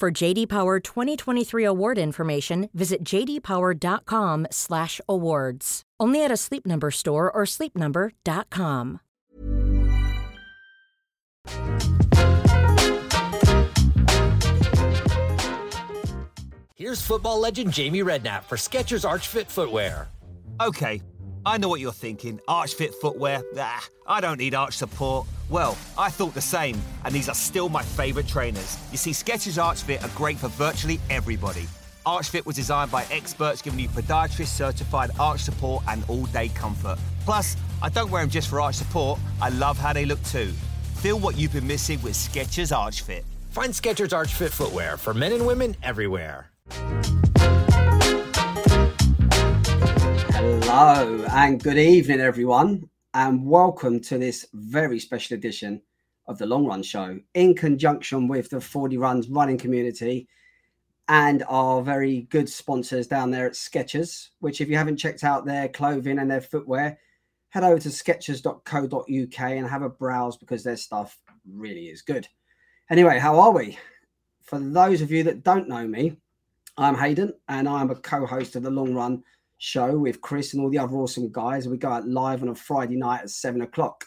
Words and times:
For 0.00 0.10
JD 0.10 0.48
Power 0.48 0.80
2023 0.80 1.62
award 1.64 1.98
information, 1.98 2.68
visit 2.74 3.04
jdpower.com/awards. 3.04 5.82
Only 6.00 6.24
at 6.24 6.32
a 6.32 6.36
Sleep 6.36 6.66
Number 6.66 6.90
store 6.90 7.30
or 7.30 7.44
sleepnumber.com. 7.44 9.00
Here's 16.76 17.00
football 17.00 17.38
legend 17.40 17.72
Jamie 17.72 18.02
Redknapp 18.02 18.44
for 18.44 18.56
Skechers 18.56 19.08
Arch 19.08 19.28
Fit 19.28 19.50
footwear. 19.50 20.08
Okay, 20.60 21.00
I 21.46 21.58
know 21.58 21.68
what 21.68 21.80
you're 21.80 21.92
thinking. 21.92 22.40
Arch 22.48 22.74
Fit 22.74 22.94
footwear? 22.94 23.42
Ah, 23.58 23.86
I 24.06 24.20
don't 24.20 24.38
need 24.38 24.54
arch 24.54 24.74
support. 24.74 25.26
Well, 25.50 25.76
I 25.98 26.08
thought 26.08 26.32
the 26.32 26.40
same, 26.40 26.80
and 27.04 27.14
these 27.14 27.28
are 27.28 27.34
still 27.34 27.68
my 27.68 27.82
favourite 27.82 28.26
trainers. 28.26 28.78
You 28.90 28.96
see, 28.96 29.10
Skechers 29.10 29.62
Arch 29.62 29.82
Fit 29.82 30.02
are 30.02 30.08
great 30.16 30.38
for 30.38 30.48
virtually 30.48 31.00
everybody. 31.10 31.66
Arch 32.06 32.30
Fit 32.30 32.46
was 32.46 32.56
designed 32.56 32.90
by 32.90 33.04
experts 33.10 33.60
giving 33.60 33.78
you 33.78 33.88
podiatrist 33.88 34.48
certified 34.48 35.10
arch 35.18 35.40
support 35.40 35.84
and 35.88 36.02
all 36.08 36.24
day 36.26 36.48
comfort. 36.48 36.98
Plus, 37.24 37.56
I 37.82 37.90
don't 37.90 38.10
wear 38.10 38.22
them 38.22 38.30
just 38.30 38.48
for 38.48 38.60
arch 38.60 38.76
support, 38.76 39.20
I 39.42 39.50
love 39.50 39.76
how 39.78 39.92
they 39.92 40.06
look 40.06 40.22
too. 40.24 40.50
Feel 40.96 41.18
what 41.18 41.36
you've 41.36 41.52
been 41.52 41.66
missing 41.66 42.00
with 42.02 42.14
Skechers 42.14 42.74
Arch 42.76 43.02
Fit. 43.02 43.24
Find 43.50 43.72
Skechers 43.72 44.14
Arch 44.14 44.32
Fit 44.32 44.52
footwear 44.52 44.96
for 44.96 45.12
men 45.12 45.32
and 45.32 45.46
women 45.46 45.76
everywhere. 45.82 46.50
Hello 50.76 51.24
and 51.30 51.62
good 51.62 51.78
evening, 51.78 52.18
everyone, 52.18 52.90
and 53.14 53.46
welcome 53.46 54.00
to 54.00 54.18
this 54.18 54.44
very 54.54 54.98
special 54.98 55.36
edition 55.36 55.80
of 56.26 56.36
the 56.36 56.46
Long 56.46 56.66
Run 56.66 56.82
Show 56.82 57.20
in 57.34 57.54
conjunction 57.54 58.26
with 58.26 58.50
the 58.50 58.60
Fordy 58.60 58.96
Runs 58.96 59.28
running 59.28 59.56
community 59.56 60.26
and 61.06 61.44
our 61.48 61.80
very 61.80 62.22
good 62.22 62.48
sponsors 62.48 63.06
down 63.06 63.30
there 63.30 63.46
at 63.46 63.52
Skechers. 63.52 64.30
Which, 64.40 64.60
if 64.60 64.68
you 64.68 64.76
haven't 64.76 64.96
checked 64.96 65.22
out 65.22 65.46
their 65.46 65.68
clothing 65.68 66.18
and 66.18 66.28
their 66.28 66.40
footwear, 66.40 66.98
head 67.50 67.62
over 67.62 67.78
to 67.78 67.88
skechers.co.uk 67.88 69.40
and 69.40 69.68
have 69.68 69.82
a 69.82 69.88
browse 69.88 70.36
because 70.36 70.64
their 70.64 70.76
stuff 70.76 71.20
really 71.48 71.84
is 71.84 72.02
good. 72.02 72.26
Anyway, 72.90 73.20
how 73.20 73.38
are 73.38 73.52
we? 73.52 73.78
For 74.42 74.58
those 74.58 75.02
of 75.02 75.12
you 75.12 75.22
that 75.22 75.44
don't 75.44 75.68
know 75.68 75.86
me, 75.86 76.16
I'm 76.76 76.96
Hayden 76.96 77.32
and 77.48 77.68
I'm 77.68 77.92
a 77.92 77.94
co 77.94 78.26
host 78.26 78.56
of 78.56 78.64
the 78.64 78.70
Long 78.70 78.92
Run 78.92 79.22
show 79.64 79.96
with 79.96 80.20
Chris 80.20 80.52
and 80.52 80.62
all 80.62 80.68
the 80.68 80.78
other 80.78 80.96
awesome 80.96 81.32
guys. 81.32 81.66
We 81.66 81.78
go 81.78 81.88
out 81.88 82.06
live 82.06 82.42
on 82.42 82.50
a 82.50 82.54
Friday 82.54 82.96
night 82.96 83.22
at 83.22 83.30
seven 83.30 83.62
o'clock. 83.62 84.04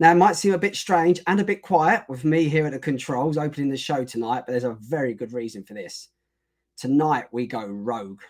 Now, 0.00 0.10
it 0.10 0.16
might 0.16 0.34
seem 0.34 0.54
a 0.54 0.58
bit 0.58 0.74
strange 0.74 1.20
and 1.26 1.38
a 1.38 1.44
bit 1.44 1.62
quiet 1.62 2.04
with 2.08 2.24
me 2.24 2.48
here 2.48 2.66
at 2.66 2.72
the 2.72 2.78
controls 2.78 3.36
opening 3.36 3.70
the 3.70 3.76
show 3.76 4.02
tonight, 4.02 4.44
but 4.46 4.52
there's 4.52 4.64
a 4.64 4.76
very 4.80 5.14
good 5.14 5.32
reason 5.32 5.62
for 5.62 5.74
this. 5.74 6.08
Tonight, 6.76 7.26
we 7.32 7.46
go 7.46 7.64
rogue. 7.64 8.22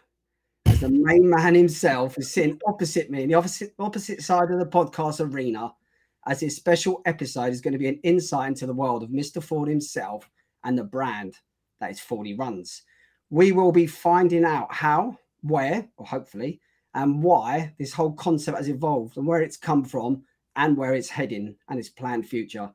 As 0.67 0.81
the 0.81 0.91
main 0.91 1.31
man 1.31 1.55
himself 1.55 2.19
is 2.19 2.35
sitting 2.35 2.59
opposite 2.67 3.11
me 3.11 3.23
in 3.23 3.29
the 3.29 3.37
opposite, 3.37 3.73
opposite 3.79 4.21
side 4.21 4.51
of 4.51 4.59
the 4.59 4.67
podcast 4.67 5.21
arena, 5.21 5.73
as 6.27 6.41
his 6.41 6.57
special 6.57 7.01
episode 7.07 7.53
is 7.53 7.63
going 7.63 7.73
to 7.73 7.79
be 7.79 7.89
an 7.89 8.01
insight 8.03 8.49
into 8.49 8.67
the 8.67 8.75
world 8.75 9.03
of 9.03 9.11
Mr. 9.11 9.43
Ford 9.43 9.69
himself 9.69 10.29
and 10.65 10.77
the 10.77 10.85
brand 10.85 11.37
that 11.81 11.93
is 11.93 12.01
Fordy 12.01 12.35
runs. 12.35 12.83
We 13.31 13.53
will 13.53 13.73
be 13.73 13.87
finding 13.87 14.45
out 14.45 14.75
how, 14.75 15.17
where, 15.43 15.89
or 15.97 16.07
hopefully, 16.07 16.61
and 16.95 17.23
why 17.23 17.75
this 17.79 17.93
whole 17.93 18.13
concept 18.13 18.59
has 18.59 18.69
evolved 18.69 19.17
and 19.17 19.27
where 19.27 19.43
it's 19.43 19.57
come 19.57 19.85
from 19.85 20.23
and 20.57 20.77
where 20.77 20.95
it's 20.95 21.09
heading 21.09 21.57
and 21.69 21.79
its 21.79 21.89
planned 21.89 22.27
future. 22.27 22.71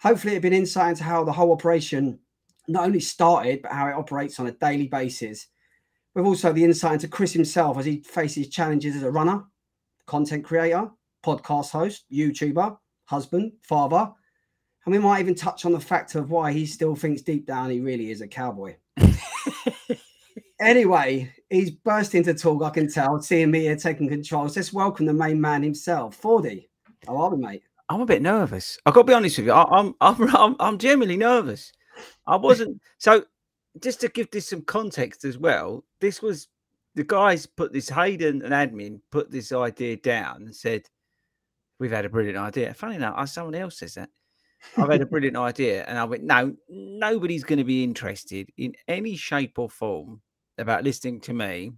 Hopefully, 0.00 0.34
it'll 0.34 0.42
be 0.42 0.48
an 0.48 0.54
insight 0.54 0.90
into 0.90 1.04
how 1.04 1.24
the 1.24 1.32
whole 1.32 1.52
operation 1.52 2.18
not 2.68 2.84
only 2.84 3.00
started, 3.00 3.62
but 3.62 3.72
how 3.72 3.88
it 3.88 3.94
operates 3.94 4.38
on 4.38 4.46
a 4.46 4.52
daily 4.52 4.86
basis. 4.86 5.48
With 6.14 6.26
also 6.26 6.52
the 6.52 6.64
insight 6.64 6.94
into 6.94 7.08
Chris 7.08 7.32
himself 7.32 7.78
as 7.78 7.86
he 7.86 8.00
faces 8.00 8.48
challenges 8.48 8.96
as 8.96 9.02
a 9.02 9.10
runner, 9.10 9.44
content 10.06 10.44
creator, 10.44 10.90
podcast 11.24 11.70
host, 11.70 12.04
YouTuber, 12.12 12.76
husband, 13.06 13.52
father. 13.62 14.12
And 14.84 14.92
we 14.92 14.98
might 14.98 15.20
even 15.20 15.34
touch 15.34 15.64
on 15.64 15.72
the 15.72 15.80
fact 15.80 16.14
of 16.14 16.30
why 16.30 16.52
he 16.52 16.66
still 16.66 16.94
thinks 16.94 17.22
deep 17.22 17.46
down 17.46 17.70
he 17.70 17.80
really 17.80 18.10
is 18.10 18.20
a 18.20 18.28
cowboy. 18.28 18.76
anyway, 20.60 21.32
he's 21.50 21.70
burst 21.70 22.14
into 22.14 22.34
talk, 22.34 22.62
I 22.62 22.70
can 22.70 22.90
tell, 22.90 23.20
seeing 23.20 23.50
me 23.50 23.60
here 23.60 23.76
taking 23.76 24.08
control. 24.08 24.48
So 24.48 24.60
let's 24.60 24.72
welcome 24.72 25.06
the 25.06 25.12
main 25.12 25.40
man 25.40 25.62
himself, 25.62 26.16
Fordy. 26.16 26.68
How 27.06 27.16
are 27.16 27.30
we, 27.30 27.38
mate? 27.38 27.62
I'm 27.88 28.00
a 28.00 28.06
bit 28.06 28.22
nervous. 28.22 28.78
I've 28.84 28.94
got 28.94 29.02
to 29.02 29.06
be 29.06 29.14
honest 29.14 29.38
with 29.38 29.46
you. 29.46 29.52
I, 29.52 29.64
I'm, 29.78 29.94
I'm, 30.00 30.36
I'm, 30.36 30.56
I'm 30.60 30.78
genuinely 30.78 31.16
nervous. 31.16 31.72
I 32.26 32.36
wasn't. 32.36 32.80
so, 32.98 33.24
just 33.80 34.00
to 34.00 34.08
give 34.08 34.30
this 34.30 34.48
some 34.48 34.62
context 34.62 35.24
as 35.24 35.38
well, 35.38 35.84
this 36.00 36.20
was 36.20 36.48
the 36.94 37.04
guys 37.04 37.46
put 37.46 37.72
this 37.72 37.88
Hayden 37.88 38.42
and 38.42 38.52
admin 38.52 39.00
put 39.10 39.30
this 39.30 39.52
idea 39.52 39.96
down 39.96 40.42
and 40.42 40.54
said, 40.54 40.82
We've 41.80 41.92
had 41.92 42.04
a 42.04 42.08
brilliant 42.08 42.38
idea. 42.38 42.74
Funny 42.74 42.96
enough, 42.96 43.28
someone 43.28 43.54
else 43.54 43.78
says 43.78 43.94
that. 43.94 44.10
I've 44.76 44.90
had 44.90 45.00
a 45.00 45.06
brilliant 45.06 45.36
idea. 45.48 45.84
And 45.84 45.96
I 45.96 46.04
went, 46.04 46.24
No, 46.24 46.54
nobody's 46.68 47.44
going 47.44 47.58
to 47.58 47.64
be 47.64 47.84
interested 47.84 48.50
in 48.56 48.74
any 48.88 49.16
shape 49.16 49.58
or 49.58 49.70
form 49.70 50.20
about 50.58 50.84
listening 50.84 51.20
to 51.20 51.32
me 51.32 51.72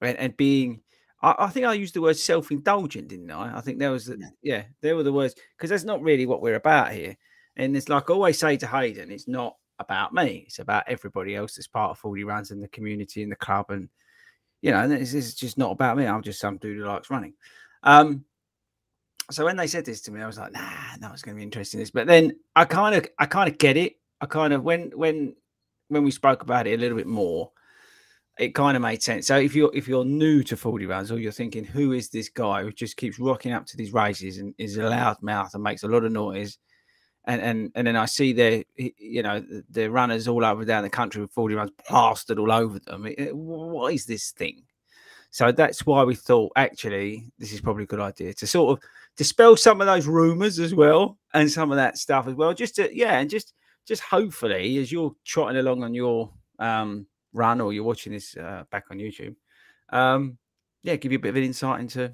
and, 0.00 0.16
and 0.18 0.36
being 0.36 0.80
I, 1.24 1.46
I, 1.46 1.48
think 1.48 1.66
I 1.66 1.72
used 1.72 1.94
the 1.94 2.02
word 2.02 2.18
self-indulgent, 2.18 3.08
didn't 3.08 3.30
I? 3.30 3.56
I 3.56 3.60
think 3.62 3.78
there 3.78 3.90
was, 3.90 4.08
yeah, 4.08 4.28
yeah 4.42 4.62
there 4.82 4.94
were 4.94 5.02
the 5.02 5.12
words 5.12 5.34
because 5.56 5.70
that's 5.70 5.84
not 5.84 6.02
really 6.02 6.26
what 6.26 6.42
we're 6.42 6.54
about 6.54 6.92
here. 6.92 7.16
And 7.56 7.76
it's 7.76 7.88
like 7.88 8.10
I 8.10 8.12
always 8.12 8.38
say 8.38 8.56
to 8.58 8.66
Hayden, 8.66 9.10
it's 9.10 9.28
not 9.28 9.56
about 9.78 10.12
me; 10.12 10.44
it's 10.46 10.58
about 10.58 10.84
everybody 10.86 11.34
else 11.34 11.54
that's 11.54 11.66
part 11.66 11.90
of 11.90 11.98
Fordy 11.98 12.24
Runs 12.24 12.50
in 12.50 12.60
the 12.60 12.68
community 12.68 13.22
and 13.22 13.30
the 13.30 13.36
club, 13.36 13.70
and 13.70 13.88
you 14.60 14.70
know, 14.70 14.80
and 14.80 14.92
this 14.92 15.14
is 15.14 15.34
just 15.34 15.56
not 15.56 15.70
about 15.70 15.96
me. 15.96 16.06
I'm 16.06 16.22
just 16.22 16.40
some 16.40 16.58
dude 16.58 16.78
who 16.78 16.84
likes 16.84 17.10
running. 17.10 17.34
Um, 17.84 18.24
so 19.30 19.44
when 19.44 19.56
they 19.56 19.68
said 19.68 19.84
this 19.84 20.00
to 20.02 20.10
me, 20.10 20.20
I 20.20 20.26
was 20.26 20.38
like, 20.38 20.52
nah, 20.52 20.96
no, 21.00 21.12
it's 21.12 21.22
going 21.22 21.36
to 21.36 21.38
be 21.38 21.44
interesting. 21.44 21.80
This, 21.80 21.90
but 21.90 22.06
then 22.06 22.36
I 22.56 22.64
kind 22.64 22.94
of, 22.94 23.06
I 23.18 23.26
kind 23.26 23.50
of 23.50 23.56
get 23.58 23.76
it. 23.76 23.94
I 24.20 24.26
kind 24.26 24.52
of 24.52 24.64
when 24.64 24.90
when 24.94 25.36
when 25.88 26.02
we 26.02 26.10
spoke 26.10 26.42
about 26.42 26.66
it 26.66 26.74
a 26.74 26.80
little 26.80 26.98
bit 26.98 27.06
more, 27.06 27.52
it 28.38 28.54
kind 28.54 28.76
of 28.76 28.82
made 28.82 29.02
sense. 29.02 29.26
So 29.26 29.38
if 29.38 29.54
you're 29.54 29.70
if 29.74 29.86
you're 29.86 30.04
new 30.04 30.42
to 30.44 30.56
Fordy 30.56 30.86
runs 30.86 31.12
or 31.12 31.18
you're 31.18 31.32
thinking, 31.32 31.64
who 31.64 31.92
is 31.92 32.10
this 32.10 32.28
guy 32.28 32.62
who 32.62 32.72
just 32.72 32.96
keeps 32.96 33.18
rocking 33.18 33.52
up 33.52 33.66
to 33.66 33.76
these 33.76 33.92
races 33.92 34.38
and 34.38 34.54
is 34.58 34.76
a 34.76 34.88
loud 34.88 35.22
mouth 35.22 35.54
and 35.54 35.62
makes 35.62 35.82
a 35.82 35.88
lot 35.88 36.04
of 36.04 36.12
noise 36.12 36.58
and 37.26 37.40
and 37.40 37.72
and 37.74 37.86
then 37.86 37.96
I 37.96 38.06
see 38.06 38.32
their 38.32 38.64
you 38.76 39.22
know 39.22 39.42
their 39.70 39.90
runners 39.90 40.28
all 40.28 40.44
over 40.44 40.64
down 40.64 40.82
the 40.82 40.90
country 40.90 41.20
with 41.20 41.32
Fordy 41.32 41.54
runs 41.54 41.70
plastered 41.86 42.38
all 42.38 42.52
over 42.52 42.78
them. 42.78 43.06
It, 43.06 43.34
what 43.34 43.94
is 43.94 44.06
this 44.06 44.30
thing? 44.32 44.62
So 45.30 45.50
that's 45.50 45.84
why 45.84 46.04
we 46.04 46.14
thought 46.14 46.52
actually 46.56 47.30
this 47.38 47.52
is 47.52 47.60
probably 47.60 47.84
a 47.84 47.88
good 47.88 48.00
idea 48.00 48.34
to 48.34 48.46
sort 48.46 48.78
of 48.78 48.84
dispel 49.16 49.56
some 49.56 49.80
of 49.80 49.86
those 49.86 50.06
rumors 50.06 50.58
as 50.58 50.74
well 50.74 51.18
and 51.32 51.50
some 51.50 51.72
of 51.72 51.76
that 51.76 51.98
stuff 51.98 52.28
as 52.28 52.34
well. 52.34 52.52
Just 52.52 52.76
to 52.76 52.94
yeah, 52.94 53.18
and 53.18 53.30
just 53.30 53.54
just 53.86 54.02
hopefully 54.02 54.78
as 54.78 54.92
you're 54.92 55.14
trotting 55.24 55.58
along 55.58 55.82
on 55.82 55.94
your 55.94 56.30
um, 56.58 57.06
run 57.34 57.60
or 57.60 57.72
you're 57.72 57.84
watching 57.84 58.12
this 58.12 58.36
uh, 58.36 58.64
back 58.70 58.86
on 58.90 58.98
YouTube, 58.98 59.34
um, 59.90 60.38
yeah, 60.82 60.96
give 60.96 61.12
you 61.12 61.18
a 61.18 61.20
bit 61.20 61.30
of 61.30 61.36
an 61.36 61.44
insight 61.44 61.80
into 61.80 62.12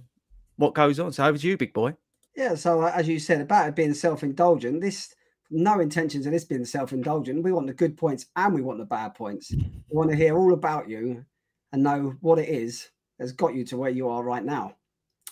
what 0.57 0.75
goes 0.75 0.99
on. 0.99 1.13
So 1.13 1.25
over 1.25 1.39
to 1.39 1.47
you, 1.47 1.57
big 1.57 1.73
boy. 1.73 1.95
Yeah, 2.37 2.55
so 2.55 2.83
uh, 2.83 2.93
as 2.95 3.07
you 3.07 3.19
said 3.19 3.41
about 3.41 3.69
it 3.69 3.77
being 3.77 3.95
self-indulgent, 3.95 4.81
this 4.81 5.15
no 5.51 5.81
intentions 5.81 6.27
of 6.27 6.33
this 6.33 6.45
being 6.45 6.65
self-indulgent. 6.65 7.43
We 7.43 7.53
want 7.53 7.67
the 7.67 7.73
good 7.73 7.97
points 7.97 8.27
and 8.37 8.55
we 8.55 8.63
want 8.63 8.79
the 8.79 8.85
bad 8.85 9.15
points. 9.15 9.53
We 9.53 9.85
want 9.91 10.11
to 10.11 10.17
hear 10.17 10.39
all 10.39 10.53
about 10.53 10.89
you 10.89 11.25
and 11.73 11.83
know 11.83 12.15
what 12.21 12.39
it 12.39 12.49
is 12.49 12.89
that's 13.19 13.33
got 13.33 13.55
you 13.55 13.65
to 13.67 13.77
where 13.77 13.91
you 13.91 14.09
are 14.09 14.23
right 14.23 14.45
now. 14.45 14.77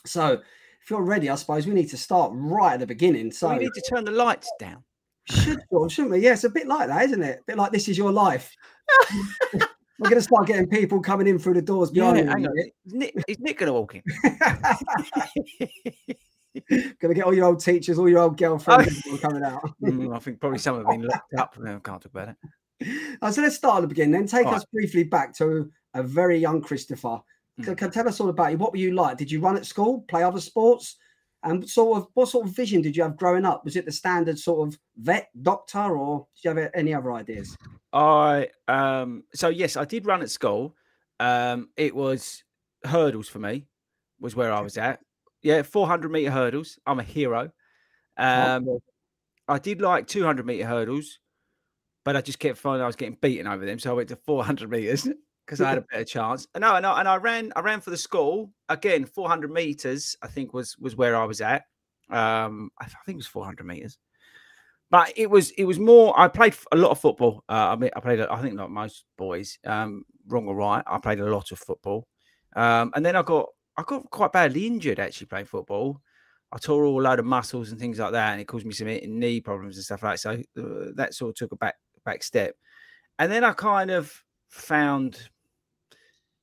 So 0.05 0.33
if 0.83 0.91
you're 0.91 1.03
ready, 1.03 1.31
I 1.31 1.37
suppose 1.37 1.67
we 1.67 1.75
need 1.75 1.91
to 1.91 1.97
start 1.97 2.33
right 2.35 2.75
at 2.75 2.81
the 2.81 2.87
beginning. 2.87 3.31
So 3.31 3.49
we 3.51 3.59
need 3.59 3.75
to 3.75 3.83
turn 3.89 4.05
the 4.05 4.11
lights 4.11 4.51
down. 4.59 4.83
Should 5.31 5.61
shouldn't 5.89 6.11
we? 6.11 6.21
Yeah, 6.21 6.33
it's 6.33 6.45
a 6.45 6.51
bit 6.51 6.67
like 6.67 6.89
that, 6.89 7.05
isn't 7.05 7.23
it? 7.23 7.41
A 7.41 7.45
bit 7.47 7.57
like 7.57 7.71
this 7.71 7.89
is 7.89 7.99
your 7.99 8.11
life. 8.11 8.57
We're 9.99 10.11
going 10.11 10.21
to 10.21 10.23
start 10.23 10.47
getting 10.47 10.69
people 10.69 11.01
coming 11.01 11.27
in 11.27 11.39
through 11.39 11.55
the 11.55 11.63
doors 11.63 11.91
behind 11.91 12.29
yeah, 12.29 12.37
you. 12.37 12.71
Is 12.87 12.95
Nick, 12.95 13.15
is 13.27 13.41
Nick 13.41 13.59
going 13.59 13.67
to 13.67 13.73
walk 13.73 13.97
in? 13.97 14.03
Gonna 17.01 17.15
get 17.15 17.25
all 17.25 17.35
your 17.35 17.47
old 17.47 17.61
teachers, 17.61 17.99
all 17.99 18.09
your 18.09 18.21
old 18.21 18.37
girlfriends 18.37 19.03
coming 19.21 19.43
out. 19.43 19.63
mm, 19.83 20.15
I 20.15 20.19
think 20.19 20.41
probably 20.41 20.59
some 20.59 20.77
have 20.77 20.87
been 20.87 21.03
locked 21.03 21.35
up. 21.39 21.57
I 21.63 21.67
can't 21.69 21.83
talk 21.85 22.05
about 22.07 22.29
it. 22.31 22.37
Uh, 23.21 23.31
so 23.31 23.43
let's 23.43 23.57
start 23.57 23.79
at 23.79 23.81
the 23.83 23.89
beginning. 23.89 24.13
Then 24.13 24.27
take 24.27 24.47
all 24.47 24.55
us 24.55 24.61
right. 24.61 24.73
briefly 24.73 25.05
back 25.05 25.35
to 25.37 25.71
a 25.95 26.03
very 26.03 26.39
young 26.39 26.61
Christopher. 26.61 27.21
Mm. 27.61 27.77
Can 27.77 27.91
tell 27.91 28.09
us 28.09 28.21
all 28.21 28.29
about 28.29 28.53
you. 28.53 28.59
What 28.59 28.73
were 28.73 28.79
you 28.79 28.95
like? 28.95 29.19
Did 29.19 29.31
you 29.31 29.41
run 29.41 29.57
at 29.57 29.67
school, 29.67 30.05
play 30.09 30.23
other 30.23 30.41
sports? 30.41 30.97
And 31.45 31.69
sort 31.69 31.99
of 31.99 32.09
what 32.15 32.29
sort 32.29 32.47
of 32.47 32.55
vision 32.55 32.83
did 32.83 32.97
you 32.97 33.05
have 33.05 33.17
growing 33.17 33.45
up? 33.45 33.65
Was 33.65 33.77
it 33.77 33.85
the 33.85 33.93
standard 33.93 34.39
sort 34.39 34.69
of 34.69 34.79
vet, 34.97 35.29
doctor, 35.43 35.97
or 35.97 36.27
did 36.35 36.45
you 36.45 36.57
have 36.57 36.71
any 36.75 36.93
other 36.93 37.13
ideas? 37.13 37.57
I 37.93 38.49
um 38.67 39.25
so 39.35 39.49
yes, 39.49 39.77
I 39.77 39.85
did 39.85 40.07
run 40.07 40.23
at 40.23 40.31
school. 40.31 40.75
Um 41.21 41.71
it 41.77 41.95
was 41.95 42.45
hurdles 42.85 43.29
for 43.29 43.39
me, 43.39 43.67
was 44.21 44.37
where 44.37 44.53
I 44.53 44.61
was 44.61 44.77
at. 44.79 45.01
Yeah, 45.43 45.63
400 45.63 46.11
meter 46.11 46.31
hurdles. 46.31 46.79
I'm 46.87 46.99
a 46.99 47.05
hero. 47.05 47.51
Um, 48.17 48.81
I 49.47 49.59
did 49.59 49.81
like 49.81 50.07
200 50.09 50.45
meter 50.45 50.67
hurdles, 50.67 51.21
but 52.05 52.17
I 52.17 52.21
just 52.21 52.39
kept 52.39 52.59
finding 52.59 52.83
I 52.83 52.87
was 52.87 52.97
getting 52.97 53.17
beaten 53.21 53.47
over 53.47 53.65
them. 53.65 53.79
So 53.79 53.91
I 53.91 53.95
went 53.95 54.09
to 54.09 54.17
400 54.17 54.69
meters 54.69 55.09
because 55.47 55.61
I 55.61 55.69
had 55.71 55.79
a 55.79 55.83
better 55.83 56.05
chance. 56.05 56.47
No, 56.59 56.79
no, 56.81 56.95
and 56.95 57.09
I 57.09 57.17
ran. 57.17 57.53
I 57.57 57.61
ran 57.61 57.81
for 57.81 57.91
the 57.91 57.97
school 57.97 58.53
again. 58.69 59.05
400 59.07 59.51
meters, 59.51 60.17
I 60.23 60.27
think 60.27 60.53
was 60.53 60.77
was 60.79 60.97
where 60.97 61.17
I 61.17 61.25
was 61.25 61.41
at. 61.41 61.65
Um, 62.11 62.71
I 62.79 62.87
think 62.87 63.15
it 63.15 63.17
was 63.17 63.27
400 63.27 63.67
meters, 63.67 63.99
but 64.91 65.13
it 65.17 65.29
was 65.29 65.51
it 65.53 65.65
was 65.65 65.79
more. 65.79 66.19
I 66.19 66.29
played 66.29 66.55
a 66.73 66.77
lot 66.77 66.91
of 66.91 67.01
football. 67.01 67.45
Uh, 67.49 67.69
I 67.73 67.77
mean, 67.77 67.91
I 67.95 68.01
played. 68.01 68.21
I 68.21 68.41
think 68.41 68.59
like 68.59 68.71
most 68.71 69.05
boys, 69.17 69.59
um, 69.65 70.05
wrong 70.27 70.49
or 70.49 70.57
right, 70.57 70.83
I 70.87 70.99
played 70.99 71.21
a 71.21 71.27
lot 71.31 71.53
of 71.53 71.59
football. 71.59 72.07
Um, 72.57 72.93
and 72.95 73.05
then 73.05 73.15
I 73.15 73.23
got 73.23 73.47
I 73.77 73.83
got 73.87 74.11
quite 74.11 74.33
badly 74.33 74.67
injured 74.67 74.99
actually 74.99 75.27
playing 75.27 75.47
football. 75.47 76.01
I 76.51 76.57
tore 76.57 76.85
all 76.85 77.01
a 77.01 77.03
load 77.03 77.19
of 77.19 77.27
muscles 77.27 77.71
and 77.71 77.79
things 77.79 77.99
like 77.99 78.13
that, 78.13 78.33
and 78.33 78.41
it 78.41 78.47
caused 78.47 78.65
me 78.65 78.73
some 78.73 78.89
knee 78.89 79.41
problems 79.41 79.77
and 79.77 79.85
stuff 79.85 80.03
like 80.03 80.15
that. 80.15 80.21
So 80.21 80.31
uh, 80.63 80.93
that 80.95 81.15
sort 81.15 81.31
of 81.31 81.35
took 81.37 81.53
a 81.53 81.57
back 81.57 81.75
back 82.05 82.23
step. 82.23 82.55
And 83.19 83.31
then 83.31 83.45
I 83.45 83.53
kind 83.53 83.91
of 83.91 84.25
found 84.49 85.29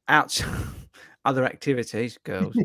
out 0.08 0.40
other 1.26 1.46
activities, 1.46 2.20
girls, 2.24 2.56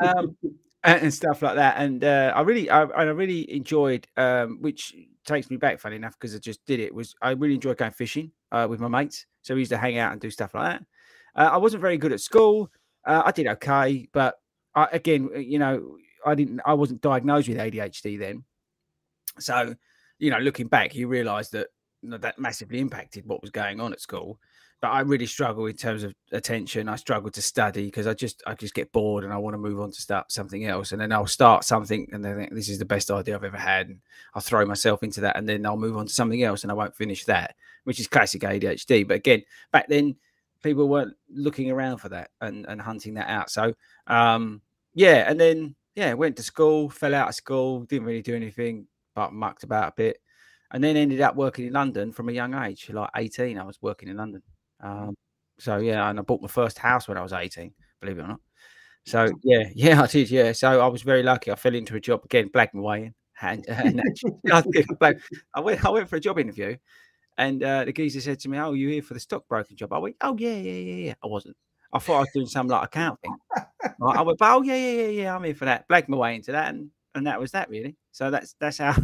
um, 0.00 0.36
and, 0.84 1.02
and, 1.02 1.14
stuff 1.14 1.42
like 1.42 1.56
that. 1.56 1.76
And 1.78 2.04
uh, 2.04 2.32
I 2.36 2.42
really, 2.42 2.70
I, 2.70 2.82
I 2.82 3.02
really 3.04 3.50
enjoyed, 3.50 4.06
um, 4.16 4.58
which 4.60 4.94
takes 5.24 5.50
me 5.50 5.56
back, 5.56 5.80
funny 5.80 5.96
enough, 5.96 6.14
because 6.18 6.34
I 6.34 6.38
just 6.38 6.64
did 6.66 6.80
it. 6.80 6.94
Was 6.94 7.14
I 7.22 7.30
really 7.30 7.54
enjoyed 7.54 7.76
going 7.76 7.92
fishing 7.92 8.30
uh, 8.52 8.66
with 8.68 8.80
my 8.80 8.88
mates? 8.88 9.26
So 9.42 9.54
we 9.54 9.60
used 9.60 9.70
to 9.72 9.78
hang 9.78 9.98
out 9.98 10.12
and 10.12 10.20
do 10.20 10.30
stuff 10.30 10.54
like 10.54 10.78
that. 10.78 10.86
Uh, 11.34 11.50
I 11.52 11.56
wasn't 11.56 11.80
very 11.80 11.98
good 11.98 12.12
at 12.12 12.20
school. 12.20 12.70
Uh, 13.06 13.22
I 13.24 13.32
did 13.32 13.46
okay, 13.46 14.08
but 14.12 14.36
I, 14.74 14.88
again, 14.92 15.28
uh, 15.34 15.38
you 15.38 15.58
know, 15.58 15.96
I 16.24 16.34
didn't. 16.34 16.60
I 16.64 16.74
wasn't 16.74 17.00
diagnosed 17.00 17.48
with 17.48 17.58
ADHD 17.58 18.18
then. 18.18 18.44
So, 19.38 19.74
you 20.18 20.30
know, 20.30 20.38
looking 20.38 20.68
back, 20.68 20.94
you 20.94 21.08
realise 21.08 21.48
that 21.50 21.68
that 22.02 22.38
massively 22.38 22.80
impacted 22.80 23.26
what 23.26 23.42
was 23.42 23.50
going 23.50 23.80
on 23.80 23.92
at 23.92 24.00
school. 24.00 24.38
But 24.84 24.90
I 24.90 25.00
really 25.00 25.24
struggle 25.24 25.64
in 25.64 25.76
terms 25.76 26.02
of 26.02 26.14
attention. 26.30 26.90
I 26.90 26.96
struggle 26.96 27.30
to 27.30 27.40
study 27.40 27.86
because 27.86 28.06
I 28.06 28.12
just 28.12 28.42
I 28.46 28.52
just 28.52 28.74
get 28.74 28.92
bored 28.92 29.24
and 29.24 29.32
I 29.32 29.38
want 29.38 29.54
to 29.54 29.58
move 29.58 29.80
on 29.80 29.90
to 29.90 29.98
start 29.98 30.30
something 30.30 30.66
else. 30.66 30.92
And 30.92 31.00
then 31.00 31.10
I'll 31.10 31.26
start 31.26 31.64
something 31.64 32.06
and 32.12 32.22
then 32.22 32.50
this 32.52 32.68
is 32.68 32.78
the 32.78 32.84
best 32.84 33.10
idea 33.10 33.34
I've 33.34 33.44
ever 33.44 33.56
had. 33.56 33.88
And 33.88 34.00
I'll 34.34 34.42
throw 34.42 34.66
myself 34.66 35.02
into 35.02 35.22
that 35.22 35.38
and 35.38 35.48
then 35.48 35.64
I'll 35.64 35.78
move 35.78 35.96
on 35.96 36.06
to 36.06 36.12
something 36.12 36.42
else 36.42 36.64
and 36.64 36.70
I 36.70 36.74
won't 36.74 36.94
finish 36.94 37.24
that, 37.24 37.56
which 37.84 37.98
is 37.98 38.06
classic 38.06 38.42
ADHD. 38.42 39.08
But 39.08 39.14
again, 39.14 39.42
back 39.72 39.88
then 39.88 40.16
people 40.62 40.86
weren't 40.86 41.16
looking 41.32 41.70
around 41.70 41.96
for 41.96 42.10
that 42.10 42.28
and, 42.42 42.66
and 42.68 42.78
hunting 42.78 43.14
that 43.14 43.30
out. 43.30 43.48
So 43.48 43.72
um, 44.06 44.60
yeah, 44.92 45.30
and 45.30 45.40
then 45.40 45.76
yeah, 45.94 46.12
went 46.12 46.36
to 46.36 46.42
school, 46.42 46.90
fell 46.90 47.14
out 47.14 47.30
of 47.30 47.34
school, 47.34 47.84
didn't 47.84 48.06
really 48.06 48.20
do 48.20 48.36
anything 48.36 48.86
but 49.14 49.32
mucked 49.32 49.64
about 49.64 49.92
a 49.92 49.94
bit, 49.96 50.18
and 50.72 50.84
then 50.84 50.98
ended 50.98 51.22
up 51.22 51.36
working 51.36 51.68
in 51.68 51.72
London 51.72 52.12
from 52.12 52.28
a 52.28 52.32
young 52.32 52.52
age. 52.52 52.90
Like 52.90 53.08
18, 53.16 53.58
I 53.58 53.64
was 53.64 53.80
working 53.80 54.10
in 54.10 54.18
London. 54.18 54.42
Um, 54.84 55.14
so 55.58 55.78
yeah, 55.78 56.08
and 56.10 56.18
I 56.18 56.22
bought 56.22 56.42
my 56.42 56.48
first 56.48 56.78
house 56.78 57.08
when 57.08 57.18
I 57.18 57.22
was 57.22 57.32
18, 57.32 57.72
believe 58.00 58.18
it 58.18 58.22
or 58.22 58.28
not. 58.28 58.40
So 59.06 59.30
yeah, 59.42 59.64
yeah, 59.74 60.02
I 60.02 60.06
did. 60.06 60.30
Yeah, 60.30 60.52
so 60.52 60.80
I 60.80 60.86
was 60.86 61.02
very 61.02 61.22
lucky. 61.22 61.50
I 61.50 61.56
fell 61.56 61.74
into 61.74 61.96
a 61.96 62.00
job 62.00 62.22
again, 62.24 62.50
black 62.52 62.74
my 62.74 62.82
way 62.82 63.04
in. 63.06 63.14
And, 63.42 63.66
and 63.68 64.00
I 64.52 65.60
went, 65.60 65.84
I 65.84 65.90
went 65.90 66.08
for 66.08 66.16
a 66.16 66.20
job 66.20 66.38
interview, 66.38 66.76
and 67.38 67.62
uh, 67.62 67.84
the 67.84 67.92
geezer 67.92 68.20
said 68.20 68.40
to 68.40 68.48
me, 68.48 68.58
"Oh, 68.58 68.74
you 68.74 68.88
here 68.88 69.02
for 69.02 69.14
the 69.14 69.20
stockbroking 69.20 69.76
job?" 69.76 69.92
I 69.92 69.98
went, 69.98 70.16
"Oh 70.20 70.36
yeah, 70.38 70.54
yeah, 70.54 70.72
yeah, 70.72 71.06
yeah." 71.06 71.14
I 71.22 71.26
wasn't. 71.26 71.56
I 71.92 71.98
thought 71.98 72.16
I 72.16 72.20
was 72.20 72.30
doing 72.34 72.46
some 72.46 72.68
like 72.68 72.84
accounting. 72.84 73.34
I 74.02 74.22
went, 74.22 74.38
"Oh 74.40 74.62
yeah, 74.62 74.76
yeah, 74.76 75.02
yeah, 75.02 75.08
yeah." 75.08 75.36
I'm 75.36 75.44
here 75.44 75.54
for 75.54 75.64
that. 75.66 75.88
Blagged 75.88 76.08
my 76.08 76.16
way 76.16 76.36
into 76.36 76.52
that, 76.52 76.74
and 76.74 76.90
and 77.14 77.26
that 77.26 77.40
was 77.40 77.52
that 77.52 77.68
really. 77.68 77.96
So 78.12 78.30
that's 78.30 78.54
that's 78.60 78.78
how 78.78 78.96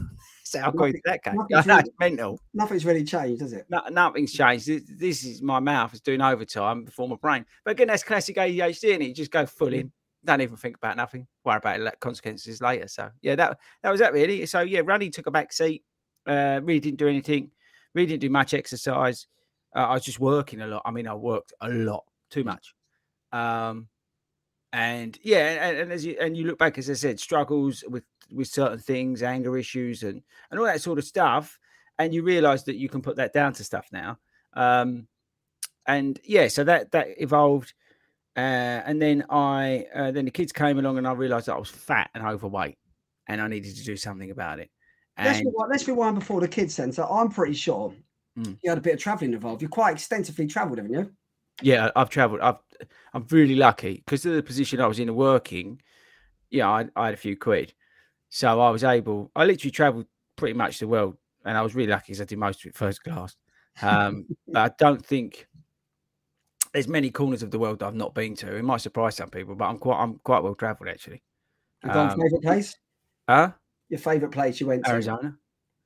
how 0.59 0.71
got 0.71 0.85
into 0.85 1.01
that 1.05 1.23
game. 1.23 1.37
Nothing's 1.49 1.67
really, 1.67 1.93
mental. 1.99 2.41
Nothing's 2.55 2.85
really 2.85 3.05
changed, 3.05 3.41
does 3.41 3.53
it? 3.53 3.67
No, 3.69 3.83
nothing's 3.91 4.33
changed. 4.33 4.67
This, 4.67 4.83
this, 4.89 5.25
is 5.25 5.43
my 5.43 5.61
mouth 5.61 5.95
is 5.95 6.01
doing 6.01 6.21
overtime 6.21 6.85
before 6.85 7.09
my 7.09 7.17
brain. 7.17 7.45
But 7.65 7.73
again, 7.73 7.89
that's 7.89 8.03
classic 8.03 8.37
ADHD, 8.37 8.95
and 8.95 9.05
you 9.05 9.15
just 9.15 9.31
go 9.31 9.47
full 9.47 9.73
in. 9.73 9.93
Don't 10.25 10.41
even 10.43 10.57
think 10.57 10.77
about 10.77 10.97
nothing. 10.97 11.27
Worry 11.45 11.57
about 11.57 11.81
it, 11.81 12.01
consequences 12.01 12.61
later. 12.61 12.89
So 12.89 13.11
yeah, 13.23 13.37
that 13.37 13.59
that 13.83 13.91
was 13.91 14.01
that 14.01 14.13
really. 14.13 14.45
So 14.47 14.61
yeah, 14.61 14.83
running 14.85 15.11
took 15.11 15.27
a 15.27 15.31
back 15.31 15.53
seat. 15.53 15.83
Uh, 16.27 16.61
really 16.63 16.81
didn't 16.81 16.99
do 16.99 17.09
anything 17.09 17.51
really 17.95 18.07
didn't 18.07 18.21
do 18.21 18.31
much 18.31 18.55
exercise. 18.55 19.27
Uh, 19.75 19.81
I 19.81 19.95
was 19.95 20.05
just 20.05 20.21
working 20.21 20.61
a 20.61 20.67
lot. 20.67 20.83
I 20.85 20.91
mean, 20.91 21.07
I 21.07 21.15
worked 21.15 21.53
a 21.61 21.69
lot, 21.69 22.05
too 22.31 22.45
much. 22.45 22.75
Um, 23.33 23.89
and 24.73 25.19
yeah, 25.23 25.69
and, 25.69 25.79
and, 25.79 25.93
as 25.93 26.05
you 26.05 26.17
and 26.21 26.37
you 26.37 26.47
look 26.47 26.59
back, 26.59 26.79
as 26.79 26.89
I 26.89 26.95
said, 26.95 27.19
struggles 27.19 27.83
with 27.89 28.05
with 28.33 28.49
certain 28.49 28.79
things, 28.79 29.23
anger 29.23 29.57
issues, 29.57 30.03
and 30.03 30.23
and 30.51 30.61
all 30.61 30.67
that 30.67 30.83
sort 30.83 30.99
of 30.99 31.05
stuff, 31.05 31.59
and 31.99 32.15
you 32.15 32.23
realise 32.23 32.63
that 32.65 32.77
you 32.77 32.89
can 32.89 33.03
put 33.03 33.17
that 33.17 33.33
down 33.33 33.53
to 33.55 33.65
stuff 33.65 33.89
now. 33.93 34.19
Um, 34.55 35.07
and 35.87 36.19
yeah, 36.25 36.49
so 36.49 36.65
that 36.65 36.93
that 36.93 37.09
evolved, 37.19 37.75
uh, 38.37 38.41
and 38.85 39.01
then 39.01 39.25
I 39.31 39.87
uh, 39.95 40.11
then 40.11 40.25
the 40.25 40.31
kids 40.31 40.53
came 40.53 40.79
along, 40.79 40.99
and 40.99 41.07
I 41.07 41.13
realised 41.13 41.47
that 41.47 41.55
I 41.55 41.59
was 41.59 41.71
fat 41.71 42.11
and 42.15 42.25
overweight, 42.25 42.79
and 43.27 43.41
I 43.41 43.49
needed 43.49 43.77
to 43.77 43.85
do 43.85 43.97
something 43.97 44.31
about 44.31 44.61
it. 44.61 44.71
Let's 45.19 45.41
rewind, 45.41 45.71
let's 45.71 45.89
rewind 45.89 46.19
before 46.19 46.41
the 46.41 46.49
kids 46.49 46.77
then. 46.77 46.93
So 46.93 47.05
I'm 47.05 47.29
pretty 47.29 47.53
sure 47.53 47.93
mm. 48.39 48.57
you 48.63 48.71
had 48.71 48.79
a 48.79 48.81
bit 48.81 48.95
of 48.95 49.01
traveling 49.01 49.35
involved. 49.35 49.61
You're 49.61 49.69
quite 49.69 49.93
extensively 49.93 50.47
travelled, 50.47 50.79
haven't 50.79 50.95
you? 50.95 51.13
Yeah, 51.63 51.91
I've 51.95 52.09
travelled. 52.09 52.41
I've 52.41 52.57
I'm 53.13 53.27
really 53.31 53.57
lucky 53.57 54.03
because 54.05 54.25
of 54.25 54.35
the 54.35 54.43
position 54.43 54.81
I 54.81 54.87
was 54.87 54.99
in 54.99 55.15
working. 55.15 55.83
Yeah, 56.51 56.69
I, 56.69 56.87
I 56.97 57.07
had 57.07 57.15
a 57.15 57.19
few 57.19 57.37
quid, 57.37 57.75
so 58.31 58.61
I 58.61 58.71
was 58.71 58.85
able. 58.85 59.31
I 59.37 59.45
literally 59.45 59.71
travelled 59.71 60.07
pretty 60.37 60.55
much 60.55 60.79
the 60.79 60.89
world, 60.89 61.17
and 61.45 61.57
I 61.59 61.63
was 61.63 61.75
really 61.75 61.91
lucky 61.91 62.13
because 62.13 62.21
I 62.21 62.25
did 62.25 62.39
most 62.39 62.61
of 62.61 62.71
it 62.71 62.75
first 62.75 63.05
class. 63.05 63.37
Um, 63.83 64.27
but 64.49 64.73
I 64.73 64.75
don't 64.79 65.05
think 65.05 65.47
there's 66.73 66.89
many 66.89 67.11
corners 67.11 67.43
of 67.43 67.51
the 67.51 67.59
world 67.59 67.81
that 67.81 67.87
I've 67.87 67.95
not 67.95 68.15
been 68.15 68.35
to. 68.37 68.57
It 68.57 68.65
might 68.65 68.81
surprise 68.81 69.17
some 69.17 69.31
people, 69.31 69.55
but 69.55 69.67
I'm 69.67 69.79
quite 69.79 70.01
I'm 70.01 70.19
quite 70.25 70.43
well 70.43 70.55
travelled 70.55 70.89
actually. 70.89 71.23
Your 71.85 71.97
um, 71.97 72.11
favourite 72.11 72.43
place? 72.43 72.77
Huh? 73.29 73.53
your 73.91 73.99
favorite 73.99 74.31
place 74.31 74.61
you 74.61 74.67
went 74.67 74.85
to? 74.85 74.93
Arizona. 74.93 75.37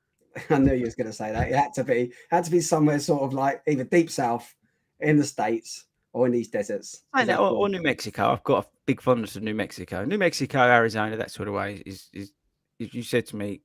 I 0.51 0.59
knew 0.59 0.75
you 0.75 0.85
was 0.85 0.95
going 0.95 1.07
to 1.07 1.13
say 1.13 1.33
that. 1.33 1.49
It 1.49 1.55
had 1.55 1.75
to 1.75 1.85
be 1.85 2.13
had 2.31 2.45
to 2.45 2.51
be 2.51 2.61
somewhere 2.61 3.01
sort 3.01 3.23
of 3.23 3.33
like 3.33 3.63
either 3.67 3.85
deep 3.85 4.11
south 4.11 4.55
in 5.01 5.17
the 5.17 5.25
states 5.25 5.87
or 6.15 6.27
in 6.27 6.33
these 6.33 6.49
deserts. 6.49 7.03
I 7.13 7.25
know, 7.25 7.37
or, 7.37 7.51
or, 7.51 7.69
New 7.69 7.83
Mexico. 7.83 8.33
I've 8.33 8.45
got 8.45 8.65
a 8.65 8.69
big 8.87 9.03
fondness 9.03 9.37
of 9.37 9.43
New 9.43 9.55
Mexico. 9.55 10.05
New 10.05 10.17
Mexico, 10.17 10.61
Arizona, 10.61 11.17
that 11.17 11.31
sort 11.31 11.49
of 11.49 11.55
way 11.55 11.83
is 11.85 12.09
is. 12.15 12.33
If 12.79 12.95
you 12.95 13.03
said 13.03 13.27
to 13.27 13.37
me, 13.37 13.61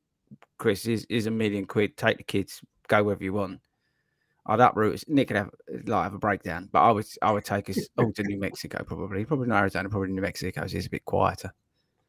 Chris, 0.58 0.86
is 0.86 1.06
is 1.10 1.26
a 1.26 1.32
million 1.32 1.66
quid. 1.66 1.96
Take 1.96 2.18
the 2.18 2.24
kids, 2.24 2.62
go 2.88 3.04
wherever 3.04 3.24
you 3.24 3.34
want. 3.34 3.62
I'd 4.46 4.60
uproot 4.60 4.96
us. 4.96 5.06
Nick 5.08 5.30
could 5.30 5.38
have 5.38 5.52
like 5.86 6.04
have 6.04 6.14
a 6.14 6.20
breakdown, 6.20 6.70
but 6.72 6.82
I 6.82 6.92
would 6.92 7.06
I 7.22 7.32
would 7.32 7.46
take 7.46 7.70
us 7.70 7.88
all 7.98 8.12
to 8.12 8.24
New 8.24 8.40
Mexico 8.40 8.84
probably, 8.84 9.26
probably 9.26 9.48
not 9.48 9.62
Arizona, 9.62 9.90
probably 9.90 10.10
New 10.10 10.22
Mexico. 10.22 10.68
So 10.68 10.78
it's 10.78 10.88
a 10.88 10.90
bit 10.90 11.06
quieter. 11.06 11.54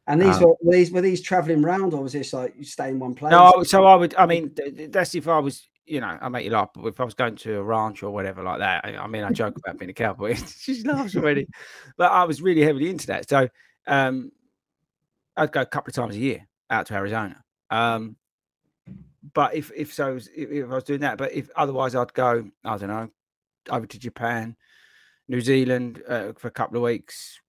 And 0.07 0.19
these 0.19 0.37
Um, 0.37 0.43
were, 0.43 0.55
were 0.61 0.73
these 0.73 0.91
were 0.91 1.01
these 1.01 1.21
traveling 1.21 1.61
round, 1.61 1.93
or 1.93 2.01
was 2.01 2.13
this 2.13 2.33
like 2.33 2.55
you 2.57 2.63
stay 2.63 2.89
in 2.89 2.99
one 2.99 3.13
place? 3.13 3.31
No, 3.31 3.63
so 3.63 3.85
I 3.85 3.95
would. 3.95 4.15
I 4.15 4.25
mean, 4.25 4.49
th- 4.55 4.75
th- 4.75 4.91
that's 4.91 5.13
if 5.13 5.27
I 5.27 5.37
was, 5.37 5.67
you 5.85 5.99
know, 5.99 6.17
I 6.21 6.29
make 6.29 6.45
you 6.45 6.51
laugh. 6.51 6.69
But 6.73 6.85
if 6.85 6.99
I 6.99 7.03
was 7.03 7.13
going 7.13 7.35
to 7.37 7.57
a 7.57 7.63
ranch 7.63 8.03
or 8.03 8.11
whatever 8.11 8.43
like 8.43 8.59
that, 8.59 8.85
I, 8.85 8.97
I 8.97 9.07
mean, 9.07 9.23
I 9.23 9.31
joke 9.31 9.57
about 9.57 9.77
being 9.77 9.89
a 9.89 9.93
cowboy. 9.93 10.35
she 10.59 10.83
laughs 10.83 11.15
already, 11.15 11.47
but 11.97 12.11
I 12.11 12.23
was 12.23 12.41
really 12.41 12.61
heavily 12.61 12.89
into 12.89 13.07
that. 13.07 13.27
So 13.29 13.47
um, 13.87 14.31
I'd 15.35 15.51
go 15.51 15.61
a 15.61 15.65
couple 15.65 15.91
of 15.91 15.95
times 15.95 16.15
a 16.15 16.19
year 16.19 16.47
out 16.69 16.87
to 16.87 16.93
Arizona. 16.93 17.43
Um, 17.69 18.15
but 19.33 19.55
if 19.55 19.71
if 19.75 19.93
so, 19.93 20.15
if, 20.15 20.27
if 20.35 20.65
I 20.65 20.75
was 20.75 20.83
doing 20.83 21.01
that, 21.01 21.17
but 21.17 21.31
if 21.31 21.49
otherwise, 21.55 21.95
I'd 21.95 22.13
go. 22.13 22.49
I 22.63 22.77
don't 22.77 22.89
know, 22.89 23.09
over 23.69 23.85
to 23.85 23.99
Japan, 23.99 24.55
New 25.27 25.41
Zealand 25.41 26.01
uh, 26.07 26.33
for 26.37 26.47
a 26.47 26.51
couple 26.51 26.77
of 26.77 26.83
weeks, 26.83 27.39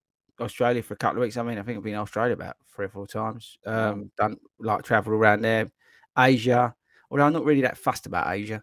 Australia 0.41 0.83
for 0.83 0.95
a 0.95 0.97
couple 0.97 1.19
of 1.19 1.23
weeks. 1.23 1.37
I 1.37 1.43
mean, 1.43 1.59
I 1.59 1.63
think 1.63 1.79
I've 1.79 1.85
been 1.85 1.95
in 1.95 2.01
Australia 2.01 2.35
about 2.35 2.57
three 2.75 2.87
or 2.87 2.91
four 2.91 3.07
times. 3.07 3.59
Um, 3.67 4.11
done 4.19 4.37
like 4.59 4.83
travel 4.83 5.15
around 5.15 5.43
there. 5.43 5.71
Asia, 6.17 6.75
although 7.13 7.25
I'm 7.25 7.33
not 7.33 7.45
really 7.45 7.61
that 7.61 7.77
fussed 7.77 8.07
about 8.07 8.33
Asia. 8.35 8.63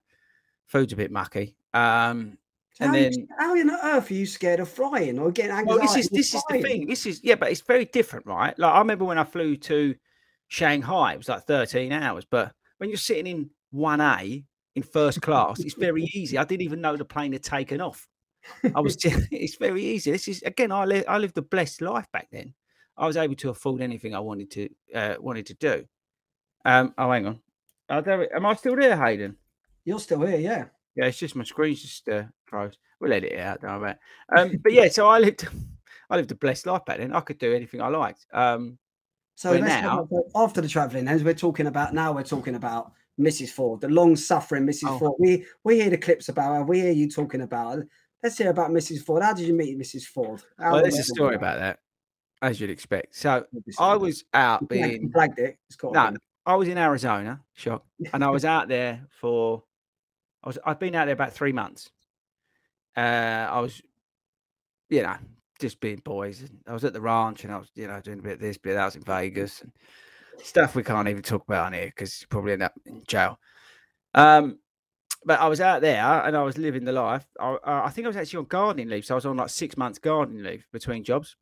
Food's 0.65 0.91
a 0.91 0.96
bit 0.96 1.12
mucky. 1.12 1.56
Um, 1.74 2.38
So 2.74 2.86
and 2.86 2.96
how, 2.96 3.01
then 3.01 3.27
how 3.38 3.51
on 3.51 3.72
earth 3.72 4.10
are 4.10 4.13
you 4.13 4.25
scared 4.25 4.60
of 4.60 4.68
flying 4.68 5.20
or 5.20 5.32
getting 5.32 5.51
anxiety? 5.51 5.70
well, 5.70 5.79
this 5.79 5.96
is 5.96 6.10
this 6.10 6.34
is 6.34 6.44
the 6.50 6.62
thing. 6.62 6.88
This 6.88 7.06
is 7.06 7.22
yeah, 7.24 7.36
but 7.36 7.51
it's 7.51 7.62
very 7.62 7.86
different, 7.86 8.25
right? 8.25 8.58
Like 8.58 8.74
I 8.74 8.79
remember 8.79 9.06
when 9.06 9.20
I 9.20 9.24
flew 9.24 9.56
to 9.56 9.96
Shanghai, 10.48 11.13
it 11.13 11.18
was 11.18 11.29
like 11.29 11.44
13 11.44 11.91
hours. 11.91 12.25
But 12.29 12.51
when 12.79 12.89
you're 12.89 12.98
sitting 12.98 13.27
in 13.27 13.50
one 13.72 14.01
A 14.01 14.44
in 14.75 14.84
first 14.84 15.22
class, 15.27 15.60
it's 15.60 15.75
very 15.75 16.03
easy. 16.13 16.38
I 16.38 16.44
didn't 16.44 16.63
even 16.63 16.82
know 16.82 16.98
the 16.98 17.06
plane 17.06 17.34
had 17.34 17.44
taken 17.44 17.82
off. 17.82 18.08
I 18.75 18.79
was 18.79 18.96
just, 19.06 19.27
it's 19.32 19.58
very 19.58 19.84
easy. 19.84 20.12
This 20.12 20.27
is 20.27 20.41
again, 20.41 20.72
I 20.72 20.86
li- 20.86 21.06
I 21.06 21.20
lived 21.20 21.38
a 21.38 21.44
blessed 21.44 21.82
life 21.82 22.08
back 22.12 22.29
then. 22.32 22.56
I 22.98 23.06
was 23.06 23.15
able 23.15 23.36
to 23.36 23.50
afford 23.50 23.82
anything 23.82 24.15
I 24.15 24.20
wanted 24.20 24.51
to 24.51 24.70
uh, 24.96 25.15
wanted 25.20 25.46
to 25.48 25.53
do. 25.53 25.86
Um, 26.65 26.94
oh, 26.98 27.12
hang 27.12 27.27
on. 27.27 27.39
Oh, 27.89 28.01
there, 28.01 28.34
am 28.36 28.46
I 28.46 28.55
still 28.55 28.75
there, 28.75 28.98
Hayden? 28.98 29.36
You're 29.86 30.00
still 30.00 30.22
here, 30.22 30.39
yeah. 30.39 30.65
Yeah, 30.96 31.05
it's 31.05 31.17
just 31.17 31.36
my 31.36 31.43
screen's 31.43 31.81
just 31.81 32.08
uh, 32.10 32.24
froze. 32.46 32.77
We'll 33.00 33.13
edit 33.13 33.31
it 33.31 33.39
out, 33.39 33.62
don't 33.62 33.81
worry. 33.81 33.96
Um, 34.36 34.58
but 34.63 34.74
yeah, 34.74 34.89
so 34.89 35.08
I 35.08 35.19
lived, 35.19 35.48
I 36.10 36.15
lived 36.17 36.31
a 36.31 36.36
blessed 36.36 36.65
life 36.65 36.86
back 36.86 36.98
then. 36.98 37.13
I 37.13 37.22
could 37.22 37.39
do 37.39 37.53
anything 37.53 37.81
I 37.81 37.88
liked. 37.88 38.25
Um, 38.34 38.77
So 39.36 39.53
But 39.53 39.62
let's 39.62 39.74
have 39.74 39.84
now- 40.12 40.24
after 40.36 40.60
the 40.62 40.67
travelling, 40.67 41.08
as 41.08 41.24
we're 41.24 41.34
talking 41.34 41.67
about 41.67 41.93
now, 41.93 42.12
we're 42.12 42.24
talking 42.24 42.55
about 42.55 42.91
Mrs. 43.19 43.50
Ford, 43.50 43.81
the 43.81 43.89
long-suffering 43.89 44.65
Mrs. 44.65 44.89
Oh. 44.89 45.00
Ford. 45.00 45.13
We 45.19 45.46
we 45.63 45.79
hear 45.79 45.89
the 45.89 45.98
clips 45.98 46.29
about 46.29 46.55
her. 46.55 46.63
We 46.63 46.79
hear 46.81 46.91
you 46.91 47.10
talking 47.10 47.41
about 47.41 47.75
her. 47.75 47.88
Let's 48.24 48.38
hear 48.38 48.50
about 48.50 48.72
Mrs. 48.72 49.03
Ford. 49.05 49.24
How 49.24 49.34
did 49.34 49.48
you 49.48 49.53
meet 49.53 49.77
Mrs. 49.79 50.03
Ford? 50.03 50.41
How 50.58 50.74
well, 50.74 50.81
there's 50.81 51.00
a 51.00 51.03
story 51.03 51.36
about 51.36 51.60
that, 51.60 51.79
as 52.41 52.60
you'd 52.60 52.69
expect. 52.69 53.15
So 53.15 53.46
I 53.79 53.96
was 53.96 54.24
out 54.34 54.62
You 54.62 54.67
flagged- 54.67 54.91
you 54.93 55.00
being 55.00 55.12
flagged 55.12 55.39
it. 55.39 55.58
It's 55.67 55.75
got 55.77 55.93
no, 55.93 56.17
I 56.50 56.56
was 56.56 56.68
in 56.68 56.79
Arizona, 56.79 57.41
shock, 57.53 57.86
and 58.12 58.24
I 58.24 58.29
was 58.29 58.44
out 58.56 58.68
there 58.68 59.06
for, 59.22 59.63
I 60.44 60.48
was 60.48 60.58
I'd 60.65 60.79
been 60.79 60.96
out 60.96 61.06
there 61.06 61.13
about 61.13 61.32
three 61.32 61.51
months. 61.51 61.91
Uh, 62.98 63.48
I 63.51 63.60
was, 63.60 63.79
you 64.89 65.03
know, 65.03 65.15
just 65.60 65.79
being 65.79 65.98
boys. 65.98 66.41
And 66.41 66.58
I 66.65 66.74
was 66.74 66.84
at 66.84 66.94
the 66.94 67.01
ranch, 67.01 67.44
and 67.44 67.53
I 67.53 67.58
was, 67.60 67.70
you 67.75 67.88
know, 67.88 68.01
doing 68.01 68.18
a 68.18 68.24
bit 68.24 68.34
of 68.34 68.39
this, 68.39 68.58
bit 68.58 68.72
of 68.72 68.75
that. 68.77 68.82
I 68.82 68.86
was 68.86 68.96
in 68.96 69.03
Vegas 69.03 69.62
and 69.62 69.72
stuff 70.44 70.74
we 70.74 70.82
can't 70.82 71.08
even 71.08 71.22
talk 71.22 71.44
about 71.48 71.68
on 71.68 71.74
here 71.74 71.86
because 71.86 72.20
you 72.20 72.27
probably 72.27 72.53
end 72.53 72.63
up 72.63 72.74
in 72.84 73.03
jail. 73.08 73.39
Um, 74.15 74.58
but 75.24 75.39
I 75.39 75.48
was 75.50 75.62
out 75.62 75.82
there 75.82 76.03
and 76.03 76.36
I 76.36 76.41
was 76.41 76.58
living 76.58 76.84
the 76.84 76.94
life. 76.94 77.27
I, 77.39 77.58
I 77.63 77.86
I 77.86 77.89
think 77.91 78.06
I 78.06 78.10
was 78.10 78.18
actually 78.18 78.39
on 78.39 78.46
gardening 78.46 78.89
leave, 78.89 79.06
so 79.06 79.13
I 79.13 79.18
was 79.18 79.27
on 79.27 79.38
like 79.38 79.50
six 79.50 79.77
months 79.77 80.00
gardening 80.00 80.41
leave 80.41 80.65
between 80.72 81.03
jobs. 81.03 81.36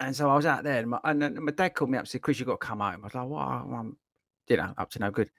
And 0.00 0.14
so 0.14 0.30
I 0.30 0.36
was 0.36 0.46
out 0.46 0.64
there, 0.64 0.78
and 0.78 0.90
my, 0.90 1.00
and 1.04 1.40
my 1.40 1.52
dad 1.52 1.74
called 1.74 1.90
me 1.90 1.98
up 1.98 2.02
and 2.02 2.08
said, 2.08 2.22
"Chris, 2.22 2.40
you 2.40 2.46
got 2.46 2.60
to 2.60 2.66
come 2.66 2.80
home." 2.80 3.00
I 3.02 3.04
was 3.04 3.14
like, 3.14 3.28
"What? 3.28 3.42
I'm, 3.42 3.96
you 4.48 4.56
know, 4.56 4.74
up 4.76 4.90
to 4.90 4.98
no 4.98 5.10
good." 5.10 5.30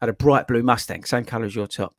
I 0.00 0.06
had 0.06 0.08
a 0.10 0.14
bright 0.14 0.46
blue 0.46 0.62
Mustang, 0.62 1.04
same 1.04 1.24
colour 1.24 1.44
as 1.44 1.54
your 1.54 1.66
top, 1.66 1.94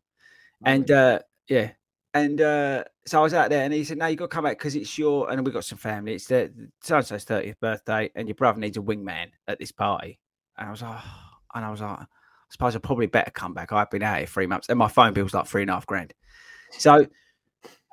and 0.64 0.90
uh, 0.90 1.20
yeah, 1.48 1.72
and 2.14 2.42
uh, 2.42 2.84
so 3.06 3.20
I 3.20 3.24
was 3.24 3.34
out 3.34 3.50
there, 3.50 3.64
and 3.64 3.74
he 3.74 3.84
said, 3.84 3.98
"No, 3.98 4.08
you 4.08 4.16
got 4.16 4.26
to 4.26 4.36
come 4.36 4.44
back 4.46 4.58
because 4.58 4.76
it's 4.76 4.98
your." 4.98 5.30
And 5.32 5.46
we've 5.46 5.54
got 5.54 5.66
some 5.66 5.78
family. 5.78 6.16
It's 6.16 6.28
the 6.28 6.52
so 6.82 6.98
and 6.98 7.06
so's 7.06 7.24
thirtieth 7.24 7.60
birthday, 7.60 8.10
and 8.16 8.28
your 8.28 8.36
brother 8.36 8.60
needs 8.60 8.78
a 8.78 8.82
wingman 8.82 9.28
at 9.48 9.60
this 9.60 9.72
party. 9.72 10.20
And 10.58 10.68
I 10.68 10.72
was 10.72 10.82
like, 10.82 11.00
and 11.54 11.66
I 11.66 11.72
was 11.72 11.82
like, 11.82 12.00
I 12.00 12.06
suppose 12.50 12.76
I 12.76 12.80
probably 12.80 13.08
better 13.08 13.32
come 13.32 13.54
back. 13.54 13.72
I've 13.72 13.92
been 13.92 14.04
out 14.04 14.18
here 14.18 14.28
three 14.28 14.48
months, 14.48 14.70
and 14.70 14.80
my 14.80 14.88
phone 14.88 15.14
bill 15.14 15.24
was 15.24 15.34
like 15.34 15.48
three 15.48 15.62
and 15.62 15.70
a 15.70 15.74
half 15.74 15.86
grand. 15.86 16.14
So 16.72 17.06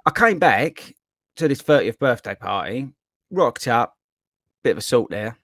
I 0.06 0.10
came 0.10 0.38
back 0.38 0.94
to 1.36 1.48
this 1.48 1.62
30th 1.62 1.98
birthday 1.98 2.34
party, 2.34 2.88
rocked 3.34 3.68
up, 3.68 3.96
bit 4.62 4.72
of 4.72 4.76
a 4.76 4.78
assault 4.78 5.10
there, 5.10 5.36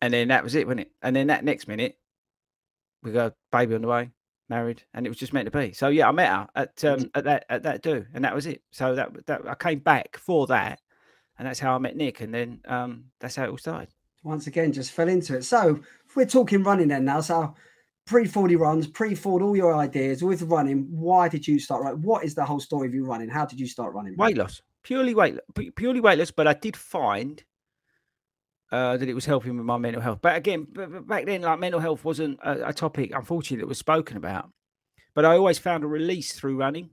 and 0.00 0.12
then 0.12 0.28
that 0.28 0.44
was 0.44 0.54
it, 0.54 0.66
wasn't 0.66 0.80
it? 0.80 0.90
And 1.02 1.14
then 1.14 1.28
that 1.28 1.44
next 1.44 1.68
minute, 1.68 1.98
we 3.02 3.12
got 3.12 3.32
a 3.32 3.34
baby 3.50 3.74
on 3.74 3.82
the 3.82 3.88
way, 3.88 4.10
married, 4.48 4.82
and 4.94 5.06
it 5.06 5.08
was 5.08 5.18
just 5.18 5.32
meant 5.32 5.46
to 5.46 5.56
be. 5.56 5.72
So 5.72 5.88
yeah, 5.88 6.08
I 6.08 6.12
met 6.12 6.28
her 6.28 6.48
at 6.54 6.84
um, 6.84 7.10
at 7.14 7.24
that 7.24 7.46
at 7.48 7.62
that 7.64 7.82
do, 7.82 8.04
and 8.14 8.24
that 8.24 8.34
was 8.34 8.46
it. 8.46 8.62
So 8.70 8.94
that 8.94 9.26
that 9.26 9.48
I 9.48 9.54
came 9.54 9.78
back 9.78 10.16
for 10.16 10.46
that, 10.48 10.80
and 11.38 11.46
that's 11.46 11.60
how 11.60 11.74
I 11.74 11.78
met 11.78 11.96
Nick, 11.96 12.20
and 12.20 12.34
then 12.34 12.60
um, 12.66 13.04
that's 13.20 13.36
how 13.36 13.44
it 13.44 13.50
all 13.50 13.58
started. 13.58 13.88
once 14.22 14.46
again 14.46 14.72
just 14.72 14.92
fell 14.92 15.08
into 15.08 15.36
it. 15.36 15.44
So 15.44 15.80
we're 16.14 16.26
talking 16.26 16.62
running 16.62 16.88
then 16.88 17.04
now, 17.04 17.20
so 17.20 17.54
pre 18.06 18.26
40 18.26 18.56
runs, 18.56 18.86
pre 18.86 19.14
Ford, 19.14 19.42
all 19.42 19.56
your 19.56 19.74
ideas 19.74 20.22
with 20.22 20.42
running. 20.42 20.86
Why 20.90 21.28
did 21.28 21.46
you 21.46 21.58
start 21.58 21.82
Right, 21.82 21.96
What 21.96 22.24
is 22.24 22.34
the 22.34 22.44
whole 22.44 22.60
story 22.60 22.88
of 22.88 22.94
you 22.94 23.04
running? 23.04 23.28
How 23.28 23.46
did 23.46 23.60
you 23.60 23.66
start 23.66 23.94
running? 23.94 24.16
Weight 24.16 24.36
loss, 24.36 24.60
purely 24.82 25.14
weight, 25.14 25.38
purely 25.76 26.00
weightless. 26.00 26.30
But 26.30 26.46
I 26.46 26.54
did 26.54 26.76
find 26.76 27.42
uh, 28.72 28.96
that 28.96 29.08
it 29.08 29.14
was 29.14 29.26
helping 29.26 29.56
with 29.56 29.66
my 29.66 29.76
mental 29.76 30.00
health. 30.00 30.20
But 30.22 30.36
again, 30.36 30.66
back 31.06 31.26
then, 31.26 31.42
like 31.42 31.58
mental 31.58 31.80
health 31.80 32.04
wasn't 32.04 32.38
a, 32.42 32.68
a 32.68 32.72
topic, 32.72 33.12
unfortunately, 33.14 33.58
that 33.58 33.68
was 33.68 33.78
spoken 33.78 34.16
about. 34.16 34.50
But 35.14 35.26
I 35.26 35.36
always 35.36 35.58
found 35.58 35.84
a 35.84 35.86
release 35.86 36.32
through 36.32 36.56
running. 36.56 36.90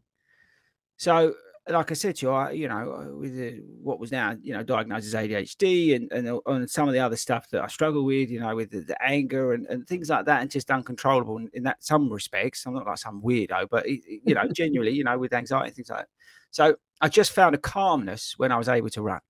So, 0.98 1.36
like 1.69 1.91
I 1.91 1.93
said 1.93 2.15
to 2.17 2.25
you, 2.25 2.31
I, 2.31 2.51
you 2.51 2.67
know, 2.67 2.93
uh, 2.93 3.15
with 3.17 3.35
the, 3.35 3.61
what 3.81 3.99
was 3.99 4.11
now, 4.11 4.35
you 4.41 4.53
know, 4.53 4.63
diagnosed 4.63 5.07
as 5.07 5.13
ADHD 5.13 5.95
and, 5.95 6.11
and 6.11 6.27
uh, 6.27 6.39
and 6.47 6.69
some 6.69 6.88
of 6.88 6.93
the 6.93 6.99
other 6.99 7.15
stuff 7.15 7.49
that 7.51 7.63
I 7.63 7.67
struggle 7.67 8.03
with, 8.03 8.29
you 8.29 8.39
know, 8.39 8.55
with 8.55 8.71
the, 8.71 8.79
the 8.81 9.01
anger 9.03 9.53
and, 9.53 9.65
and 9.67 9.88
things 9.88 10.09
like 10.09 10.25
that, 10.25 10.41
and 10.41 10.49
just 10.49 10.71
uncontrollable 10.71 11.38
in, 11.38 11.49
in 11.53 11.63
that 11.63 11.83
some 11.83 12.11
respects. 12.11 12.65
I'm 12.65 12.73
not 12.73 12.85
like 12.88 12.97
some 12.97 13.21
weirdo, 13.21 13.67
but 13.69 13.85
it- 13.88 14.01
it- 14.07 14.21
you 14.25 14.35
know, 14.35 14.47
genuinely, 14.53 14.93
you 14.93 15.03
know, 15.03 15.17
with 15.17 15.33
anxiety 15.33 15.67
and 15.67 15.75
things 15.75 15.89
like 15.89 15.99
that. 15.99 16.09
So 16.51 16.75
I 17.01 17.07
just 17.09 17.31
found 17.31 17.55
a 17.55 17.59
calmness 17.59 18.33
when 18.38 18.51
I 18.51 18.57
was 18.57 18.67
able 18.69 18.89
to 18.89 19.01
run. 19.01 19.21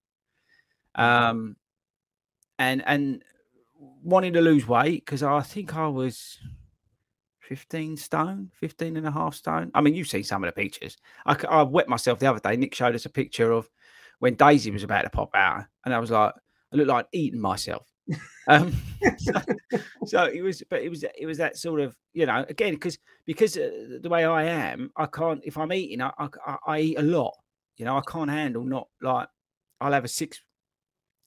Um, 0.95 1.55
and 2.57 2.83
and 2.85 3.23
wanting 4.03 4.33
to 4.33 4.41
lose 4.41 4.67
weight 4.67 5.05
because 5.05 5.23
I 5.23 5.41
think 5.41 5.75
I 5.75 5.87
was 5.87 6.37
15 7.49 7.97
stone, 7.97 8.51
15 8.59 8.95
and 8.95 9.07
a 9.07 9.11
half 9.11 9.33
stone. 9.33 9.71
I 9.73 9.81
mean, 9.81 9.95
you've 9.95 10.07
seen 10.07 10.23
some 10.23 10.43
of 10.43 10.47
the 10.47 10.61
pictures. 10.61 10.97
I, 11.25 11.35
I 11.49 11.63
wet 11.63 11.89
myself 11.89 12.19
the 12.19 12.29
other 12.29 12.39
day. 12.39 12.55
Nick 12.55 12.75
showed 12.75 12.93
us 12.93 13.07
a 13.07 13.09
picture 13.09 13.51
of 13.51 13.67
when 14.19 14.35
Daisy 14.35 14.69
was 14.69 14.83
about 14.83 15.01
to 15.01 15.09
pop 15.09 15.31
out, 15.33 15.65
and 15.83 15.91
I 15.91 15.97
was 15.97 16.11
like, 16.11 16.31
I 16.71 16.75
looked 16.75 16.89
like 16.89 17.07
eating 17.11 17.41
myself. 17.41 17.91
Um, 18.47 18.75
so, 19.17 19.33
so 20.05 20.23
it 20.25 20.43
was, 20.43 20.61
but 20.69 20.83
it 20.83 20.89
was, 20.89 21.03
it 21.03 21.25
was 21.25 21.39
that 21.39 21.57
sort 21.57 21.81
of, 21.81 21.97
you 22.13 22.27
know, 22.27 22.45
again, 22.49 22.75
because 22.75 22.99
because 23.25 23.57
uh, 23.57 23.97
the 23.99 24.09
way 24.09 24.25
I 24.25 24.43
am, 24.43 24.91
I 24.95 25.07
can't. 25.07 25.41
If 25.43 25.57
I'm 25.57 25.73
eating, 25.73 26.03
I, 26.03 26.11
I 26.19 26.57
I 26.67 26.79
eat 26.81 26.99
a 26.99 27.03
lot. 27.03 27.33
You 27.77 27.85
know, 27.85 27.97
I 27.97 28.01
can't 28.01 28.29
handle 28.29 28.63
not 28.63 28.89
like 29.01 29.27
I'll 29.81 29.93
have 29.93 30.05
a 30.05 30.07
six 30.07 30.39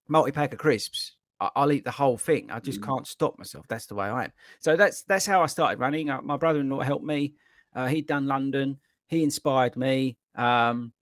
multi 0.07 0.31
pack 0.31 0.52
of 0.52 0.61
crisps. 0.61 1.17
I'll 1.57 1.73
eat 1.73 1.85
the 1.85 1.91
whole 1.91 2.17
thing. 2.19 2.51
I 2.51 2.61
just 2.61 2.83
can't 2.83 3.07
stop 3.07 3.39
myself. 3.39 3.67
That's 3.69 3.87
the 3.87 3.95
way 3.95 4.07
I 4.07 4.25
am. 4.25 4.33
So 4.61 4.77
that's 4.77 5.03
that's 5.03 5.27
how 5.27 5.43
I 5.43 5.47
started 5.47 5.79
running. 5.79 6.11
Uh, 6.11 6.23
my 6.23 6.37
brother-in-law 6.37 6.81
helped 6.81 7.05
me. 7.05 7.35
Uh, 7.75 7.87
he'd 7.87 8.07
done 8.07 8.27
London. 8.27 8.79
He 9.09 9.23
inspired 9.23 9.77
me. 9.77 10.17
Um, 10.35 10.93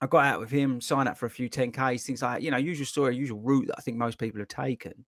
I 0.00 0.06
got 0.06 0.24
out 0.24 0.40
with 0.40 0.50
him, 0.50 0.80
signed 0.80 1.08
up 1.08 1.16
for 1.16 1.26
a 1.26 1.30
few 1.30 1.48
10Ks, 1.48 2.02
things 2.04 2.22
like 2.22 2.38
that. 2.38 2.42
You 2.42 2.50
know, 2.50 2.56
usual 2.56 2.86
story, 2.86 3.14
usual 3.14 3.40
route 3.40 3.68
that 3.68 3.76
I 3.78 3.82
think 3.82 3.96
most 3.96 4.18
people 4.18 4.40
have 4.40 4.48
taken. 4.48 5.04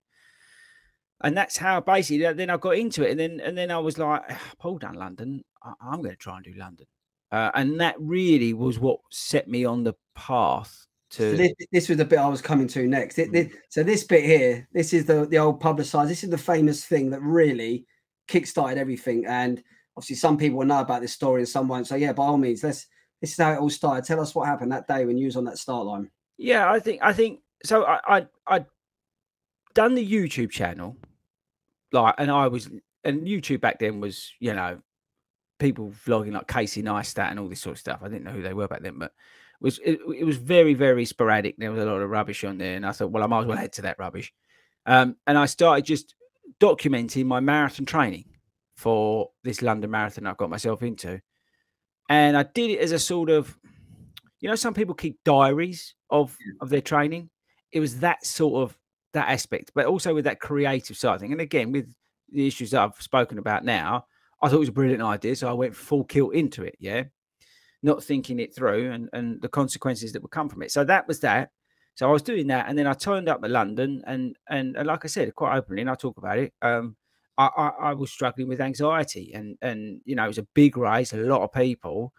And 1.22 1.36
that's 1.36 1.56
how 1.56 1.80
basically 1.80 2.32
then 2.32 2.50
I 2.50 2.56
got 2.56 2.76
into 2.76 3.04
it. 3.04 3.10
And 3.12 3.20
then 3.20 3.40
and 3.40 3.56
then 3.56 3.70
I 3.70 3.78
was 3.78 3.98
like, 3.98 4.22
Paul 4.58 4.78
done 4.78 4.94
London. 4.94 5.42
I- 5.62 5.72
I'm 5.80 5.98
going 6.02 6.10
to 6.10 6.16
try 6.16 6.36
and 6.36 6.44
do 6.44 6.54
London. 6.56 6.86
Uh, 7.32 7.50
and 7.54 7.80
that 7.80 7.96
really 7.98 8.52
was 8.52 8.78
what 8.78 9.00
set 9.10 9.48
me 9.48 9.64
on 9.64 9.82
the 9.82 9.94
path 10.14 10.86
So 11.14 11.36
this, 11.36 11.52
this 11.72 11.88
was 11.88 11.98
the 11.98 12.04
bit 12.04 12.18
I 12.18 12.28
was 12.28 12.42
coming 12.42 12.66
to 12.68 12.86
next. 12.86 13.18
It- 13.18 13.30
Mm. 13.30 13.50
thi- 13.50 13.56
so 13.68 13.82
this 13.82 14.04
bit 14.04 14.24
here, 14.24 14.68
this 14.72 14.92
is 14.92 15.04
the 15.06 15.26
the 15.26 15.38
old 15.38 15.60
publicised. 15.60 16.10
This 16.10 16.24
is 16.24 16.30
the 16.30 16.38
famous 16.38 16.84
thing 16.84 17.10
that 17.10 17.20
really 17.22 17.86
kickstarted 18.28 18.76
everything. 18.76 19.26
And 19.26 19.62
obviously, 19.96 20.16
some 20.16 20.36
people 20.38 20.58
will 20.58 20.66
know 20.66 20.80
about 20.80 21.02
this 21.02 21.12
story 21.12 21.40
and 21.42 21.48
some 21.48 21.68
won't. 21.68 21.86
So 21.86 21.94
yeah, 21.96 22.12
by 22.12 22.24
all 22.24 22.36
means, 22.38 22.62
let's. 22.64 22.86
This 23.20 23.30
is 23.32 23.38
how 23.38 23.52
it 23.52 23.58
all 23.58 23.70
started. 23.70 24.04
Tell 24.04 24.20
us 24.20 24.34
what 24.34 24.46
happened 24.48 24.72
that 24.72 24.86
day 24.86 25.06
when 25.06 25.16
you 25.16 25.26
was 25.26 25.36
on 25.36 25.44
that 25.44 25.56
start 25.56 25.86
line. 25.86 26.10
Yeah, 26.36 26.70
I 26.70 26.78
think 26.78 27.00
I 27.02 27.12
think 27.14 27.40
so. 27.64 27.84
I 27.86 28.00
I 28.18 28.26
I'd 28.46 28.66
done 29.72 29.94
the 29.94 30.06
YouTube 30.06 30.50
channel, 30.50 30.96
like, 31.92 32.14
and 32.18 32.30
I 32.30 32.48
was 32.48 32.68
and 33.02 33.26
YouTube 33.26 33.60
back 33.60 33.78
then 33.78 34.00
was, 34.00 34.30
you 34.40 34.52
know, 34.52 34.78
people 35.58 35.90
vlogging 36.06 36.32
like 36.32 36.48
Casey 36.48 36.82
Neistat 36.82 37.30
and 37.30 37.38
all 37.38 37.48
this 37.48 37.60
sort 37.62 37.76
of 37.76 37.80
stuff. 37.80 38.00
I 38.02 38.08
didn't 38.08 38.24
know 38.24 38.32
who 38.32 38.42
they 38.42 38.52
were 38.54 38.68
back 38.68 38.82
then, 38.82 38.98
but 38.98 39.06
it 39.06 39.12
was 39.64 39.80
it, 39.84 40.00
it 40.16 40.24
was 40.24 40.36
very 40.36 40.74
very 40.74 41.04
sporadic. 41.04 41.56
There 41.56 41.72
was 41.72 41.82
a 41.82 41.86
lot 41.86 42.00
of 42.00 42.10
rubbish 42.10 42.44
on 42.44 42.58
there, 42.58 42.76
and 42.76 42.86
I 42.86 42.92
thought, 42.92 43.10
well, 43.10 43.24
I 43.24 43.26
might 43.26 43.40
as 43.40 43.46
well 43.46 43.56
head 43.56 43.72
to 43.74 43.82
that 43.82 43.98
rubbish. 43.98 44.32
Um, 44.86 45.16
and 45.26 45.38
I 45.38 45.46
started 45.46 45.84
just 45.84 46.14
documenting 46.60 47.24
my 47.24 47.40
marathon 47.40 47.86
training 47.86 48.26
for 48.76 49.30
this 49.42 49.62
London 49.62 49.90
marathon 49.90 50.26
I've 50.26 50.36
got 50.36 50.50
myself 50.50 50.82
into, 50.82 51.20
and 52.08 52.36
I 52.36 52.42
did 52.42 52.70
it 52.70 52.80
as 52.80 52.92
a 52.92 52.98
sort 52.98 53.30
of, 53.30 53.58
you 54.40 54.48
know, 54.48 54.54
some 54.54 54.74
people 54.74 54.94
keep 54.94 55.18
diaries 55.24 55.94
of 56.10 56.36
of 56.60 56.68
their 56.68 56.82
training. 56.82 57.30
It 57.72 57.80
was 57.80 58.00
that 58.00 58.24
sort 58.24 58.62
of 58.62 58.78
that 59.14 59.30
aspect, 59.30 59.72
but 59.74 59.86
also 59.86 60.14
with 60.14 60.24
that 60.24 60.40
creative 60.40 60.96
side 60.96 61.20
thing. 61.20 61.32
And 61.32 61.40
again, 61.40 61.72
with 61.72 61.92
the 62.30 62.46
issues 62.46 62.72
that 62.72 62.82
I've 62.82 63.00
spoken 63.00 63.38
about 63.38 63.64
now, 63.64 64.06
I 64.42 64.48
thought 64.48 64.56
it 64.56 64.60
was 64.60 64.68
a 64.68 64.72
brilliant 64.72 65.02
idea. 65.02 65.36
So 65.36 65.48
I 65.48 65.54
went 65.54 65.74
full 65.74 66.04
kilt 66.04 66.34
into 66.34 66.62
it. 66.64 66.76
Yeah. 66.78 67.04
Not 67.84 68.02
thinking 68.02 68.40
it 68.40 68.56
through 68.56 68.90
and, 68.92 69.10
and 69.12 69.42
the 69.42 69.48
consequences 69.48 70.12
that 70.12 70.22
would 70.22 70.30
come 70.30 70.48
from 70.48 70.62
it. 70.62 70.72
So 70.72 70.84
that 70.84 71.06
was 71.06 71.20
that. 71.20 71.50
So 71.96 72.08
I 72.08 72.12
was 72.12 72.22
doing 72.22 72.46
that. 72.46 72.66
And 72.66 72.78
then 72.78 72.86
I 72.86 72.94
turned 72.94 73.28
up 73.28 73.42
to 73.42 73.48
London 73.48 74.02
and, 74.06 74.34
and, 74.48 74.74
and 74.76 74.86
like 74.86 75.04
I 75.04 75.08
said, 75.08 75.34
quite 75.34 75.56
openly, 75.56 75.82
and 75.82 75.90
I 75.90 75.94
talk 75.94 76.16
about 76.16 76.38
it. 76.38 76.54
Um, 76.62 76.96
I, 77.36 77.50
I, 77.56 77.68
I 77.90 77.92
was 77.92 78.10
struggling 78.10 78.48
with 78.48 78.60
anxiety 78.60 79.32
and, 79.34 79.58
and, 79.60 80.00
you 80.06 80.16
know, 80.16 80.24
it 80.24 80.28
was 80.28 80.38
a 80.38 80.48
big 80.54 80.76
race, 80.78 81.12
a 81.12 81.18
lot 81.18 81.42
of 81.42 81.52
people. 81.52 82.12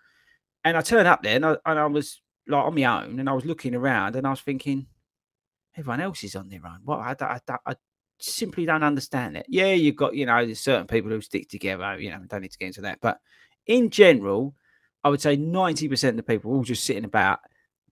And 0.63 0.77
I 0.77 0.81
turned 0.81 1.07
up 1.07 1.23
there 1.23 1.35
and 1.37 1.45
I, 1.45 1.57
and 1.65 1.79
I 1.79 1.87
was 1.87 2.21
like 2.47 2.63
on 2.63 2.75
my 2.75 2.83
own 2.83 3.19
and 3.19 3.27
I 3.27 3.33
was 3.33 3.45
looking 3.45 3.73
around 3.73 4.15
and 4.15 4.27
I 4.27 4.29
was 4.29 4.41
thinking, 4.41 4.85
everyone 5.75 6.01
else 6.01 6.23
is 6.23 6.35
on 6.35 6.49
their 6.49 6.65
own. 6.65 6.81
What 6.83 6.99
I, 6.99 7.15
I, 7.19 7.39
I, 7.49 7.57
I 7.65 7.75
simply 8.19 8.65
don't 8.65 8.83
understand 8.83 9.35
it. 9.35 9.47
Yeah, 9.49 9.73
you've 9.73 9.95
got, 9.95 10.15
you 10.15 10.25
know, 10.27 10.45
there's 10.45 10.59
certain 10.59 10.87
people 10.87 11.09
who 11.09 11.21
stick 11.21 11.49
together, 11.49 11.97
you 11.99 12.11
know, 12.11 12.19
don't 12.27 12.41
need 12.41 12.51
to 12.51 12.57
get 12.57 12.67
into 12.67 12.81
that. 12.81 12.99
But 13.01 13.17
in 13.65 13.89
general, 13.89 14.53
I 15.05 15.09
would 15.09 15.21
say 15.21 15.37
90% 15.37 16.09
of 16.09 16.17
the 16.17 16.23
people 16.23 16.51
all 16.51 16.63
just 16.63 16.83
sitting 16.83 17.05
about, 17.05 17.39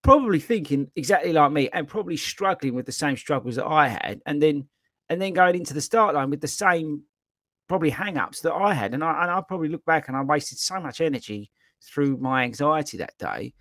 probably 0.01 0.39
thinking 0.39 0.89
exactly 0.95 1.31
like 1.31 1.51
me 1.51 1.69
and 1.71 1.87
probably 1.87 2.17
struggling 2.17 2.73
with 2.73 2.87
the 2.87 2.91
same 2.91 3.15
struggles 3.15 3.55
that 3.55 3.67
I 3.67 3.87
had. 3.87 4.19
And 4.25 4.41
then 4.41 4.67
and 5.09 5.21
then 5.21 5.33
going 5.33 5.55
into 5.55 5.75
the 5.75 5.81
start 5.81 6.15
line 6.15 6.31
with 6.31 6.41
the 6.41 6.47
same 6.47 7.03
probably 7.69 7.91
hang-ups 7.91 8.41
that 8.41 8.53
I 8.53 8.73
had. 8.73 8.95
And 8.95 9.03
I 9.03 9.21
and 9.21 9.31
I 9.31 9.41
probably 9.47 9.69
look 9.69 9.85
back 9.85 10.07
and 10.07 10.17
I 10.17 10.23
wasted 10.23 10.57
so 10.57 10.79
much 10.79 11.01
energy 11.01 11.51
through 11.83 12.17
my 12.17 12.43
anxiety 12.43 12.97
that 12.97 13.15
day 13.19 13.53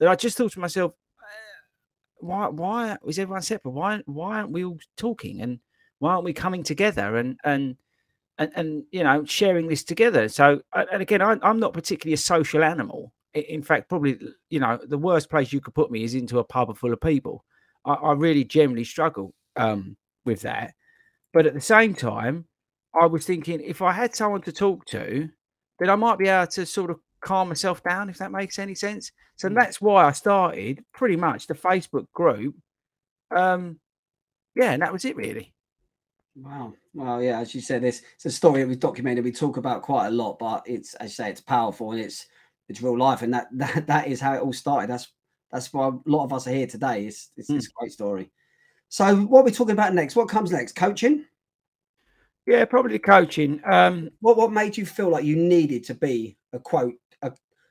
that 0.00 0.08
I 0.10 0.14
just 0.14 0.36
thought 0.36 0.52
to 0.52 0.60
myself, 0.60 0.92
uh, 0.92 2.18
why 2.18 2.48
why 2.48 2.98
is 3.06 3.18
everyone 3.18 3.40
separate? 3.40 3.70
Why 3.70 4.02
why 4.04 4.40
aren't 4.40 4.52
we 4.52 4.66
all 4.66 4.78
talking 4.98 5.40
and 5.40 5.60
why 5.98 6.12
aren't 6.12 6.24
we 6.24 6.34
coming 6.34 6.62
together 6.62 7.16
and 7.16 7.38
and 7.42 7.76
and, 8.38 8.50
and 8.54 8.84
you 8.90 9.04
know 9.04 9.24
sharing 9.24 9.68
this 9.68 9.84
together? 9.84 10.28
So 10.28 10.60
and 10.74 11.02
again, 11.02 11.22
I, 11.22 11.36
I'm 11.42 11.60
not 11.60 11.72
particularly 11.72 12.14
a 12.14 12.18
social 12.18 12.64
animal. 12.64 13.12
In 13.34 13.62
fact, 13.62 13.88
probably 13.88 14.18
you 14.50 14.60
know 14.60 14.78
the 14.82 14.98
worst 14.98 15.30
place 15.30 15.52
you 15.52 15.60
could 15.60 15.74
put 15.74 15.90
me 15.90 16.04
is 16.04 16.14
into 16.14 16.38
a 16.38 16.44
pub 16.44 16.76
full 16.76 16.92
of 16.92 17.00
people. 17.00 17.44
I, 17.84 17.94
I 17.94 18.12
really 18.12 18.44
generally 18.44 18.84
struggle 18.84 19.34
um, 19.56 19.96
with 20.24 20.42
that. 20.42 20.74
But 21.32 21.46
at 21.46 21.54
the 21.54 21.60
same 21.60 21.94
time, 21.94 22.46
I 23.00 23.06
was 23.06 23.26
thinking 23.26 23.60
if 23.60 23.82
I 23.82 23.92
had 23.92 24.14
someone 24.14 24.42
to 24.42 24.52
talk 24.52 24.84
to, 24.86 25.28
then 25.78 25.90
I 25.90 25.96
might 25.96 26.18
be 26.18 26.28
able 26.28 26.46
to 26.48 26.66
sort 26.66 26.90
of 26.90 26.98
calm 27.20 27.48
myself 27.48 27.82
down, 27.82 28.08
if 28.08 28.18
that 28.18 28.32
makes 28.32 28.58
any 28.58 28.74
sense. 28.74 29.12
So 29.36 29.48
mm. 29.48 29.54
that's 29.54 29.80
why 29.80 30.06
I 30.06 30.12
started 30.12 30.84
pretty 30.92 31.16
much 31.16 31.46
the 31.46 31.54
Facebook 31.54 32.06
group. 32.12 32.54
Um, 33.34 33.78
yeah, 34.54 34.72
and 34.72 34.82
that 34.82 34.92
was 34.92 35.04
it 35.04 35.16
really. 35.16 35.52
Wow. 36.40 36.74
Well, 36.94 37.22
yeah, 37.22 37.40
as 37.40 37.54
you 37.54 37.60
said, 37.60 37.82
this 37.82 38.02
it's 38.14 38.26
a 38.26 38.30
story 38.30 38.60
that 38.60 38.68
we've 38.68 38.78
documented. 38.78 39.24
We 39.24 39.32
talk 39.32 39.56
about 39.56 39.82
quite 39.82 40.08
a 40.08 40.10
lot, 40.10 40.38
but 40.38 40.62
it's 40.66 40.94
as 40.94 41.10
you 41.10 41.14
say, 41.14 41.30
it's 41.30 41.40
powerful 41.40 41.92
and 41.92 42.00
it's 42.00 42.26
it's 42.68 42.82
real 42.82 42.96
life, 42.96 43.22
and 43.22 43.34
that 43.34 43.48
that, 43.52 43.86
that 43.86 44.08
is 44.08 44.20
how 44.20 44.34
it 44.34 44.40
all 44.40 44.52
started. 44.52 44.88
That's 44.88 45.08
that's 45.50 45.72
why 45.72 45.88
a 45.88 45.92
lot 46.06 46.24
of 46.24 46.32
us 46.32 46.46
are 46.46 46.52
here 46.52 46.66
today. 46.66 47.06
It's 47.06 47.30
it's, 47.36 47.50
mm. 47.50 47.56
it's 47.56 47.66
a 47.66 47.72
great 47.78 47.92
story. 47.92 48.30
So, 48.88 49.16
what 49.16 49.40
are 49.40 49.44
we 49.44 49.50
talking 49.50 49.72
about 49.72 49.94
next? 49.94 50.16
What 50.16 50.28
comes 50.28 50.52
next? 50.52 50.76
Coaching. 50.76 51.24
Yeah, 52.46 52.64
probably 52.64 52.98
coaching. 52.98 53.60
Um, 53.64 54.10
what 54.20 54.36
what 54.36 54.52
made 54.52 54.76
you 54.76 54.86
feel 54.86 55.08
like 55.08 55.24
you 55.24 55.36
needed 55.36 55.84
to 55.84 55.94
be 55.94 56.36
a 56.52 56.58
quote 56.58 56.94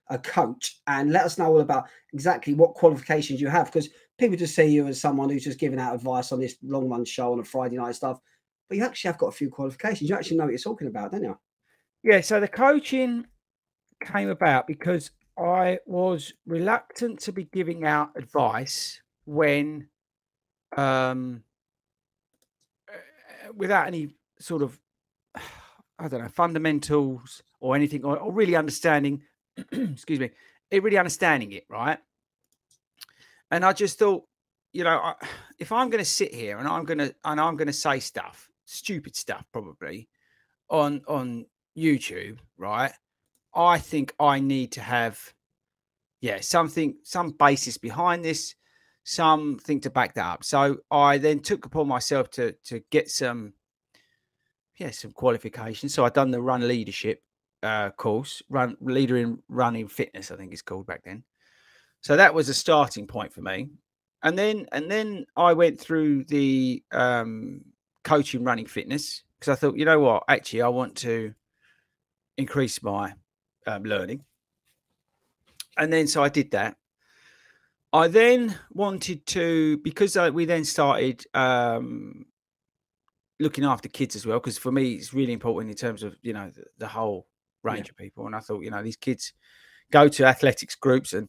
a 0.09 0.17
coach 0.17 0.79
and 0.87 1.11
let 1.11 1.25
us 1.25 1.37
know 1.37 1.47
all 1.47 1.59
about 1.59 1.87
exactly 2.13 2.53
what 2.53 2.73
qualifications 2.73 3.41
you 3.41 3.47
have 3.47 3.67
because 3.67 3.89
people 4.17 4.37
just 4.37 4.55
see 4.55 4.65
you 4.65 4.87
as 4.87 5.01
someone 5.01 5.29
who's 5.29 5.43
just 5.43 5.59
giving 5.59 5.79
out 5.79 5.95
advice 5.95 6.31
on 6.31 6.39
this 6.39 6.55
long 6.63 6.89
run 6.89 7.05
show 7.05 7.33
on 7.33 7.39
a 7.39 7.43
Friday 7.43 7.77
night 7.77 7.95
stuff. 7.95 8.19
But 8.67 8.77
you 8.77 8.83
actually 8.83 9.09
have 9.09 9.17
got 9.17 9.27
a 9.27 9.31
few 9.31 9.49
qualifications. 9.49 10.09
You 10.09 10.15
actually 10.15 10.37
know 10.37 10.45
what 10.45 10.51
you're 10.51 10.59
talking 10.59 10.87
about, 10.87 11.11
don't 11.11 11.23
you? 11.23 11.37
Yeah. 12.03 12.21
So 12.21 12.39
the 12.39 12.47
coaching 12.47 13.25
came 14.03 14.29
about 14.29 14.67
because 14.67 15.11
I 15.37 15.79
was 15.85 16.33
reluctant 16.45 17.19
to 17.21 17.31
be 17.31 17.45
giving 17.45 17.85
out 17.85 18.11
advice 18.15 19.01
when, 19.25 19.87
um, 20.75 21.43
uh, 22.91 23.53
without 23.55 23.87
any 23.87 24.15
sort 24.39 24.61
of, 24.61 24.79
I 25.99 26.07
don't 26.07 26.21
know, 26.21 26.29
fundamentals 26.29 27.41
or 27.59 27.75
anything, 27.75 28.03
or, 28.03 28.17
or 28.17 28.31
really 28.31 28.55
understanding 28.55 29.23
excuse 29.71 30.19
me, 30.19 30.31
it 30.69 30.83
really 30.83 30.97
understanding 30.97 31.51
it, 31.51 31.65
right? 31.69 31.99
And 33.51 33.65
I 33.65 33.73
just 33.73 33.99
thought, 33.99 34.23
you 34.73 34.83
know, 34.83 34.97
I, 34.97 35.15
if 35.59 35.71
I'm 35.71 35.89
going 35.89 36.03
to 36.03 36.09
sit 36.09 36.33
here 36.33 36.57
and 36.57 36.67
I'm 36.67 36.85
going 36.85 36.99
to 36.99 37.15
and 37.25 37.39
I'm 37.39 37.57
going 37.57 37.67
to 37.67 37.73
say 37.73 37.99
stuff, 37.99 38.46
stupid 38.67 39.15
stuff, 39.15 39.45
probably 39.51 40.07
on 40.69 41.01
on 41.07 41.45
YouTube, 41.77 42.39
right? 42.57 42.91
I 43.55 43.79
think 43.79 44.13
I 44.19 44.39
need 44.39 44.71
to 44.73 44.81
have, 44.81 45.19
yeah, 46.21 46.41
something, 46.41 46.97
some 47.03 47.31
basis 47.31 47.77
behind 47.77 48.23
this, 48.23 48.53
something 49.03 49.79
to 49.81 49.89
back 49.89 50.13
that 50.13 50.25
up. 50.25 50.43
So 50.43 50.77
I 50.91 51.17
then 51.17 51.39
took 51.39 51.65
upon 51.65 51.87
myself 51.87 52.29
to 52.31 52.51
to 52.65 52.81
get 52.91 53.09
some, 53.09 53.53
yeah, 54.77 54.91
some 54.91 55.11
qualifications. 55.11 55.93
So 55.93 56.05
I 56.05 56.09
done 56.09 56.31
the 56.31 56.41
run 56.41 56.67
leadership 56.67 57.21
uh, 57.63 57.89
course, 57.91 58.41
run 58.49 58.77
leader 58.81 59.17
in 59.17 59.39
running 59.49 59.87
fitness, 59.87 60.31
I 60.31 60.35
think 60.35 60.53
it's 60.53 60.61
called 60.61 60.87
back 60.87 61.03
then. 61.03 61.23
So 62.01 62.15
that 62.15 62.33
was 62.33 62.49
a 62.49 62.53
starting 62.53 63.07
point 63.07 63.33
for 63.33 63.41
me. 63.41 63.69
And 64.23 64.37
then 64.37 64.67
and 64.71 64.89
then 64.89 65.25
I 65.35 65.53
went 65.53 65.79
through 65.79 66.25
the 66.25 66.83
um, 66.91 67.61
coaching 68.07 68.45
running 68.45 68.65
fitness 68.65 69.23
because 69.37 69.51
I 69.51 69.59
thought, 69.59 69.75
you 69.75 69.83
know 69.83 69.99
what, 69.99 70.23
actually, 70.29 70.61
I 70.61 70.69
want 70.69 70.95
to 70.97 71.33
increase 72.37 72.81
my 72.81 73.13
um, 73.67 73.83
learning. 73.83 74.23
And 75.77 75.91
then 75.91 76.07
so 76.07 76.23
I 76.23 76.29
did 76.29 76.51
that. 76.51 76.77
I 77.91 78.07
then 78.07 78.57
wanted 78.71 79.25
to 79.27 79.77
because 79.79 80.15
we 80.31 80.45
then 80.45 80.63
started 80.63 81.25
um, 81.33 82.25
looking 83.41 83.65
after 83.65 83.89
kids 83.89 84.15
as 84.15 84.25
well 84.25 84.39
because 84.39 84.57
for 84.57 84.71
me 84.71 84.93
it's 84.93 85.13
really 85.13 85.33
important 85.33 85.69
in 85.69 85.77
terms 85.77 86.01
of 86.03 86.15
you 86.21 86.33
know 86.33 86.49
the, 86.49 86.63
the 86.77 86.87
whole 86.87 87.27
range 87.63 87.87
yeah. 87.87 87.91
of 87.91 87.97
people. 87.97 88.25
And 88.25 88.35
I 88.35 88.39
thought, 88.39 88.63
you 88.63 88.71
know, 88.71 88.81
these 88.81 88.95
kids 88.95 89.33
go 89.91 90.07
to 90.07 90.25
athletics 90.25 90.75
groups 90.75 91.11
and 91.11 91.27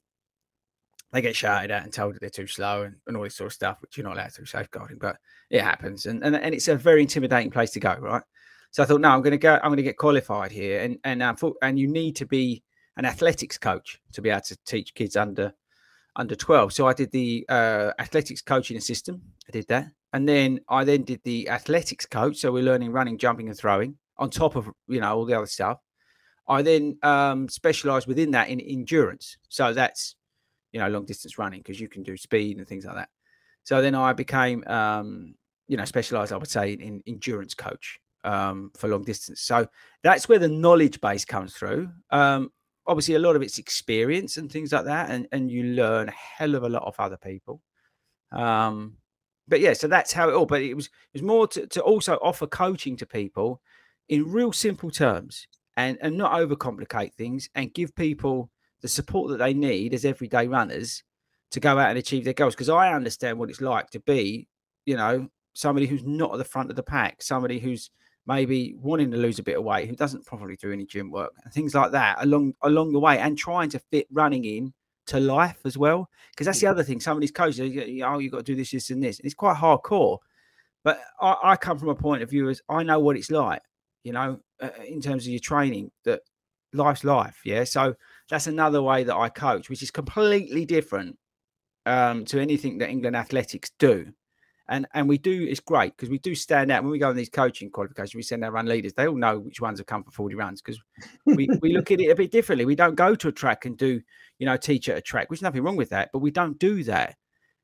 they 1.12 1.22
get 1.22 1.36
shouted 1.36 1.70
at 1.70 1.84
and 1.84 1.92
told 1.92 2.14
that 2.14 2.20
they're 2.20 2.30
too 2.30 2.46
slow 2.46 2.82
and, 2.82 2.96
and 3.06 3.16
all 3.16 3.22
this 3.22 3.36
sort 3.36 3.48
of 3.48 3.54
stuff, 3.54 3.78
which 3.80 3.96
you're 3.96 4.06
not 4.06 4.16
allowed 4.16 4.32
to 4.34 4.46
safeguarding, 4.46 4.98
but 4.98 5.16
it 5.50 5.62
happens. 5.62 6.06
And, 6.06 6.22
and 6.22 6.36
and 6.36 6.54
it's 6.54 6.68
a 6.68 6.76
very 6.76 7.02
intimidating 7.02 7.50
place 7.50 7.70
to 7.72 7.80
go, 7.80 7.96
right? 8.00 8.22
So 8.70 8.82
I 8.82 8.86
thought, 8.86 9.00
no, 9.00 9.10
I'm 9.10 9.22
going 9.22 9.32
to 9.32 9.38
go. 9.38 9.54
I'm 9.54 9.70
going 9.70 9.78
to 9.78 9.82
get 9.82 9.96
qualified 9.96 10.52
here, 10.52 10.80
and 10.80 10.98
and 11.04 11.22
um, 11.22 11.36
and 11.62 11.78
you 11.78 11.88
need 11.88 12.16
to 12.16 12.26
be 12.26 12.62
an 12.96 13.04
athletics 13.04 13.56
coach 13.56 14.00
to 14.12 14.20
be 14.20 14.28
able 14.28 14.42
to 14.42 14.58
teach 14.66 14.94
kids 14.94 15.16
under 15.16 15.54
under 16.16 16.34
12. 16.34 16.72
So 16.72 16.86
I 16.86 16.92
did 16.92 17.10
the 17.12 17.46
uh, 17.48 17.92
athletics 17.98 18.42
coaching 18.42 18.80
system. 18.80 19.22
I 19.48 19.52
did 19.52 19.68
that, 19.68 19.86
and 20.12 20.28
then 20.28 20.60
I 20.68 20.84
then 20.84 21.04
did 21.04 21.22
the 21.24 21.48
athletics 21.48 22.06
coach. 22.06 22.38
So 22.38 22.52
we're 22.52 22.62
learning 22.62 22.92
running, 22.92 23.16
jumping, 23.18 23.48
and 23.48 23.56
throwing 23.56 23.96
on 24.18 24.30
top 24.30 24.56
of 24.56 24.68
you 24.86 25.00
know 25.00 25.16
all 25.16 25.24
the 25.24 25.34
other 25.34 25.46
stuff. 25.46 25.78
I 26.48 26.62
then 26.62 26.98
um, 27.02 27.48
specialize 27.48 28.06
within 28.06 28.30
that 28.30 28.48
in 28.48 28.58
endurance. 28.60 29.36
So 29.50 29.74
that's, 29.74 30.14
you 30.72 30.80
know, 30.80 30.88
long 30.88 31.04
distance 31.04 31.38
running 31.38 31.60
because 31.60 31.80
you 31.80 31.88
can 31.88 32.02
do 32.02 32.16
speed 32.16 32.58
and 32.58 32.66
things 32.66 32.84
like 32.84 32.96
that. 32.96 33.08
So 33.64 33.82
then 33.82 33.94
I 33.94 34.12
became, 34.12 34.64
um, 34.66 35.34
you 35.66 35.76
know, 35.76 35.84
specialized, 35.84 36.32
I 36.32 36.36
would 36.36 36.48
say, 36.48 36.72
in 36.72 37.02
endurance 37.06 37.54
coach 37.54 37.98
um, 38.24 38.70
for 38.76 38.88
long 38.88 39.04
distance. 39.04 39.42
So 39.42 39.66
that's 40.02 40.28
where 40.28 40.38
the 40.38 40.48
knowledge 40.48 41.00
base 41.00 41.24
comes 41.24 41.54
through. 41.54 41.90
Um, 42.10 42.50
obviously, 42.86 43.14
a 43.14 43.18
lot 43.20 43.36
of 43.36 43.42
it's 43.42 43.58
experience 43.58 44.36
and 44.36 44.50
things 44.50 44.72
like 44.72 44.86
that. 44.86 45.10
And, 45.10 45.28
and 45.32 45.50
you 45.50 45.64
learn 45.64 46.08
a 46.08 46.12
hell 46.12 46.54
of 46.54 46.62
a 46.62 46.68
lot 46.68 46.84
of 46.84 46.94
other 46.98 47.18
people. 47.18 47.60
Um, 48.32 48.96
but 49.48 49.60
yeah, 49.60 49.72
so 49.72 49.88
that's 49.88 50.12
how 50.12 50.28
it 50.28 50.34
all. 50.34 50.46
But 50.46 50.62
it 50.62 50.74
was 50.74 50.86
it 50.86 51.14
was 51.14 51.22
more 51.22 51.46
to, 51.48 51.66
to 51.66 51.82
also 51.82 52.14
offer 52.22 52.46
coaching 52.46 52.96
to 52.96 53.06
people 53.06 53.60
in 54.08 54.30
real 54.30 54.52
simple 54.52 54.90
terms 54.90 55.46
and 55.76 55.98
and 56.02 56.16
not 56.16 56.32
overcomplicate 56.32 57.14
things 57.14 57.48
and 57.54 57.72
give 57.72 57.94
people 57.94 58.50
the 58.80 58.88
support 58.88 59.30
that 59.30 59.38
they 59.38 59.54
need 59.54 59.94
as 59.94 60.04
everyday 60.04 60.46
runners 60.46 61.02
to 61.50 61.60
go 61.60 61.78
out 61.78 61.90
and 61.90 61.98
achieve 61.98 62.24
their 62.24 62.34
goals 62.34 62.54
because 62.54 62.68
i 62.68 62.92
understand 62.92 63.38
what 63.38 63.50
it's 63.50 63.60
like 63.60 63.88
to 63.90 64.00
be 64.00 64.46
you 64.86 64.96
know 64.96 65.28
somebody 65.54 65.86
who's 65.86 66.04
not 66.04 66.32
at 66.32 66.38
the 66.38 66.44
front 66.44 66.70
of 66.70 66.76
the 66.76 66.82
pack 66.82 67.22
somebody 67.22 67.58
who's 67.58 67.90
maybe 68.28 68.74
wanting 68.78 69.10
to 69.10 69.16
lose 69.16 69.38
a 69.38 69.42
bit 69.42 69.56
of 69.56 69.64
weight, 69.64 69.88
who 69.88 69.96
doesn't 69.96 70.26
probably 70.26 70.54
do 70.56 70.70
any 70.70 70.84
gym 70.84 71.10
work 71.10 71.32
and 71.42 71.52
things 71.52 71.74
like 71.74 71.90
that 71.92 72.22
along 72.22 72.54
along 72.62 72.92
the 72.92 73.00
way, 73.00 73.18
and 73.18 73.36
trying 73.36 73.70
to 73.70 73.78
fit 73.90 74.06
running 74.12 74.44
in 74.44 74.72
to 75.06 75.18
life 75.18 75.58
as 75.64 75.78
well. 75.78 76.08
Because 76.30 76.44
that's 76.44 76.60
the 76.60 76.66
other 76.66 76.84
thing. 76.84 77.00
Some 77.00 77.16
of 77.16 77.22
these 77.22 77.32
coaches, 77.32 77.60
oh, 77.60 78.18
you've 78.18 78.32
got 78.32 78.38
to 78.38 78.42
do 78.44 78.54
this, 78.54 78.70
this, 78.70 78.90
and 78.90 79.02
this. 79.02 79.18
And 79.18 79.24
it's 79.24 79.34
quite 79.34 79.56
hardcore. 79.56 80.18
But 80.84 81.00
I, 81.20 81.36
I, 81.42 81.56
come 81.56 81.78
from 81.78 81.88
a 81.88 81.94
point 81.94 82.22
of 82.22 82.30
view 82.30 82.50
as 82.50 82.60
I 82.68 82.82
know 82.82 83.00
what 83.00 83.16
it's 83.16 83.30
like, 83.30 83.62
you 84.04 84.12
know, 84.12 84.38
uh, 84.60 84.68
in 84.86 85.00
terms 85.00 85.24
of 85.24 85.30
your 85.30 85.40
training, 85.40 85.90
that 86.04 86.20
life's 86.72 87.04
life. 87.04 87.40
Yeah. 87.44 87.64
So 87.64 87.94
that's 88.28 88.46
another 88.46 88.82
way 88.82 89.04
that 89.04 89.16
I 89.16 89.28
coach, 89.28 89.70
which 89.70 89.82
is 89.82 89.90
completely 89.90 90.64
different 90.64 91.16
um, 91.86 92.24
to 92.26 92.40
anything 92.40 92.78
that 92.78 92.90
England 92.90 93.16
athletics 93.16 93.70
do. 93.78 94.12
And 94.70 94.86
and 94.92 95.08
we 95.08 95.16
do 95.16 95.46
it's 95.48 95.60
great 95.60 95.96
because 95.96 96.10
we 96.10 96.18
do 96.18 96.34
stand 96.34 96.70
out 96.70 96.82
when 96.82 96.92
we 96.92 96.98
go 96.98 97.08
on 97.08 97.16
these 97.16 97.30
coaching 97.30 97.70
qualifications. 97.70 98.14
We 98.14 98.22
send 98.22 98.44
our 98.44 98.50
run 98.50 98.66
leaders; 98.66 98.92
they 98.92 99.08
all 99.08 99.14
know 99.14 99.38
which 99.38 99.62
ones 99.62 99.78
have 99.78 99.86
come 99.86 100.04
for 100.04 100.10
Fordy 100.10 100.34
Runs 100.34 100.60
because 100.60 100.78
we 101.24 101.48
we 101.62 101.72
look 101.72 101.90
at 101.90 102.00
it 102.00 102.10
a 102.10 102.14
bit 102.14 102.30
differently. 102.30 102.66
We 102.66 102.74
don't 102.74 102.94
go 102.94 103.14
to 103.14 103.28
a 103.28 103.32
track 103.32 103.64
and 103.64 103.78
do 103.78 104.02
you 104.38 104.44
know 104.44 104.58
teach 104.58 104.90
at 104.90 104.98
a 104.98 105.00
track, 105.00 105.30
which 105.30 105.38
is 105.38 105.42
nothing 105.42 105.62
wrong 105.62 105.76
with 105.76 105.88
that, 105.88 106.10
but 106.12 106.18
we 106.18 106.30
don't 106.30 106.58
do 106.58 106.84
that. 106.84 107.16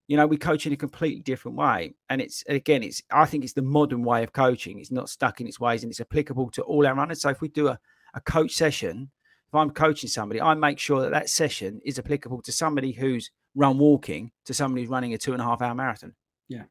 You 0.06 0.16
know, 0.16 0.26
we 0.26 0.38
coach 0.38 0.66
in 0.66 0.72
a 0.72 0.76
completely 0.76 1.20
different 1.20 1.58
way, 1.58 1.94
and 2.08 2.22
it's 2.22 2.42
again, 2.48 2.82
it's 2.82 3.02
I 3.12 3.26
think 3.26 3.44
it's 3.44 3.52
the 3.52 3.60
modern 3.60 4.02
way 4.02 4.22
of 4.22 4.32
coaching. 4.32 4.78
It's 4.78 4.90
not 4.90 5.10
stuck 5.10 5.42
in 5.42 5.46
its 5.46 5.60
ways, 5.60 5.82
and 5.82 5.90
it's 5.90 6.00
applicable 6.00 6.50
to 6.52 6.62
all 6.62 6.86
our 6.86 6.94
runners. 6.94 7.20
So 7.20 7.28
if 7.28 7.42
we 7.42 7.48
do 7.48 7.68
a 7.68 7.78
a 8.14 8.20
coach 8.22 8.52
session, 8.52 9.10
if 9.54 9.58
I'm 9.58 9.70
coaching 9.70 10.10
somebody, 10.10 10.40
I 10.40 10.54
make 10.54 10.80
sure 10.80 11.00
that 11.02 11.12
that 11.12 11.30
session 11.30 11.80
is 11.84 12.00
applicable 12.00 12.42
to 12.42 12.50
somebody 12.50 12.90
who's 12.90 13.30
run 13.54 13.78
walking 13.78 14.32
to 14.46 14.52
somebody 14.52 14.82
who's 14.82 14.90
running 14.90 15.14
a 15.14 15.18
two 15.18 15.32
and 15.32 15.40
a 15.40 15.44
half 15.44 15.62
hour 15.62 15.76
marathon. 15.76 16.12
Yeah. 16.48 16.64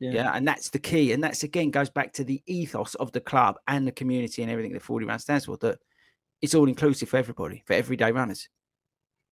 Yeah. 0.00 0.10
yeah. 0.10 0.32
And 0.34 0.46
that's 0.46 0.68
the 0.68 0.78
key. 0.78 1.12
And 1.12 1.24
that's 1.24 1.44
again 1.44 1.70
goes 1.70 1.88
back 1.88 2.12
to 2.14 2.24
the 2.24 2.42
ethos 2.46 2.94
of 2.96 3.10
the 3.12 3.22
club 3.22 3.56
and 3.68 3.86
the 3.86 3.92
community 3.92 4.42
and 4.42 4.50
everything 4.50 4.74
that 4.74 4.82
Fordy 4.82 5.06
Run 5.06 5.18
stands 5.18 5.46
for, 5.46 5.56
that 5.58 5.78
it's 6.42 6.54
all 6.54 6.68
inclusive 6.68 7.08
for 7.08 7.16
everybody, 7.16 7.62
for 7.64 7.72
everyday 7.72 8.12
runners. 8.12 8.50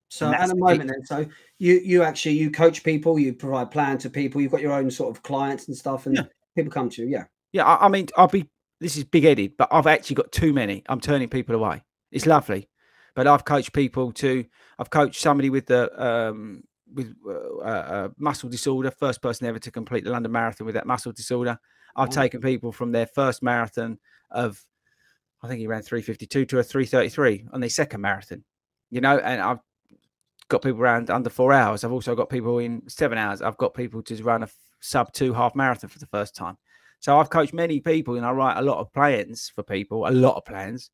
So 0.09 0.33
at 0.33 0.49
the 0.49 0.57
moment, 0.57 0.89
then, 0.89 1.05
so 1.05 1.27
you 1.59 1.81
you 1.85 2.03
actually 2.05 2.39
you 2.39 2.51
coach 2.51 2.85
people, 2.85 3.19
you 3.19 3.35
provide 3.35 3.71
plan 3.71 3.99
to 3.99 4.09
people, 4.09 4.41
you've 4.41 4.53
got 4.53 4.63
your 4.63 4.73
own 4.73 4.91
sort 4.91 5.15
of 5.15 5.23
clients 5.23 5.69
and 5.69 5.77
stuff, 5.77 6.07
and 6.07 6.17
yeah. 6.17 6.23
people 6.57 6.73
come 6.73 6.89
to 6.91 7.03
you. 7.03 7.09
Yeah. 7.09 7.25
Yeah. 7.53 7.65
I, 7.65 7.87
I 7.87 7.89
mean, 7.89 8.09
I'll 8.17 8.29
be 8.29 8.49
this 8.81 8.97
is 8.97 9.05
big 9.05 9.25
headed, 9.25 9.59
but 9.59 9.69
I've 9.71 9.87
actually 9.87 10.17
got 10.17 10.33
too 10.33 10.55
many. 10.55 10.85
I'm 10.89 11.01
turning 11.01 11.29
people 11.29 11.55
away. 11.55 11.83
It's 12.11 12.27
lovely. 12.27 12.69
But 13.15 13.27
I've 13.27 13.45
coached 13.45 13.73
people 13.73 14.13
to 14.13 14.45
I've 14.79 14.91
coached 14.91 15.21
somebody 15.21 15.51
with 15.51 15.67
the 15.67 15.91
um 16.03 16.65
with 16.93 17.15
uh, 17.27 17.63
uh, 17.63 18.09
muscle 18.19 18.49
disorder, 18.49 18.91
first 18.91 19.21
person 19.21 19.47
ever 19.47 19.59
to 19.59 19.71
complete 19.71 20.05
the 20.05 20.11
London 20.11 20.33
Marathon 20.33 20.67
with 20.67 20.75
that 20.75 20.87
muscle 20.87 21.13
disorder. 21.13 21.59
I've 21.97 22.11
taken 22.11 22.41
people 22.41 22.73
from 22.73 22.93
their 22.93 23.07
first 23.07 23.43
marathon 23.43 23.99
of, 24.31 24.61
I 25.43 25.49
think 25.49 25.61
he 25.61 25.67
ran 25.67 25.83
352 25.83 26.45
to 26.47 26.59
a 26.59 26.63
333 26.63 27.47
on 27.53 27.61
their 27.61 27.69
second 27.71 28.01
marathon, 28.01 28.43
you 28.91 29.01
know, 29.01 29.19
and 29.19 29.41
I've 29.41 29.61
got 30.49 30.63
people 30.63 30.81
around 30.81 31.11
under 31.11 31.31
four 31.31 31.53
hours. 31.53 31.85
I've 31.85 31.93
also 31.93 32.15
got 32.15 32.29
people 32.29 32.59
in 32.59 32.83
seven 32.89 33.17
hours. 33.17 33.43
I've 33.43 33.57
got 33.59 33.75
people 33.75 34.03
to 34.03 34.23
run 34.23 34.43
a 34.43 34.49
sub 34.81 35.13
two 35.13 35.33
half 35.33 35.55
marathon 35.55 35.91
for 35.91 35.99
the 35.99 36.07
first 36.07 36.35
time. 36.35 36.57
So 37.01 37.19
I've 37.19 37.31
coached 37.31 37.55
many 37.55 37.81
people 37.81 38.17
and 38.17 38.27
I 38.27 38.33
write 38.33 38.59
a 38.59 38.63
lot 38.63 38.79
of 38.79 38.93
plans 38.93 39.53
for 39.55 39.63
people, 39.63 40.09
a 40.09 40.11
lot 40.11 40.37
of 40.37 40.45
plans. 40.45 40.91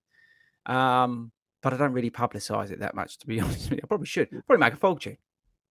Um, 0.67 1.33
but 1.63 1.75
I 1.75 1.77
don't 1.77 1.93
really 1.93 2.11
publicize 2.11 2.71
it 2.71 2.81
that 2.81 2.95
much, 2.95 3.19
to 3.19 3.27
be 3.27 3.41
honest 3.41 3.71
with 3.71 3.79
you. 3.79 3.83
I 3.85 3.87
probably 3.87 4.07
should. 4.07 4.31
Probably 4.47 4.59
make 4.59 4.75
a 4.75 4.77
fortune. 4.77 5.17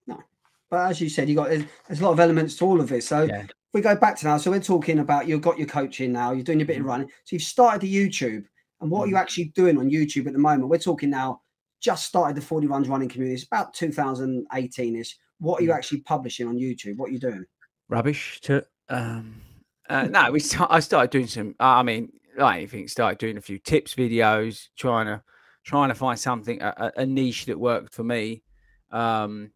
No, 0.08 0.21
but 0.69 0.89
as 0.89 1.02
you 1.02 1.10
said, 1.10 1.30
you 1.30 1.36
got 1.36 1.49
there's, 1.49 1.63
there's, 1.88 2.02
a 2.02 2.04
lot 2.04 2.12
of 2.12 2.19
elements 2.19 2.56
to 2.58 2.65
all 2.65 2.80
of 2.80 2.89
this. 2.89 3.08
So 3.08 3.23
yeah. 3.23 3.45
we 3.73 3.82
go 3.82 3.95
back 3.95 4.17
to 4.17 4.25
now. 4.25 4.38
So 4.38 4.52
we're 4.52 4.60
talking 4.60 4.99
about 4.99 5.28
you've 5.28 5.41
got 5.41 5.58
your 5.58 5.67
coaching 5.67 6.12
now. 6.12 6.32
You're 6.32 6.43
doing 6.43 6.62
a 6.62 6.65
bit 6.65 6.78
of 6.78 6.82
mm-hmm. 6.82 6.89
running. 6.89 7.08
So 7.25 7.36
you've 7.36 7.43
started 7.43 7.82
the 7.82 7.93
YouTube, 7.93 8.45
and 8.82 8.89
what 8.91 8.99
mm. 8.99 9.04
are 9.04 9.08
you 9.08 9.13
mm-hmm. 9.13 9.21
actually 9.21 9.45
doing 9.56 9.78
on 9.78 9.89
YouTube 9.89 10.28
at 10.28 10.34
the 10.34 10.39
moment? 10.39 10.69
We're 10.69 10.78
talking 10.78 11.10
now. 11.10 11.41
Just 11.82 12.08
started 12.08 12.36
the 12.36 12.41
Fordy 12.41 12.67
runs 12.67 12.89
running 12.89 13.08
community. 13.08 13.36
It's 13.36 13.45
about 13.45 13.73
2018ish. 13.73 15.13
What 15.39 15.62
are 15.62 15.63
you 15.63 15.69
mm. 15.69 15.75
actually 15.75 16.02
publishing 16.02 16.45
on 16.47 16.58
YouTube? 16.58 16.97
What 16.97 17.10
are 17.10 17.13
you 17.13 17.19
doing? 17.19 17.45
Rubbish. 17.88 18.41
To 18.41 18.65
um, 18.89 19.41
uh, 19.89 20.04
no, 20.04 20.32
we 20.32 20.39
start, 20.39 20.69
I 20.71 20.80
started 20.82 21.10
doing 21.10 21.28
some. 21.28 21.56
I 21.60 21.84
mean, 21.84 22.12
like 22.38 22.58
anything, 22.58 22.88
started 22.88 23.17
doing 23.17 23.38
a 23.38 23.41
few 23.41 23.58
tips 23.58 23.95
videos, 23.95 24.67
trying 24.78 25.08
to 25.08 25.23
trying 25.63 25.89
to 25.89 25.95
find 25.95 26.19
something 26.19 26.62
a, 26.62 26.91
a 26.98 27.06
niche 27.06 27.45
that 27.45 27.60
worked 27.60 27.93
for 27.93 28.04
me. 28.04 28.43
Um, 28.91 29.52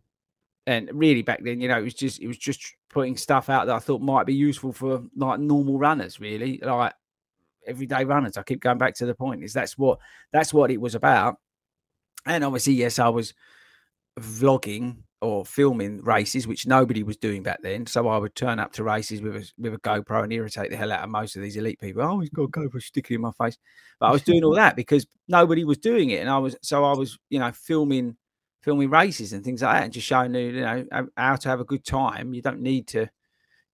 and 0.65 0.89
really 0.93 1.21
back 1.21 1.43
then, 1.43 1.59
you 1.59 1.67
know, 1.67 1.77
it 1.77 1.83
was 1.83 1.93
just 1.93 2.21
it 2.21 2.27
was 2.27 2.37
just 2.37 2.75
putting 2.89 3.17
stuff 3.17 3.49
out 3.49 3.67
that 3.67 3.75
I 3.75 3.79
thought 3.79 4.01
might 4.01 4.25
be 4.25 4.33
useful 4.33 4.71
for 4.71 5.03
like 5.15 5.39
normal 5.39 5.77
runners, 5.77 6.19
really, 6.19 6.59
like 6.61 6.93
everyday 7.67 8.05
runners. 8.05 8.37
I 8.37 8.43
keep 8.43 8.61
going 8.61 8.77
back 8.77 8.95
to 8.95 9.05
the 9.05 9.15
point 9.15 9.43
is 9.43 9.53
that's 9.53 9.77
what 9.77 9.99
that's 10.31 10.53
what 10.53 10.71
it 10.71 10.79
was 10.79 10.95
about. 10.95 11.37
And 12.25 12.43
obviously, 12.43 12.73
yes, 12.73 12.99
I 12.99 13.09
was 13.09 13.33
vlogging 14.19 14.97
or 15.23 15.45
filming 15.45 16.03
races, 16.03 16.45
which 16.45 16.67
nobody 16.67 17.01
was 17.01 17.15
doing 17.15 17.43
back 17.43 17.61
then. 17.61 17.85
So 17.87 18.09
I 18.09 18.17
would 18.17 18.35
turn 18.35 18.59
up 18.59 18.73
to 18.73 18.83
races 18.83 19.21
with 19.21 19.35
a 19.37 19.51
with 19.57 19.73
a 19.73 19.77
GoPro 19.77 20.23
and 20.23 20.33
irritate 20.33 20.69
the 20.69 20.75
hell 20.75 20.91
out 20.91 21.03
of 21.03 21.09
most 21.09 21.37
of 21.37 21.41
these 21.41 21.55
elite 21.55 21.79
people. 21.79 22.03
Oh, 22.03 22.19
he's 22.19 22.29
got 22.29 22.43
a 22.43 22.47
GoPro 22.49 22.81
sticking 22.81 23.15
in 23.15 23.21
my 23.21 23.31
face. 23.31 23.57
But 23.99 24.07
I 24.07 24.11
was 24.11 24.21
doing 24.21 24.43
all 24.43 24.55
that 24.55 24.75
because 24.75 25.07
nobody 25.29 25.63
was 25.63 25.77
doing 25.77 26.09
it, 26.09 26.19
and 26.19 26.29
I 26.29 26.37
was 26.39 26.57
so 26.61 26.83
I 26.83 26.93
was 26.93 27.17
you 27.29 27.39
know 27.39 27.51
filming 27.53 28.17
filming 28.61 28.89
races 28.89 29.31
and 29.31 29.43
things 29.43 29.61
like 29.61 29.75
that, 29.75 29.83
and 29.85 29.93
just 29.93 30.07
showing 30.07 30.35
you, 30.35 30.41
you 30.41 30.61
know, 30.61 30.85
how 31.17 31.35
to 31.37 31.49
have 31.49 31.61
a 31.61 31.65
good 31.65 31.85
time. 31.85 32.33
You 32.33 32.41
don't 32.41 32.61
need 32.61 32.87
to 32.89 33.09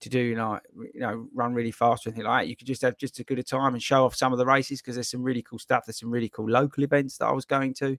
to 0.02 0.10
do 0.10 0.20
you 0.20 0.36
know 0.36 0.60
you 0.94 1.02
know 1.02 1.28
run 1.34 1.54
really 1.54 1.72
fast 1.72 2.06
or 2.06 2.10
anything 2.12 2.26
like 2.26 2.44
that. 2.44 2.48
You 2.48 2.56
could 2.56 2.68
just 2.68 2.84
have 2.84 2.98
just 2.98 3.20
a 3.20 3.24
good 3.24 3.40
a 3.40 3.44
time 3.44 3.74
and 3.74 3.82
show 3.82 4.06
off 4.06 4.16
some 4.16 4.32
of 4.34 4.38
the 4.38 4.46
races 4.46 4.82
because 4.82 4.96
there's 4.96 5.10
some 5.10 5.24
really 5.24 5.42
cool 5.42 5.60
stuff. 5.60 5.86
There's 5.88 6.00
some 6.00 6.12
really 6.12 6.30
cool 6.30 6.50
local 6.50 6.84
events 6.84 7.18
that 7.18 7.26
I 7.26 7.32
was 7.32 7.46
going 7.46 7.74
to, 7.76 7.98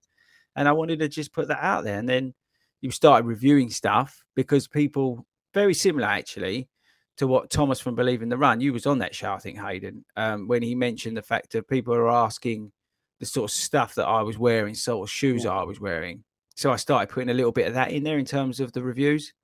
and 0.54 0.68
I 0.68 0.72
wanted 0.72 1.00
to 1.00 1.08
just 1.08 1.32
put 1.32 1.48
that 1.48 1.64
out 1.64 1.82
there. 1.82 1.98
And 1.98 2.08
then 2.08 2.34
you 2.80 2.90
started 2.90 3.26
reviewing 3.26 3.70
stuff 3.70 4.24
because 4.34 4.66
people 4.66 5.26
very 5.52 5.74
similar 5.74 6.06
actually 6.06 6.68
to 7.16 7.26
what 7.26 7.50
Thomas 7.50 7.80
from 7.80 7.94
Believe 7.94 8.22
in 8.22 8.28
the 8.28 8.38
Run. 8.38 8.60
You 8.60 8.72
was 8.72 8.86
on 8.86 8.98
that 8.98 9.14
show, 9.14 9.32
I 9.32 9.38
think, 9.38 9.58
Hayden, 9.58 10.04
um, 10.16 10.48
when 10.48 10.62
he 10.62 10.74
mentioned 10.74 11.16
the 11.16 11.22
fact 11.22 11.52
that 11.52 11.68
people 11.68 11.94
are 11.94 12.08
asking 12.08 12.72
the 13.18 13.26
sort 13.26 13.50
of 13.50 13.54
stuff 13.54 13.94
that 13.96 14.06
I 14.06 14.22
was 14.22 14.38
wearing, 14.38 14.74
sort 14.74 15.06
of 15.06 15.10
shoes 15.12 15.44
yeah. 15.44 15.50
I 15.50 15.62
was 15.64 15.80
wearing. 15.80 16.24
So 16.56 16.72
I 16.72 16.76
started 16.76 17.12
putting 17.12 17.28
a 17.28 17.34
little 17.34 17.52
bit 17.52 17.68
of 17.68 17.74
that 17.74 17.90
in 17.90 18.02
there 18.02 18.18
in 18.18 18.24
terms 18.24 18.60
of 18.60 18.72
the 18.72 18.82
reviews. 18.82 19.34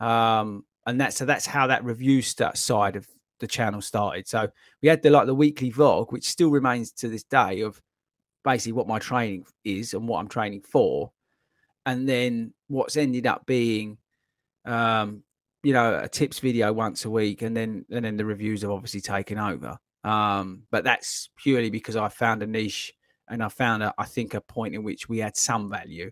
Um, 0.00 0.64
and 0.86 1.00
that's 1.00 1.16
so 1.16 1.24
that's 1.24 1.46
how 1.46 1.68
that 1.68 1.84
review 1.84 2.22
side 2.22 2.96
of 2.96 3.06
the 3.40 3.46
channel 3.46 3.80
started. 3.80 4.28
So 4.28 4.48
we 4.82 4.88
had 4.88 5.02
the 5.02 5.10
like 5.10 5.26
the 5.26 5.34
weekly 5.34 5.70
vlog, 5.70 6.12
which 6.12 6.28
still 6.28 6.50
remains 6.50 6.92
to 6.92 7.08
this 7.08 7.24
day 7.24 7.60
of 7.60 7.80
basically 8.44 8.72
what 8.72 8.88
my 8.88 8.98
training 8.98 9.44
is 9.64 9.94
and 9.94 10.08
what 10.08 10.18
I'm 10.18 10.28
training 10.28 10.62
for. 10.62 11.12
And 11.84 12.08
then 12.08 12.54
what's 12.68 12.96
ended 12.96 13.26
up 13.26 13.44
being 13.46 13.98
um, 14.64 15.22
you 15.62 15.72
know, 15.72 16.00
a 16.02 16.08
tips 16.08 16.38
video 16.38 16.72
once 16.72 17.04
a 17.04 17.10
week, 17.10 17.42
and 17.42 17.56
then 17.56 17.84
and 17.90 18.04
then 18.04 18.16
the 18.16 18.24
reviews 18.24 18.62
have 18.62 18.70
obviously 18.70 19.00
taken 19.00 19.38
over. 19.38 19.78
Um, 20.04 20.64
but 20.70 20.84
that's 20.84 21.30
purely 21.36 21.70
because 21.70 21.96
I 21.96 22.08
found 22.08 22.42
a 22.42 22.46
niche 22.46 22.92
and 23.28 23.42
I 23.42 23.48
found 23.48 23.84
a, 23.84 23.94
I 23.96 24.04
think 24.04 24.34
a 24.34 24.40
point 24.40 24.74
in 24.74 24.82
which 24.82 25.08
we 25.08 25.18
had 25.18 25.36
some 25.36 25.70
value. 25.70 26.10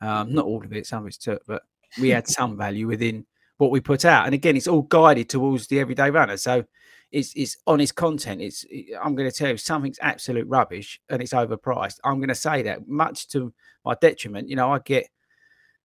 Um, 0.00 0.34
not 0.34 0.44
all 0.44 0.64
of 0.64 0.72
it, 0.72 0.86
some 0.86 1.02
of 1.02 1.06
it's 1.06 1.16
took, 1.16 1.42
but 1.46 1.62
we 2.00 2.08
had 2.08 2.26
some 2.26 2.56
value 2.56 2.86
within 2.88 3.26
what 3.58 3.70
we 3.70 3.80
put 3.80 4.04
out. 4.04 4.26
And 4.26 4.34
again, 4.34 4.56
it's 4.56 4.66
all 4.66 4.82
guided 4.82 5.28
towards 5.28 5.68
the 5.68 5.78
everyday 5.80 6.10
runner. 6.10 6.36
So 6.36 6.64
it's 7.10 7.32
it's 7.34 7.56
honest 7.66 7.94
content. 7.94 8.40
It's 8.40 8.64
I'm 9.02 9.14
going 9.14 9.30
to 9.30 9.36
tell 9.36 9.50
you 9.50 9.56
something's 9.56 9.98
absolute 10.00 10.46
rubbish 10.46 11.00
and 11.08 11.22
it's 11.22 11.32
overpriced. 11.32 11.98
I'm 12.04 12.18
going 12.18 12.28
to 12.28 12.34
say 12.34 12.62
that 12.62 12.86
much 12.86 13.28
to 13.28 13.52
my 13.84 13.94
detriment. 14.00 14.48
You 14.48 14.56
know, 14.56 14.72
I 14.72 14.78
get 14.80 15.08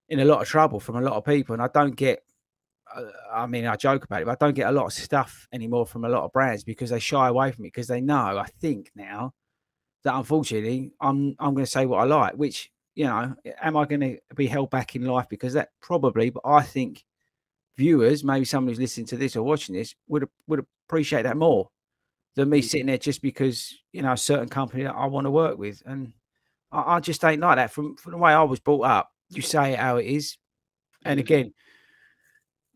in 0.10 0.20
a 0.20 0.26
lot 0.26 0.42
of 0.42 0.48
trouble 0.48 0.80
from 0.80 0.98
a 0.98 1.02
lot 1.02 1.14
of 1.14 1.26
people, 1.26 1.54
and 1.54 1.62
I 1.62 1.70
don't 1.74 1.96
get. 1.96 2.24
Uh, 2.94 3.06
I 3.32 3.48
mean, 3.48 3.66
I 3.66 3.76
joke 3.76 4.04
about 4.04 4.22
it, 4.22 4.26
but 4.26 4.42
I 4.42 4.46
don't 4.46 4.54
get 4.54 4.70
a 4.70 4.72
lot 4.72 4.86
of 4.86 4.94
stuff 4.94 5.48
anymore 5.54 5.86
from 5.86 6.06
a 6.06 6.10
lot 6.10 6.24
of 6.24 6.34
brands 6.34 6.64
because 6.64 6.90
they 6.90 7.00
shy 7.00 7.28
away 7.28 7.52
from 7.52 7.66
it 7.66 7.70
because 7.70 7.88
they 7.88 8.02
know. 8.02 8.38
I 8.38 8.46
think 8.60 8.92
now 8.96 9.34
that 10.04 10.16
unfortunately, 10.16 10.92
I'm 11.00 11.36
I'm 11.40 11.54
going 11.54 11.66
to 11.66 11.72
say 11.72 11.86
what 11.86 12.00
I 12.00 12.04
like, 12.04 12.34
which 12.34 12.70
you 12.96 13.06
know, 13.06 13.36
am 13.62 13.78
I 13.78 13.86
going 13.86 14.02
to 14.02 14.18
be 14.36 14.48
held 14.48 14.70
back 14.70 14.96
in 14.96 15.04
life 15.06 15.28
because 15.30 15.54
that 15.54 15.70
probably, 15.82 16.30
but 16.30 16.44
I 16.46 16.62
think 16.62 17.04
viewers, 17.78 18.24
maybe 18.24 18.46
someone 18.46 18.72
who's 18.72 18.80
listening 18.80 19.08
to 19.08 19.18
this 19.18 19.36
or 19.36 19.44
watching 19.44 19.76
this, 19.76 19.96
would 20.08 20.28
would 20.48 20.66
appreciate 20.88 21.24
that 21.24 21.38
more 21.38 21.70
than 22.36 22.50
me 22.50 22.60
mm. 22.60 22.64
sitting 22.64 22.88
there 22.88 22.98
just 22.98 23.22
because 23.22 23.74
you 23.92 24.02
know 24.02 24.14
a 24.14 24.18
certain 24.18 24.50
company 24.50 24.84
that 24.84 24.96
I 24.96 25.06
want 25.06 25.26
to 25.26 25.32
work 25.32 25.58
with, 25.58 25.82
and 25.86 26.14
I, 26.72 26.96
I 26.96 27.00
just 27.00 27.24
ain't 27.24 27.42
like 27.42 27.58
that. 27.58 27.72
From 27.72 27.96
from 27.96 28.12
the 28.14 28.18
way 28.18 28.34
I 28.34 28.44
was 28.44 28.60
brought 28.60 28.84
up, 28.84 29.12
you 29.30 29.42
say 29.42 29.74
it 29.74 29.80
how 29.80 29.98
it 29.98 30.06
is, 30.06 30.38
and 31.06 31.20
mm. 31.20 31.24
again, 31.24 31.54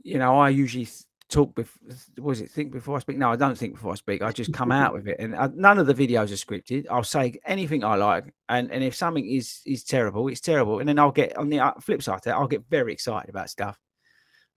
you 0.04 0.18
know, 0.18 0.40
I 0.40 0.50
usually 0.50 0.88
talk 1.30 1.54
before 1.56 1.92
was 2.20 2.40
it 2.42 2.50
think 2.50 2.72
before 2.72 2.96
I 2.96 3.00
speak? 3.00 3.18
No, 3.18 3.32
I 3.32 3.36
don't 3.36 3.58
think 3.58 3.74
before 3.74 3.92
I 3.92 3.96
speak. 3.96 4.22
I 4.22 4.32
just 4.32 4.54
come 4.54 4.72
out 4.72 4.94
with 4.96 5.08
it, 5.08 5.18
and 5.20 5.36
I, 5.36 5.46
uh, 5.46 5.50
none 5.54 5.78
of 5.78 5.88
the 5.88 5.94
videos 5.94 6.32
are 6.32 6.46
scripted. 6.46 6.86
I'll 6.90 7.04
say 7.04 7.40
anything 7.46 7.84
I 7.84 7.96
like, 7.96 8.34
and 8.50 8.72
and 8.72 8.84
if 8.84 8.96
something 8.96 9.26
is 9.26 9.62
is 9.66 9.84
terrible, 9.84 10.28
it's 10.28 10.42
terrible, 10.42 10.80
and 10.80 10.88
then 10.88 11.00
I'll 11.00 11.12
get 11.12 11.38
on 11.38 11.50
the 11.50 11.60
uh, 11.60 11.74
flip 11.82 12.02
side 12.02 12.22
that 12.24 12.36
I'll 12.36 12.48
get 12.48 12.64
very 12.70 12.94
excited 12.94 13.30
about 13.30 13.50
stuff. 13.50 13.78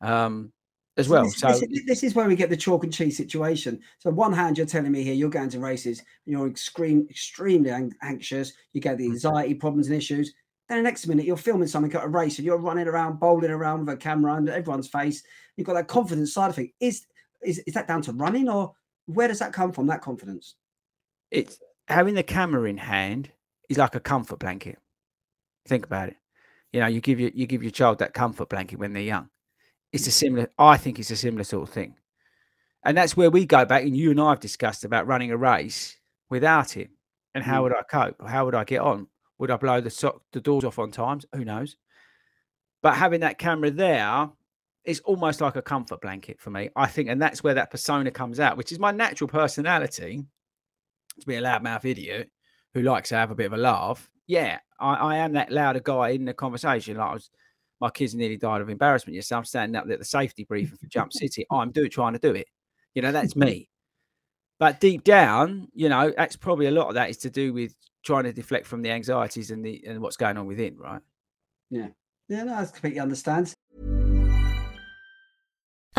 Um, 0.00 0.52
as 0.96 1.08
well. 1.08 1.24
This, 1.24 1.38
So 1.38 1.48
this, 1.48 1.62
is- 1.62 1.86
this 1.86 2.02
is 2.02 2.14
where 2.14 2.26
we 2.28 2.36
get 2.36 2.50
the 2.50 2.56
chalk 2.56 2.84
and 2.84 2.92
cheese 2.92 3.16
situation. 3.16 3.80
So, 3.98 4.10
on 4.10 4.16
one 4.16 4.32
hand, 4.32 4.58
you're 4.58 4.66
telling 4.66 4.92
me 4.92 5.02
here 5.02 5.14
you're 5.14 5.30
going 5.30 5.48
to 5.50 5.58
races, 5.60 6.02
you're 6.26 6.48
extreme, 6.48 7.06
extremely 7.08 7.70
anxious, 8.02 8.52
you 8.72 8.80
get 8.80 8.98
the 8.98 9.06
Mm. 9.08 9.12
anxiety 9.12 9.54
problems 9.54 9.86
and 9.88 9.96
issues. 9.96 10.34
Then 10.68 10.78
the 10.78 10.82
next 10.82 11.06
minute, 11.06 11.24
you're 11.26 11.36
filming 11.36 11.68
something 11.68 11.92
at 11.94 12.04
a 12.04 12.08
race 12.08 12.38
and 12.38 12.44
you're 12.46 12.58
running 12.58 12.86
around, 12.86 13.18
bowling 13.18 13.50
around 13.50 13.80
with 13.86 13.94
a 13.94 13.96
camera 13.96 14.32
under 14.34 14.52
everyone's 14.52 14.88
face. 14.88 15.22
You've 15.56 15.66
got 15.66 15.74
that 15.74 15.88
confidence 15.88 16.32
side 16.34 16.50
of 16.50 16.58
it. 16.58 16.70
Is 16.80 17.06
is 17.42 17.58
is 17.66 17.74
that 17.74 17.88
down 17.88 18.02
to 18.02 18.12
running, 18.12 18.48
or 18.48 18.74
where 19.06 19.26
does 19.28 19.38
that 19.38 19.52
come 19.52 19.72
from? 19.72 19.86
That 19.86 20.02
confidence. 20.02 20.56
it's 21.30 21.58
having 21.88 22.14
the 22.14 22.22
camera 22.22 22.64
in 22.68 22.76
hand 22.76 23.30
is 23.68 23.78
like 23.78 23.94
a 23.94 24.00
comfort 24.00 24.38
blanket. 24.40 24.78
Think 25.66 25.84
about 25.86 26.08
it. 26.08 26.16
You 26.72 26.80
know, 26.80 26.86
you 26.88 27.00
give 27.00 27.18
your 27.18 27.30
you 27.34 27.46
give 27.46 27.62
your 27.62 27.72
child 27.72 27.98
that 28.00 28.12
comfort 28.14 28.48
blanket 28.48 28.78
when 28.78 28.92
they're 28.92 29.02
young. 29.02 29.28
It's 29.92 30.06
a 30.06 30.10
similar. 30.10 30.48
I 30.58 30.76
think 30.76 30.98
it's 30.98 31.10
a 31.10 31.16
similar 31.16 31.44
sort 31.44 31.68
of 31.68 31.74
thing, 31.74 31.96
and 32.84 32.96
that's 32.96 33.16
where 33.16 33.30
we 33.30 33.44
go 33.46 33.64
back. 33.64 33.82
And 33.82 33.96
you 33.96 34.10
and 34.10 34.20
I 34.20 34.30
have 34.30 34.40
discussed 34.40 34.84
about 34.84 35.06
running 35.06 35.30
a 35.32 35.36
race 35.36 35.96
without 36.28 36.70
him, 36.70 36.90
and 37.34 37.42
how 37.44 37.60
Mm. 37.60 37.62
would 37.64 37.72
I 37.76 37.82
cope? 37.82 38.28
How 38.28 38.44
would 38.44 38.54
I 38.54 38.64
get 38.64 38.80
on? 38.80 39.08
Would 39.38 39.50
I 39.50 39.56
blow 39.56 39.80
the 39.80 39.90
sock 39.90 40.22
the 40.32 40.40
doors 40.40 40.64
off 40.64 40.78
on 40.78 40.90
times? 40.90 41.26
Who 41.34 41.44
knows? 41.44 41.76
But 42.82 42.94
having 42.94 43.20
that 43.20 43.38
camera 43.38 43.70
there 43.70 44.30
is 44.84 45.00
almost 45.00 45.40
like 45.40 45.56
a 45.56 45.62
comfort 45.62 46.00
blanket 46.00 46.40
for 46.40 46.50
me. 46.50 46.70
I 46.76 46.86
think, 46.86 47.08
and 47.08 47.20
that's 47.20 47.42
where 47.44 47.54
that 47.54 47.70
persona 47.70 48.10
comes 48.10 48.40
out, 48.40 48.56
which 48.56 48.72
is 48.72 48.78
my 48.78 48.90
natural 48.92 49.28
personality 49.28 50.24
to 51.20 51.26
be 51.26 51.36
a 51.36 51.42
loudmouth 51.42 51.84
idiot 51.84 52.30
who 52.72 52.82
likes 52.82 53.10
to 53.10 53.16
have 53.16 53.30
a 53.30 53.34
bit 53.34 53.46
of 53.46 53.52
a 53.52 53.58
laugh. 53.58 54.08
Yeah, 54.26 54.58
I, 54.78 54.94
I 54.94 55.16
am 55.16 55.32
that 55.32 55.50
louder 55.50 55.80
guy 55.80 56.10
in 56.10 56.24
the 56.24 56.32
conversation. 56.32 56.96
Like 56.96 57.10
I 57.10 57.12
was, 57.14 57.30
my 57.80 57.90
kids 57.90 58.14
nearly 58.14 58.36
died 58.36 58.60
of 58.60 58.68
embarrassment 58.68 59.14
yesterday. 59.14 59.38
I'm 59.38 59.44
standing 59.44 59.76
up 59.76 59.90
at 59.90 59.98
the 59.98 60.04
safety 60.04 60.44
briefing 60.44 60.76
for 60.76 60.86
Jump 60.86 61.12
City. 61.14 61.46
I'm 61.50 61.70
doing 61.70 61.90
trying 61.90 62.12
to 62.12 62.18
do 62.18 62.34
it. 62.34 62.46
You 62.94 63.02
know, 63.02 63.12
that's 63.12 63.36
me. 63.36 63.68
But 64.58 64.80
deep 64.80 65.04
down, 65.04 65.68
you 65.72 65.88
know, 65.88 66.12
that's 66.16 66.36
probably 66.36 66.66
a 66.66 66.70
lot 66.70 66.88
of 66.88 66.94
that 66.94 67.08
is 67.08 67.16
to 67.18 67.30
do 67.30 67.52
with 67.52 67.74
trying 68.04 68.24
to 68.24 68.32
deflect 68.32 68.66
from 68.66 68.82
the 68.82 68.90
anxieties 68.90 69.50
and 69.50 69.64
the 69.64 69.82
and 69.86 70.00
what's 70.00 70.16
going 70.16 70.36
on 70.36 70.46
within, 70.46 70.76
right? 70.76 71.00
Yeah. 71.70 71.88
Yeah, 72.28 72.44
no, 72.44 72.54
I 72.54 72.64
completely 72.64 73.00
understand. 73.00 73.54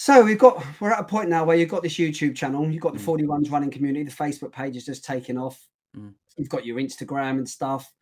So 0.00 0.22
we've 0.22 0.38
got 0.38 0.64
we're 0.80 0.92
at 0.92 1.00
a 1.00 1.04
point 1.04 1.28
now 1.28 1.44
where 1.44 1.56
you've 1.56 1.70
got 1.70 1.82
this 1.82 1.96
YouTube 1.96 2.36
channel, 2.36 2.70
you've 2.70 2.80
got 2.80 2.92
the 2.92 3.00
Fordy 3.00 3.26
Runs 3.26 3.50
running 3.50 3.68
community, 3.68 4.04
the 4.04 4.12
Facebook 4.12 4.52
page 4.52 4.76
is 4.76 4.86
just 4.86 5.04
taking 5.04 5.36
off. 5.36 5.66
Mm. 5.96 6.14
You've 6.36 6.48
got 6.48 6.64
your 6.64 6.76
Instagram 6.76 7.38
and 7.38 7.48
stuff. 7.48 7.92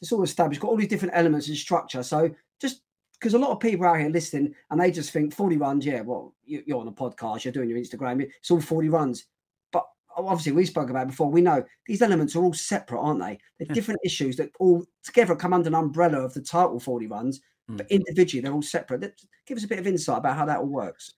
It's 0.00 0.12
all 0.12 0.22
established, 0.22 0.62
got 0.62 0.68
all 0.68 0.78
these 0.78 0.88
different 0.88 1.12
elements 1.14 1.48
and 1.48 1.56
structure. 1.58 2.02
So 2.02 2.34
just 2.58 2.80
because 3.20 3.34
a 3.34 3.38
lot 3.38 3.50
of 3.50 3.60
people 3.60 3.84
out 3.84 4.00
here 4.00 4.08
listening 4.08 4.54
and 4.70 4.80
they 4.80 4.90
just 4.90 5.10
think 5.10 5.34
Fordy 5.34 5.58
runs, 5.58 5.84
yeah, 5.84 6.00
well, 6.00 6.34
you, 6.42 6.62
you're 6.64 6.80
on 6.80 6.88
a 6.88 6.90
podcast, 6.90 7.44
you're 7.44 7.52
doing 7.52 7.68
your 7.68 7.78
Instagram, 7.78 8.22
it's 8.22 8.50
all 8.50 8.62
Fordy 8.62 8.88
runs. 8.88 9.26
But 9.72 9.86
obviously, 10.16 10.52
we 10.52 10.64
spoke 10.64 10.88
about 10.88 11.08
before. 11.08 11.30
We 11.30 11.42
know 11.42 11.62
these 11.86 12.00
elements 12.00 12.34
are 12.34 12.42
all 12.42 12.54
separate, 12.54 12.98
aren't 12.98 13.20
they? 13.20 13.38
They're 13.58 13.68
Yeah. 13.68 13.74
different 13.74 14.00
issues 14.02 14.36
that 14.36 14.48
all 14.58 14.86
together 15.04 15.36
come 15.36 15.52
under 15.52 15.68
an 15.68 15.74
umbrella 15.74 16.20
of 16.20 16.32
the 16.32 16.40
title 16.40 16.80
40 16.80 17.08
runs, 17.08 17.42
but 17.68 17.90
individually 17.90 18.40
they're 18.40 18.54
all 18.54 18.62
separate. 18.62 19.20
Give 19.46 19.58
us 19.58 19.64
a 19.64 19.68
bit 19.68 19.80
of 19.80 19.86
insight 19.86 20.16
about 20.16 20.38
how 20.38 20.46
that 20.46 20.60
all 20.60 20.66
works. 20.66 21.12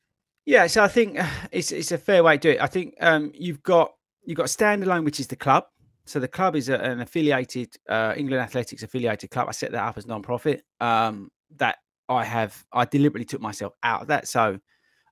Yeah, 0.47 0.67
so 0.67 0.83
I 0.83 0.89
think 0.89 1.19
it's 1.53 1.73
it's 1.73 1.93
a 1.93 1.99
fair 1.99 2.23
way 2.23 2.37
to 2.37 2.41
do 2.41 2.51
it. 2.51 2.61
I 2.61 2.67
think 2.67 2.95
um, 3.01 3.33
you've 3.35 3.63
got 3.63 3.93
you've 4.25 4.37
got 4.39 4.47
standalone, 4.47 5.05
which 5.05 5.21
is 5.21 5.27
the 5.27 5.37
club. 5.37 5.65
So 6.07 6.21
the 6.21 6.29
club 6.29 6.55
is 6.55 6.69
a, 6.69 6.75
an 6.75 7.01
affiliated 7.01 7.75
uh, 7.89 8.13
England 8.17 8.43
Athletics 8.43 8.83
affiliated 8.83 9.31
club. 9.31 9.49
I 9.49 9.53
set 9.53 9.73
that 9.73 9.83
up 9.83 9.97
as 9.97 10.07
non-profit. 10.07 10.63
Um, 10.81 11.31
that 11.57 11.79
I 12.09 12.25
have 12.25 12.63
I 12.73 12.85
deliberately 12.85 13.25
took 13.25 13.41
myself 13.41 13.73
out 13.83 14.03
of 14.03 14.09
that. 14.09 14.29
So 14.29 14.59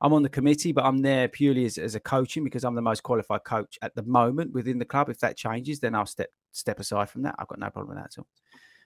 I'm 0.03 0.13
on 0.13 0.23
the 0.23 0.29
committee, 0.29 0.73
but 0.73 0.85
I'm 0.85 0.99
there 0.99 1.29
purely 1.29 1.65
as, 1.65 1.79
as 1.79 1.95
a 1.95 2.01
coaching 2.01 2.45
because 2.45 2.65
I'm 2.65 2.75
the 2.75 2.83
most 2.83 3.03
qualified 3.03 3.45
coach 3.45 3.79
at 3.83 3.95
the 3.95 4.03
moment 4.03 4.53
within 4.53 4.79
the 4.79 4.85
club. 4.85 5.09
If 5.09 5.21
that 5.21 5.37
changes, 5.37 5.81
then 5.81 5.95
I'll 5.95 6.07
step 6.07 6.29
step 6.51 6.79
aside 6.79 7.09
from 7.09 7.23
that. 7.23 7.37
I've 7.39 7.49
got 7.49 7.59
no 7.59 7.71
problem 7.71 7.97
with 7.97 8.05
that 8.05 8.13
at 8.13 8.19
all. 8.19 8.27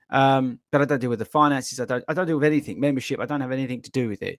Um, 0.09 0.61
but 0.71 0.81
I 0.81 0.85
don't 0.85 1.01
deal 1.01 1.11
with 1.11 1.19
the 1.19 1.25
finances. 1.25 1.81
I 1.81 1.87
don't 1.87 2.05
I 2.07 2.15
don't 2.15 2.27
deal 2.27 2.37
with 2.37 2.45
anything 2.45 2.79
membership. 2.79 3.19
I 3.19 3.27
don't 3.27 3.41
have 3.41 3.51
anything 3.51 3.83
to 3.83 3.91
do 3.91 4.09
with 4.09 4.23
it 4.23 4.39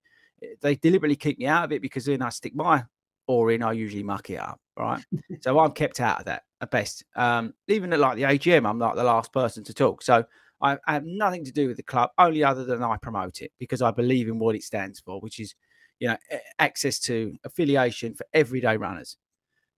they 0.61 0.75
deliberately 0.75 1.15
keep 1.15 1.39
me 1.39 1.47
out 1.47 1.65
of 1.65 1.71
it 1.71 1.81
because 1.81 2.05
then 2.05 2.21
I 2.21 2.29
stick 2.29 2.55
my 2.55 2.83
oar 3.27 3.51
in, 3.51 3.63
I 3.63 3.73
usually 3.73 4.03
muck 4.03 4.29
it 4.29 4.39
up. 4.39 4.59
Right. 4.77 5.03
so 5.41 5.59
I'm 5.59 5.71
kept 5.71 5.99
out 5.99 6.19
of 6.19 6.25
that 6.25 6.43
at 6.61 6.71
best. 6.71 7.03
Um, 7.15 7.53
even 7.67 7.93
at 7.93 7.99
like 7.99 8.15
the 8.15 8.23
AGM, 8.23 8.67
I'm 8.67 8.79
like 8.79 8.95
the 8.95 9.03
last 9.03 9.31
person 9.33 9.63
to 9.65 9.73
talk. 9.73 10.01
So 10.01 10.23
I, 10.61 10.77
I 10.87 10.93
have 10.93 11.05
nothing 11.05 11.45
to 11.45 11.51
do 11.51 11.67
with 11.67 11.77
the 11.77 11.83
club, 11.83 12.11
only 12.17 12.43
other 12.43 12.63
than 12.63 12.83
I 12.83 12.97
promote 12.97 13.41
it 13.41 13.51
because 13.59 13.81
I 13.81 13.91
believe 13.91 14.27
in 14.27 14.39
what 14.39 14.55
it 14.55 14.63
stands 14.63 14.99
for, 14.99 15.19
which 15.19 15.39
is, 15.39 15.55
you 15.99 16.07
know, 16.09 16.17
access 16.59 16.99
to 17.01 17.35
affiliation 17.43 18.13
for 18.13 18.25
everyday 18.33 18.77
runners 18.77 19.17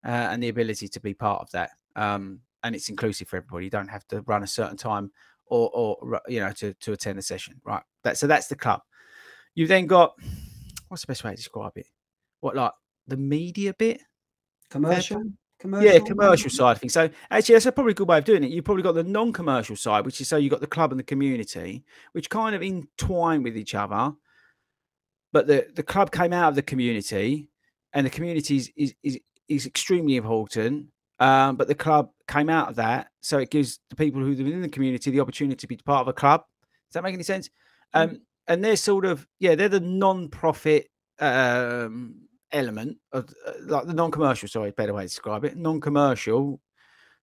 uh, 0.05 0.09
and 0.09 0.43
the 0.43 0.49
ability 0.49 0.87
to 0.89 0.99
be 0.99 1.13
part 1.13 1.41
of 1.41 1.51
that. 1.51 1.71
Um, 1.95 2.41
and 2.63 2.75
it's 2.75 2.89
inclusive 2.89 3.27
for 3.27 3.37
everybody. 3.37 3.65
You 3.65 3.71
don't 3.71 3.87
have 3.87 4.07
to 4.09 4.21
run 4.21 4.43
a 4.43 4.47
certain 4.47 4.77
time 4.77 5.11
or, 5.45 5.69
or 5.73 6.21
you 6.27 6.41
know, 6.41 6.51
to, 6.51 6.73
to 6.73 6.93
attend 6.93 7.19
a 7.19 7.21
session. 7.21 7.59
Right. 7.63 7.83
That, 8.03 8.17
so 8.17 8.27
that's 8.27 8.47
the 8.47 8.55
club. 8.55 8.81
You've 9.55 9.69
then 9.69 9.87
got 9.87 10.13
what's 10.89 11.01
the 11.01 11.07
best 11.07 11.23
way 11.23 11.31
to 11.31 11.37
describe 11.37 11.71
it? 11.77 11.87
What 12.41 12.55
like 12.55 12.71
the 13.07 13.17
media 13.17 13.73
bit? 13.73 14.01
Commercial, 14.69 15.23
commercial, 15.59 15.91
Yeah, 15.91 15.99
commercial 15.99 16.49
side 16.49 16.73
of 16.73 16.79
things. 16.79 16.93
So 16.93 17.09
actually, 17.31 17.55
that's 17.55 17.65
a 17.65 17.71
probably 17.71 17.93
good 17.93 18.07
way 18.07 18.17
of 18.17 18.25
doing 18.25 18.43
it. 18.43 18.51
You've 18.51 18.65
probably 18.65 18.83
got 18.83 18.93
the 18.93 19.03
non-commercial 19.03 19.75
side, 19.75 20.05
which 20.05 20.21
is 20.21 20.27
so 20.27 20.37
you've 20.37 20.51
got 20.51 20.61
the 20.61 20.67
club 20.67 20.91
and 20.91 20.99
the 20.99 21.03
community, 21.03 21.83
which 22.11 22.29
kind 22.29 22.55
of 22.55 22.61
entwine 22.61 23.41
with 23.41 23.57
each 23.57 23.73
other. 23.73 24.13
But 25.31 25.47
the 25.47 25.67
the 25.73 25.83
club 25.83 26.11
came 26.11 26.33
out 26.33 26.49
of 26.49 26.55
the 26.55 26.61
community, 26.61 27.49
and 27.93 28.05
the 28.05 28.11
community 28.11 28.57
is 28.57 28.71
is 28.75 28.93
is, 29.03 29.19
is 29.47 29.65
extremely 29.65 30.15
important. 30.15 30.87
Um, 31.19 31.57
but 31.57 31.67
the 31.67 31.75
club 31.75 32.11
came 32.27 32.49
out 32.49 32.69
of 32.69 32.75
that, 32.75 33.09
so 33.19 33.39
it 33.39 33.49
gives 33.49 33.79
the 33.89 33.95
people 33.95 34.21
who 34.21 34.27
are 34.27 34.43
within 34.43 34.61
the 34.61 34.69
community 34.69 35.11
the 35.11 35.19
opportunity 35.19 35.57
to 35.57 35.67
be 35.67 35.75
part 35.77 36.01
of 36.01 36.07
a 36.07 36.13
club. 36.13 36.45
Does 36.87 36.93
that 36.93 37.03
make 37.03 37.13
any 37.13 37.23
sense? 37.23 37.49
Um, 37.93 38.21
and 38.49 38.63
they're 38.63 38.75
sort 38.75 39.05
of 39.05 39.25
yeah, 39.39 39.55
they're 39.55 39.69
the 39.69 39.79
non-profit 39.79 40.87
um, 41.19 42.15
element 42.51 42.97
of 43.13 43.33
uh, 43.45 43.53
like 43.61 43.85
the 43.85 43.93
non-commercial. 43.93 44.49
Sorry, 44.49 44.71
better 44.71 44.93
way 44.93 45.03
to 45.03 45.07
describe 45.07 45.45
it. 45.45 45.55
Non-commercial. 45.55 46.59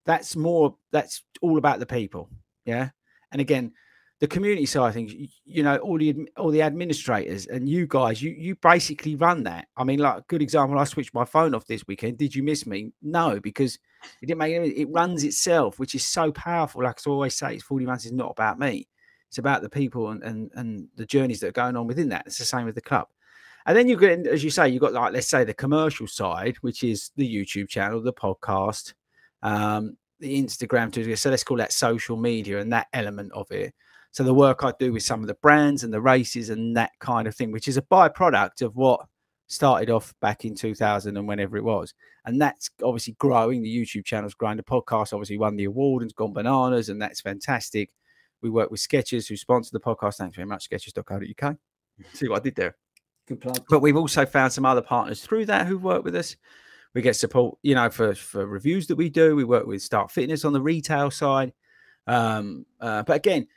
That's 0.07 0.37
more. 0.37 0.77
That's 0.93 1.23
all 1.43 1.59
about 1.59 1.81
the 1.81 1.87
people. 1.87 2.31
Yeah, 2.65 2.91
and 3.33 3.41
again, 3.41 3.73
the 4.21 4.29
community 4.29 4.67
side 4.67 4.89
of 4.89 4.95
things. 4.95 5.13
You, 5.13 5.27
you 5.45 5.63
know, 5.65 5.77
all 5.79 5.99
the 5.99 6.29
all 6.37 6.51
the 6.51 6.63
administrators 6.63 7.47
and 7.47 7.69
you 7.69 7.89
guys. 7.89 8.23
You 8.23 8.31
you 8.31 8.55
basically 8.63 9.17
run 9.17 9.43
that. 9.43 9.67
I 9.77 9.83
mean, 9.83 9.99
like 9.99 10.19
a 10.19 10.25
good 10.29 10.43
example. 10.43 10.79
I 10.79 10.85
switched 10.85 11.13
my 11.13 11.25
phone 11.25 11.57
off 11.57 11.67
this 11.67 11.87
weekend. 11.89 12.19
Did 12.19 12.37
you 12.37 12.45
miss 12.45 12.67
me? 12.67 12.93
No, 13.03 13.41
because 13.41 13.75
it 14.23 14.27
didn't 14.27 14.39
make 14.39 14.55
any. 14.55 14.69
It 14.69 14.89
runs 14.93 15.25
itself, 15.25 15.81
which 15.81 15.97
is 15.97 16.05
so 16.05 16.31
powerful. 16.31 16.85
Like 16.85 17.01
I 17.05 17.11
always 17.11 17.35
say, 17.35 17.57
it's 17.57 17.65
Fordy 17.65 17.85
Runs 17.85 18.07
is 18.07 18.13
not 18.13 18.31
about 18.31 18.61
me. 18.61 18.87
It's 19.37 19.39
about 19.39 19.61
the 19.61 19.69
people 19.69 20.09
and, 20.09 20.23
and 20.23 20.51
and 20.55 20.89
the 20.97 21.05
journeys 21.05 21.41
that 21.41 21.49
are 21.49 21.53
going 21.53 21.77
on 21.77 21.87
within 21.87 22.09
that. 22.09 22.23
It's 22.25 22.39
the 22.39 22.47
same 22.47 22.65
with 22.65 22.75
the 22.75 22.81
club. 22.81 23.07
And 23.67 23.77
then 23.77 23.87
you 23.87 23.99
get, 23.99 24.27
as 24.27 24.43
you 24.43 24.49
say, 24.49 24.71
you've 24.71 24.81
got 24.81 24.95
like, 24.95 25.13
let's 25.13 25.29
say 25.29 25.45
the 25.45 25.53
commercial 25.53 26.07
side, 26.07 26.57
which 26.63 26.83
is 26.83 27.11
the 27.17 27.29
YouTube 27.29 27.69
channel, 27.69 28.01
the 28.01 28.15
podcast, 28.15 28.95
um, 29.43 29.99
the 30.21 30.43
Instagram, 30.43 30.91
too. 30.91 31.15
so 31.17 31.29
let's 31.29 31.45
call 31.45 31.59
that 31.59 31.75
social 31.75 32.17
media 32.17 32.61
and 32.61 32.73
that 32.73 32.87
element 32.95 33.31
of 33.35 33.51
it. 33.51 33.75
So 34.11 34.25
the 34.25 34.33
work 34.33 34.65
I 34.65 34.73
do 34.79 34.91
with 34.91 35.03
some 35.03 35.21
of 35.21 35.27
the 35.27 35.35
brands 35.35 35.85
and 35.85 35.93
the 35.93 36.01
races 36.01 36.49
and 36.49 36.75
that 36.79 36.93
kind 36.99 37.29
of 37.29 37.35
thing, 37.35 37.53
which 37.53 37.69
is 37.69 37.77
a 37.77 37.83
byproduct 37.83 38.63
of 38.63 38.75
what 38.75 39.05
started 39.49 39.91
off 39.91 40.15
back 40.23 40.47
in 40.47 40.55
2000 40.55 41.15
and 41.15 41.29
whenever 41.29 41.59
it 41.59 41.65
was. 41.65 41.93
And 42.25 42.41
that's 42.41 42.71
obviously 42.83 43.17
growing. 43.19 43.61
The 43.61 43.77
YouTube 43.77 44.07
channel's 44.07 44.33
growing. 44.33 44.57
The 44.57 44.63
podcast 44.63 45.13
obviously 45.13 45.37
won 45.37 45.57
the 45.57 45.65
award 45.65 46.05
and's 46.05 46.15
gone 46.15 46.33
bananas, 46.33 46.89
and 46.89 47.03
that's 47.03 47.21
fantastic. 47.21 47.91
We 48.43 48.51
work 48.51 48.71
with 48.71 48.81
Skechers, 48.81 49.29
who 49.29 49.37
sponsor 49.37 49.71
the 49.73 49.81
podcast. 49.81 50.17
Thanks 50.17 50.37
very 50.37 50.47
much, 50.47 50.69
skechers.co.uk. 50.69 51.57
See 52.13 52.29
what 52.29 52.41
I 52.41 52.43
did 52.43 52.57
there. 52.57 52.77
Good 53.27 53.41
plug. 53.41 53.65
But 53.69 53.81
we've 53.81 53.97
also 53.97 54.25
found 54.25 54.53
some 54.53 54.65
other 54.65 54.83
partners 54.83 55.23
through 55.23 55.47
that 55.47 55.67
who've 55.67 55.83
worked 55.83 56.05
with 56.05 56.15
us. 56.15 56.37
We 56.95 57.03
get 57.03 57.17
support, 57.17 57.59
you 57.63 57.75
know, 57.75 57.91
for 57.91 58.15
for 58.15 58.47
reviews 58.47 58.87
that 58.87 58.97
we 58.97 59.11
do. 59.11 59.37
We 59.37 59.45
work 59.45 59.67
with 59.67 59.83
Start 59.83 60.11
Fitness 60.11 60.45
on 60.45 60.53
the 60.53 60.61
retail 60.61 61.11
side. 61.11 61.53
Um, 62.07 62.65
uh, 62.81 63.03
but 63.03 63.17
again, 63.17 63.49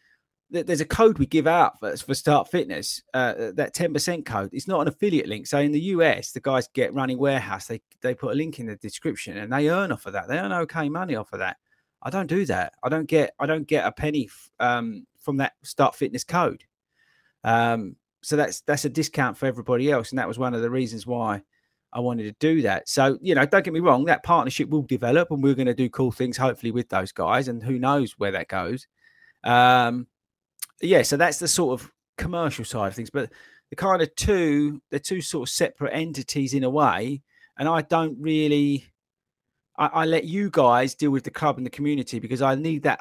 there's 0.49 0.81
a 0.81 0.85
code 0.85 1.19
we 1.19 1.27
give 1.27 1.45
out 1.45 1.79
for, 1.79 1.95
for 1.95 2.15
Start 2.15 2.49
Fitness. 2.49 3.03
Uh, 3.13 3.51
that 3.53 3.73
ten 3.73 3.93
percent 3.93 4.25
code. 4.25 4.49
It's 4.51 4.67
not 4.67 4.81
an 4.81 4.87
affiliate 4.87 5.27
link. 5.27 5.45
So 5.47 5.59
in 5.59 5.71
the 5.71 5.79
US, 5.79 6.31
the 6.31 6.39
guys 6.39 6.67
get 6.73 6.93
running 6.93 7.19
warehouse. 7.19 7.67
They 7.67 7.81
they 8.01 8.15
put 8.15 8.31
a 8.31 8.35
link 8.35 8.59
in 8.59 8.65
the 8.65 8.75
description 8.75 9.37
and 9.37 9.53
they 9.53 9.69
earn 9.69 9.91
off 9.91 10.05
of 10.07 10.13
that. 10.13 10.27
They 10.27 10.37
earn 10.39 10.51
okay 10.51 10.89
money 10.89 11.15
off 11.15 11.31
of 11.31 11.39
that. 11.39 11.57
I 12.01 12.09
don't 12.09 12.27
do 12.27 12.45
that. 12.45 12.73
I 12.83 12.89
don't 12.89 13.07
get 13.07 13.33
I 13.39 13.45
don't 13.45 13.67
get 13.67 13.85
a 13.85 13.91
penny 13.91 14.25
f- 14.25 14.49
um, 14.59 15.05
from 15.19 15.37
that 15.37 15.53
Start 15.63 15.95
Fitness 15.95 16.23
code. 16.23 16.63
Um, 17.43 17.95
so 18.21 18.35
that's 18.35 18.61
that's 18.61 18.85
a 18.85 18.89
discount 18.89 19.37
for 19.37 19.45
everybody 19.45 19.91
else, 19.91 20.11
and 20.11 20.19
that 20.19 20.27
was 20.27 20.39
one 20.39 20.53
of 20.53 20.61
the 20.61 20.69
reasons 20.69 21.05
why 21.05 21.41
I 21.93 21.99
wanted 21.99 22.23
to 22.23 22.35
do 22.39 22.61
that. 22.63 22.87
So 22.87 23.17
you 23.21 23.35
know, 23.35 23.45
don't 23.45 23.63
get 23.63 23.73
me 23.73 23.79
wrong, 23.79 24.05
that 24.05 24.23
partnership 24.23 24.69
will 24.69 24.83
develop, 24.83 25.31
and 25.31 25.43
we're 25.43 25.55
going 25.55 25.67
to 25.67 25.73
do 25.73 25.89
cool 25.89 26.11
things 26.11 26.37
hopefully 26.37 26.71
with 26.71 26.89
those 26.89 27.11
guys, 27.11 27.47
and 27.47 27.63
who 27.63 27.79
knows 27.79 28.15
where 28.17 28.31
that 28.31 28.47
goes. 28.47 28.87
Um, 29.43 30.07
yeah, 30.81 31.01
so 31.01 31.17
that's 31.17 31.39
the 31.39 31.47
sort 31.47 31.79
of 31.79 31.91
commercial 32.17 32.65
side 32.65 32.87
of 32.87 32.95
things, 32.95 33.09
but 33.09 33.31
the 33.69 33.75
kind 33.75 34.01
of 34.01 34.13
two, 34.15 34.81
they're 34.89 34.99
two 34.99 35.21
sort 35.21 35.47
of 35.47 35.53
separate 35.53 35.93
entities 35.93 36.53
in 36.53 36.63
a 36.63 36.69
way, 36.69 37.21
and 37.57 37.67
I 37.67 37.81
don't 37.81 38.17
really. 38.19 38.85
I, 39.79 39.87
I 39.87 40.05
let 40.05 40.25
you 40.25 40.49
guys 40.51 40.93
deal 40.93 41.09
with 41.09 41.23
the 41.23 41.31
club 41.31 41.57
and 41.57 41.65
the 41.65 41.71
community 41.71 42.19
because 42.19 42.41
I 42.41 42.53
need 42.55 42.83
that. 42.83 42.99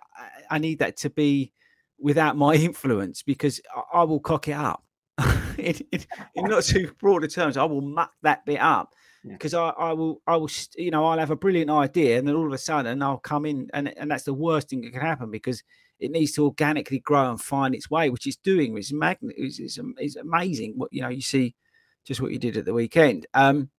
I 0.50 0.58
need 0.58 0.78
that 0.78 0.96
to 0.98 1.10
be 1.10 1.52
without 1.98 2.36
my 2.36 2.54
influence 2.68 3.22
because 3.22 3.60
I, 3.74 4.00
I 4.00 4.02
will 4.04 4.20
cock 4.20 4.48
it 4.48 4.52
up. 4.52 4.84
in, 5.58 5.74
in, 5.92 6.06
in, 6.36 6.44
not 6.44 6.62
too 6.62 6.92
broader 7.00 7.26
terms, 7.26 7.56
I 7.56 7.64
will 7.64 7.80
muck 7.80 8.12
that 8.22 8.46
bit 8.46 8.60
up 8.60 8.94
because 9.26 9.52
yeah. 9.52 9.60
I, 9.60 9.90
I 9.90 9.92
will, 9.92 10.22
I 10.28 10.36
will, 10.36 10.50
you 10.76 10.92
know, 10.92 11.04
I'll 11.04 11.18
have 11.18 11.32
a 11.32 11.36
brilliant 11.36 11.70
idea, 11.70 12.18
and 12.18 12.26
then 12.26 12.36
all 12.36 12.46
of 12.46 12.52
a 12.52 12.58
sudden 12.58 13.02
I'll 13.02 13.18
come 13.18 13.44
in, 13.44 13.68
and 13.74 13.88
and 13.98 14.10
that's 14.10 14.22
the 14.22 14.34
worst 14.34 14.70
thing 14.70 14.82
that 14.82 14.92
can 14.92 15.00
happen 15.00 15.30
because 15.32 15.64
it 15.98 16.12
needs 16.12 16.32
to 16.32 16.44
organically 16.44 17.00
grow 17.00 17.30
and 17.30 17.40
find 17.40 17.74
its 17.74 17.90
way, 17.90 18.10
which 18.10 18.28
it's 18.28 18.36
doing. 18.36 18.78
It's 18.78 18.92
magnet. 18.92 19.34
It's, 19.36 19.58
it's, 19.58 19.78
it's, 19.98 20.14
amazing 20.14 20.74
what 20.76 20.92
you 20.92 21.02
know. 21.02 21.08
You 21.08 21.20
see, 21.20 21.56
just 22.04 22.20
what 22.20 22.30
you 22.30 22.38
did 22.38 22.56
at 22.56 22.64
the 22.64 22.72
weekend, 22.72 23.26
um, 23.34 23.70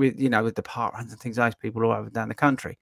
with 0.00 0.18
you 0.18 0.28
know, 0.28 0.42
with 0.42 0.56
the 0.56 0.62
park 0.62 0.94
runs 0.94 1.12
and 1.12 1.20
things. 1.20 1.36
Those 1.36 1.54
people 1.54 1.84
all 1.84 1.92
over 1.92 2.10
down 2.10 2.28
the 2.28 2.34
country, 2.34 2.78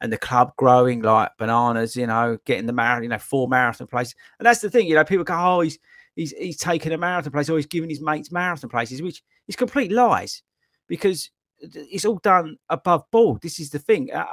and 0.00 0.12
the 0.12 0.18
club 0.18 0.52
growing 0.56 1.02
like 1.02 1.30
bananas. 1.38 1.96
You 1.96 2.06
know, 2.06 2.38
getting 2.44 2.66
the 2.66 2.72
marathon, 2.72 3.02
you 3.02 3.08
know, 3.08 3.18
four 3.18 3.48
marathon 3.48 3.88
places. 3.88 4.14
And 4.38 4.46
that's 4.46 4.60
the 4.60 4.70
thing. 4.70 4.86
You 4.86 4.94
know, 4.94 5.04
people 5.04 5.24
go, 5.24 5.34
oh, 5.34 5.60
he's 5.60 5.78
he's 6.14 6.32
he's 6.32 6.58
taken 6.58 6.92
a 6.92 6.98
marathon 6.98 7.32
place, 7.32 7.48
or 7.48 7.56
he's 7.56 7.66
giving 7.66 7.90
his 7.90 8.00
mates 8.00 8.30
marathon 8.30 8.70
places, 8.70 9.02
which 9.02 9.24
is 9.48 9.56
complete 9.56 9.90
lies, 9.90 10.42
because 10.86 11.30
it's 11.58 12.04
all 12.04 12.18
done 12.18 12.56
above 12.68 13.10
board. 13.10 13.40
This 13.42 13.58
is 13.58 13.70
the 13.70 13.78
thing. 13.78 14.12
Uh, 14.12 14.26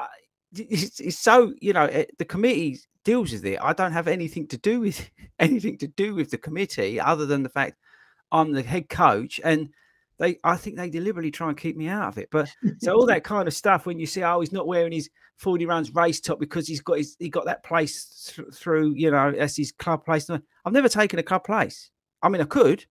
it's, 0.54 1.00
it's 1.00 1.18
so 1.18 1.54
you 1.62 1.74
know 1.74 1.86
eh, 1.86 2.06
the 2.18 2.26
committee 2.26 2.80
deals 3.04 3.32
with 3.32 3.46
it. 3.46 3.60
I 3.62 3.72
don't 3.74 3.94
have 3.94 4.08
anything 4.10 4.48
to 4.48 4.58
do 4.58 4.82
with 4.82 5.10
anything 5.40 5.78
to 5.78 5.88
do 5.88 6.14
with 6.14 6.32
the 6.32 6.38
committee 6.38 7.00
other 7.00 7.26
than 7.26 7.44
the 7.44 7.50
fact 7.50 7.78
I'm 8.32 8.52
the 8.52 8.64
head 8.64 8.90
coach 8.90 9.40
and 9.44 9.70
they 10.20 10.40
I 10.44 10.56
think 10.58 10.78
they 10.78 10.90
deliberately 10.90 11.32
try 11.32 11.50
and 11.50 11.58
keep 11.58 11.78
me 11.78 11.88
out 11.88 12.08
of 12.08 12.18
it. 12.18 12.30
But 12.32 12.50
so 12.80 12.94
all 12.94 13.06
that 13.08 13.24
kind 13.24 13.48
of 13.48 13.54
stuff 13.54 13.86
when 13.86 14.00
you 14.00 14.06
see 14.06 14.24
oh 14.24 14.40
he's 14.40 14.52
not 14.52 14.68
wearing 14.68 14.92
his 14.92 15.10
Fordy 15.38 15.66
Runs 15.66 15.94
race 15.94 16.22
top 16.22 16.40
because 16.40 16.68
he's 16.68 16.82
got 16.82 16.98
his 16.98 17.16
he 17.20 17.30
got 17.30 17.46
that 17.46 17.64
place 17.64 18.34
th- 18.36 18.48
through 18.54 18.94
you 18.96 19.12
know 19.12 19.30
as 19.38 19.56
his 19.56 19.72
club 19.72 20.06
place. 20.06 20.30
I've 20.30 20.74
never 20.74 20.90
taken 20.90 21.20
a 21.20 21.24
club 21.24 21.44
place. 21.44 21.92
I 22.22 22.30
mean 22.30 22.42
I 22.42 22.46
could. 22.46 22.86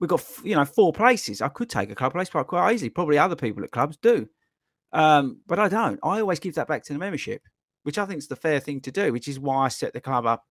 We've 0.00 0.10
got 0.10 0.24
you 0.44 0.54
know 0.54 0.64
four 0.64 0.92
places. 0.92 1.42
I 1.42 1.48
could 1.48 1.70
take 1.70 1.90
a 1.90 1.94
club 1.94 2.12
place 2.12 2.30
quite 2.30 2.46
quite 2.46 2.72
easily. 2.72 2.90
Probably 2.90 3.18
other 3.18 3.36
people 3.36 3.64
at 3.64 3.70
clubs 3.70 3.96
do. 3.96 4.28
Um, 4.92 5.40
but 5.46 5.58
I 5.58 5.68
don't. 5.68 6.00
I 6.02 6.20
always 6.20 6.40
give 6.40 6.54
that 6.54 6.68
back 6.68 6.82
to 6.84 6.92
the 6.92 6.98
membership 6.98 7.42
which 7.88 7.96
I 7.96 8.04
think 8.04 8.18
is 8.18 8.28
the 8.28 8.36
fair 8.36 8.60
thing 8.60 8.82
to 8.82 8.92
do, 8.92 9.14
which 9.14 9.28
is 9.28 9.40
why 9.40 9.64
I 9.64 9.68
set 9.68 9.94
the 9.94 10.00
club 10.02 10.26
up 10.26 10.44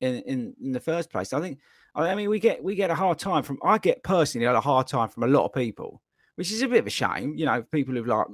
in, 0.00 0.16
in, 0.22 0.54
in 0.60 0.72
the 0.72 0.80
first 0.80 1.10
place. 1.10 1.32
I 1.32 1.40
think, 1.40 1.60
I 1.94 2.14
mean, 2.14 2.30
we 2.30 2.38
get 2.38 2.62
we 2.62 2.74
get 2.74 2.90
a 2.90 2.94
hard 2.94 3.18
time 3.18 3.42
from. 3.42 3.58
I 3.62 3.78
get 3.78 4.02
personally 4.02 4.46
a 4.46 4.60
hard 4.60 4.86
time 4.86 5.08
from 5.08 5.24
a 5.24 5.26
lot 5.26 5.44
of 5.44 5.52
people, 5.52 6.00
which 6.36 6.50
is 6.50 6.62
a 6.62 6.68
bit 6.68 6.78
of 6.78 6.86
a 6.86 6.90
shame. 6.90 7.34
You 7.36 7.46
know, 7.46 7.62
people 7.62 7.94
who've 7.94 8.06
like 8.06 8.26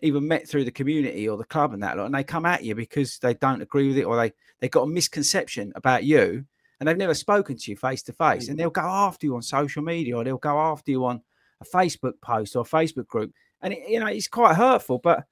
even 0.00 0.26
met 0.26 0.48
through 0.48 0.64
the 0.64 0.70
community 0.70 1.28
or 1.28 1.36
the 1.36 1.44
club 1.44 1.74
and 1.74 1.82
that 1.82 1.96
lot, 1.96 2.06
and 2.06 2.14
they 2.14 2.24
come 2.24 2.46
at 2.46 2.64
you 2.64 2.74
because 2.74 3.18
they 3.18 3.34
don't 3.34 3.62
agree 3.62 3.88
with 3.88 3.98
it 3.98 4.04
or 4.04 4.16
they 4.16 4.32
they 4.60 4.68
got 4.68 4.82
a 4.84 4.86
misconception 4.86 5.72
about 5.76 6.04
you 6.04 6.44
and 6.80 6.88
they've 6.88 6.96
never 6.96 7.14
spoken 7.14 7.56
to 7.56 7.70
you 7.70 7.76
face 7.76 8.02
to 8.02 8.12
face, 8.12 8.46
mm. 8.46 8.50
and 8.50 8.58
they'll 8.58 8.70
go 8.70 8.80
after 8.80 9.26
you 9.26 9.36
on 9.36 9.42
social 9.42 9.82
media 9.82 10.16
or 10.16 10.24
they'll 10.24 10.38
go 10.38 10.58
after 10.58 10.90
you 10.90 11.04
on 11.04 11.20
a 11.60 11.64
Facebook 11.64 12.14
post 12.22 12.56
or 12.56 12.62
a 12.62 12.64
Facebook 12.64 13.06
group, 13.06 13.32
and 13.60 13.74
it, 13.74 13.88
you 13.88 14.00
know 14.00 14.06
it's 14.06 14.28
quite 14.28 14.56
hurtful, 14.56 14.98
but 14.98 15.24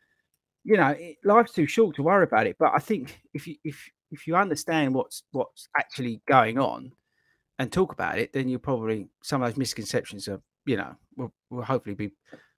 you 0.65 0.77
know, 0.77 0.95
life's 1.25 1.53
too 1.53 1.67
short 1.67 1.97
to 1.97 2.03
worry 2.03 2.25
about 2.25 2.47
it. 2.47 2.57
But 2.59 2.73
I 2.75 2.79
think 2.79 3.21
if 3.33 3.47
you 3.47 3.57
if 3.65 3.89
if 4.11 4.27
you 4.27 4.37
understand 4.37 4.95
what's 4.95 5.23
what's 5.33 5.69
actually 5.77 6.21
going 6.27 6.59
on 6.59 6.93
and 7.61 7.71
talk 7.71 7.93
about 7.93 8.19
it, 8.19 8.33
then 8.33 8.49
you'll 8.49 8.59
probably 8.59 9.07
some 9.23 9.43
of 9.43 9.51
those 9.51 9.59
misconceptions 9.59 10.27
are, 10.29 10.41
you 10.65 10.79
know, 10.79 10.97
will, 11.17 11.31
will 11.51 11.63
hopefully 11.63 11.95
be 11.95 12.11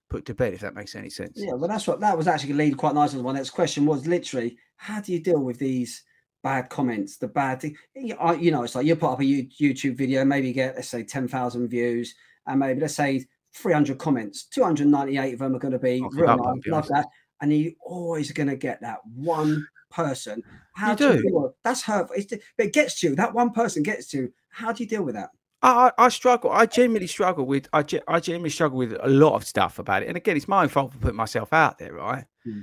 put 0.09 0.25
to 0.27 0.35
bed 0.35 0.55
if 0.55 0.61
that 0.61 0.77
makes 0.77 0.95
any 0.95 1.11
sense. 1.11 1.33
Yeah, 1.35 1.55
well, 1.55 1.69
that's 1.69 1.89
what 1.89 1.99
that 2.01 2.17
was 2.17 2.29
actually 2.29 2.53
lead 2.53 2.77
quite 2.77 2.95
nicely. 2.95 3.21
My 3.21 3.33
next 3.33 3.51
question 3.51 3.85
was 3.85 4.07
literally, 4.07 4.57
how 4.77 5.01
do 5.01 5.13
you 5.13 5.19
deal 5.19 5.41
with 5.41 5.59
these 5.59 6.05
bad 6.45 6.71
comments, 6.71 7.17
the 7.17 7.27
bad 7.27 7.61
thing? 7.61 7.77
You 7.97 8.15
know, 8.53 8.63
it's 8.63 8.77
like 8.77 8.87
you 8.87 8.95
put 8.95 9.11
up 9.11 9.21
a 9.21 9.25
YouTube 9.25 9.97
video, 9.97 10.25
maybe 10.25 10.47
you 10.47 10.55
get 10.55 10.77
let's 10.77 10.89
say 10.89 11.03
ten 11.03 11.27
thousand 11.27 11.67
views, 11.67 12.15
and 12.47 12.61
maybe 12.61 12.81
let's 12.81 12.95
say 12.95 13.27
300 13.55 13.99
comments, 13.99 14.45
298 14.45 15.33
of 15.33 15.39
them 15.41 15.57
are 15.57 15.59
going 15.59 15.73
to 15.73 15.79
be 15.79 16.01
oh, 16.03 16.09
real 16.11 16.37
nice, 16.37 16.67
love 16.69 16.89
that 16.89 17.07
and 17.43 17.53
you 17.53 17.75
always 17.85 18.31
going 18.33 18.49
to 18.49 18.57
get 18.57 18.81
that 18.81 19.01
one 19.15 19.67
person. 19.91 20.43
How 20.75 20.93
you 20.93 20.97
do. 20.97 21.15
You 21.15 21.23
deal? 21.23 21.55
That's 21.65 21.83
hurtful. 21.83 22.17
It's, 22.17 22.33
but 22.57 22.67
it 22.67 22.73
gets 22.73 23.01
to 23.01 23.09
you. 23.09 23.17
That 23.17 23.35
one 23.35 23.51
person 23.51 23.83
gets 23.83 24.07
to 24.11 24.17
you. 24.17 24.33
How 24.53 24.73
do 24.73 24.83
you 24.83 24.89
deal 24.89 25.03
with 25.03 25.15
that? 25.15 25.31
I, 25.63 25.93
I 25.97 26.09
struggle. 26.09 26.51
I 26.51 26.67
genuinely 26.67 27.07
struggle 27.07 27.47
with. 27.47 27.69
I, 27.73 27.85
I 28.09 28.21
genuinely 28.21 28.51
struggle 28.51 28.79
with 28.79 28.97
a 29.01 29.09
lot 29.09 29.35
of 29.35 29.45
stuff 29.45 29.79
about 29.79 30.03
it. 30.03 30.09
And 30.09 30.17
again, 30.17 30.37
it's 30.37 30.49
my 30.49 30.63
own 30.63 30.69
fault 30.69 30.93
for 30.93 30.99
putting 30.99 31.17
myself 31.17 31.53
out 31.53 31.79
there, 31.79 31.93
right? 31.93 32.25
Hmm. 32.45 32.61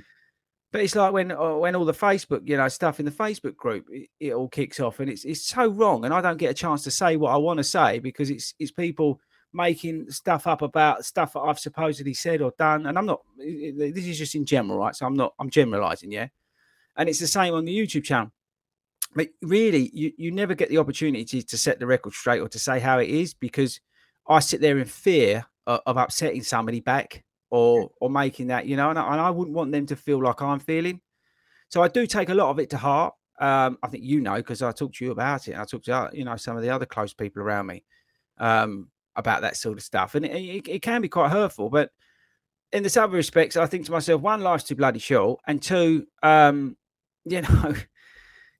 But 0.72 0.82
it's 0.82 0.94
like 0.94 1.12
when 1.12 1.32
uh, 1.32 1.54
when 1.54 1.74
all 1.74 1.84
the 1.84 1.92
Facebook, 1.92 2.48
you 2.48 2.56
know, 2.56 2.68
stuff 2.68 3.00
in 3.00 3.06
the 3.06 3.10
Facebook 3.10 3.56
group, 3.56 3.86
it, 3.90 4.08
it, 4.20 4.32
all 4.32 4.48
kicks 4.48 4.78
off, 4.78 5.00
and 5.00 5.10
it's 5.10 5.24
it's 5.24 5.46
so 5.46 5.66
wrong, 5.66 6.04
and 6.04 6.14
I 6.14 6.20
don't 6.20 6.36
get 6.36 6.50
a 6.50 6.54
chance 6.54 6.84
to 6.84 6.90
say 6.90 7.16
what 7.16 7.32
I 7.32 7.36
want 7.38 7.58
to 7.58 7.64
say 7.64 7.98
because 7.98 8.30
it's 8.30 8.54
it's 8.58 8.70
people 8.70 9.20
making 9.52 10.10
stuff 10.10 10.46
up 10.46 10.62
about 10.62 11.04
stuff 11.04 11.32
that 11.32 11.40
I've 11.40 11.58
supposedly 11.58 12.14
said 12.14 12.40
or 12.40 12.52
done. 12.58 12.86
And 12.86 12.96
I'm 12.96 13.06
not, 13.06 13.20
this 13.36 14.06
is 14.06 14.18
just 14.18 14.34
in 14.34 14.44
general, 14.44 14.78
right? 14.78 14.94
So 14.94 15.06
I'm 15.06 15.14
not, 15.14 15.34
I'm 15.38 15.50
generalizing, 15.50 16.12
yeah. 16.12 16.28
And 16.96 17.08
it's 17.08 17.18
the 17.18 17.26
same 17.26 17.54
on 17.54 17.64
the 17.64 17.76
YouTube 17.76 18.04
channel. 18.04 18.30
But 19.14 19.28
really, 19.42 19.90
you, 19.92 20.12
you 20.16 20.30
never 20.30 20.54
get 20.54 20.68
the 20.68 20.78
opportunity 20.78 21.24
to, 21.24 21.42
to 21.42 21.58
set 21.58 21.80
the 21.80 21.86
record 21.86 22.12
straight 22.12 22.40
or 22.40 22.48
to 22.48 22.58
say 22.58 22.78
how 22.78 22.98
it 22.98 23.08
is 23.08 23.34
because 23.34 23.80
I 24.28 24.40
sit 24.40 24.60
there 24.60 24.78
in 24.78 24.84
fear 24.84 25.44
of, 25.66 25.80
of 25.86 25.96
upsetting 25.96 26.42
somebody 26.42 26.80
back 26.80 27.24
or 27.50 27.90
or 28.00 28.08
making 28.08 28.48
that, 28.48 28.66
you 28.66 28.76
know, 28.76 28.90
and 28.90 28.98
I, 28.98 29.12
and 29.12 29.20
I 29.20 29.30
wouldn't 29.30 29.56
want 29.56 29.72
them 29.72 29.86
to 29.86 29.96
feel 29.96 30.22
like 30.22 30.40
I'm 30.40 30.60
feeling. 30.60 31.00
So 31.68 31.82
I 31.82 31.88
do 31.88 32.06
take 32.06 32.28
a 32.28 32.34
lot 32.34 32.50
of 32.50 32.60
it 32.60 32.70
to 32.70 32.76
heart. 32.76 33.14
Um, 33.40 33.78
I 33.82 33.88
think 33.88 34.04
you 34.04 34.20
know 34.20 34.36
because 34.36 34.62
I 34.62 34.70
talked 34.70 34.96
to 34.96 35.04
you 35.04 35.10
about 35.10 35.48
it. 35.48 35.56
I 35.56 35.64
talked 35.64 35.86
to 35.86 36.10
you 36.12 36.24
know 36.24 36.36
some 36.36 36.56
of 36.56 36.62
the 36.62 36.70
other 36.70 36.86
close 36.86 37.12
people 37.12 37.42
around 37.42 37.66
me. 37.66 37.84
Um, 38.38 38.88
about 39.16 39.42
that 39.42 39.56
sort 39.56 39.78
of 39.78 39.84
stuff, 39.84 40.14
and 40.14 40.24
it, 40.24 40.30
it, 40.30 40.68
it 40.68 40.82
can 40.82 41.00
be 41.00 41.08
quite 41.08 41.30
hurtful. 41.30 41.70
But 41.70 41.90
in 42.72 42.82
the 42.82 43.02
other 43.02 43.16
respects, 43.16 43.56
I 43.56 43.66
think 43.66 43.86
to 43.86 43.92
myself, 43.92 44.20
one, 44.20 44.40
life's 44.40 44.64
too 44.64 44.74
bloody 44.74 44.98
short, 44.98 45.40
and 45.46 45.62
two, 45.62 46.06
um, 46.22 46.76
you 47.24 47.42
know, 47.42 47.74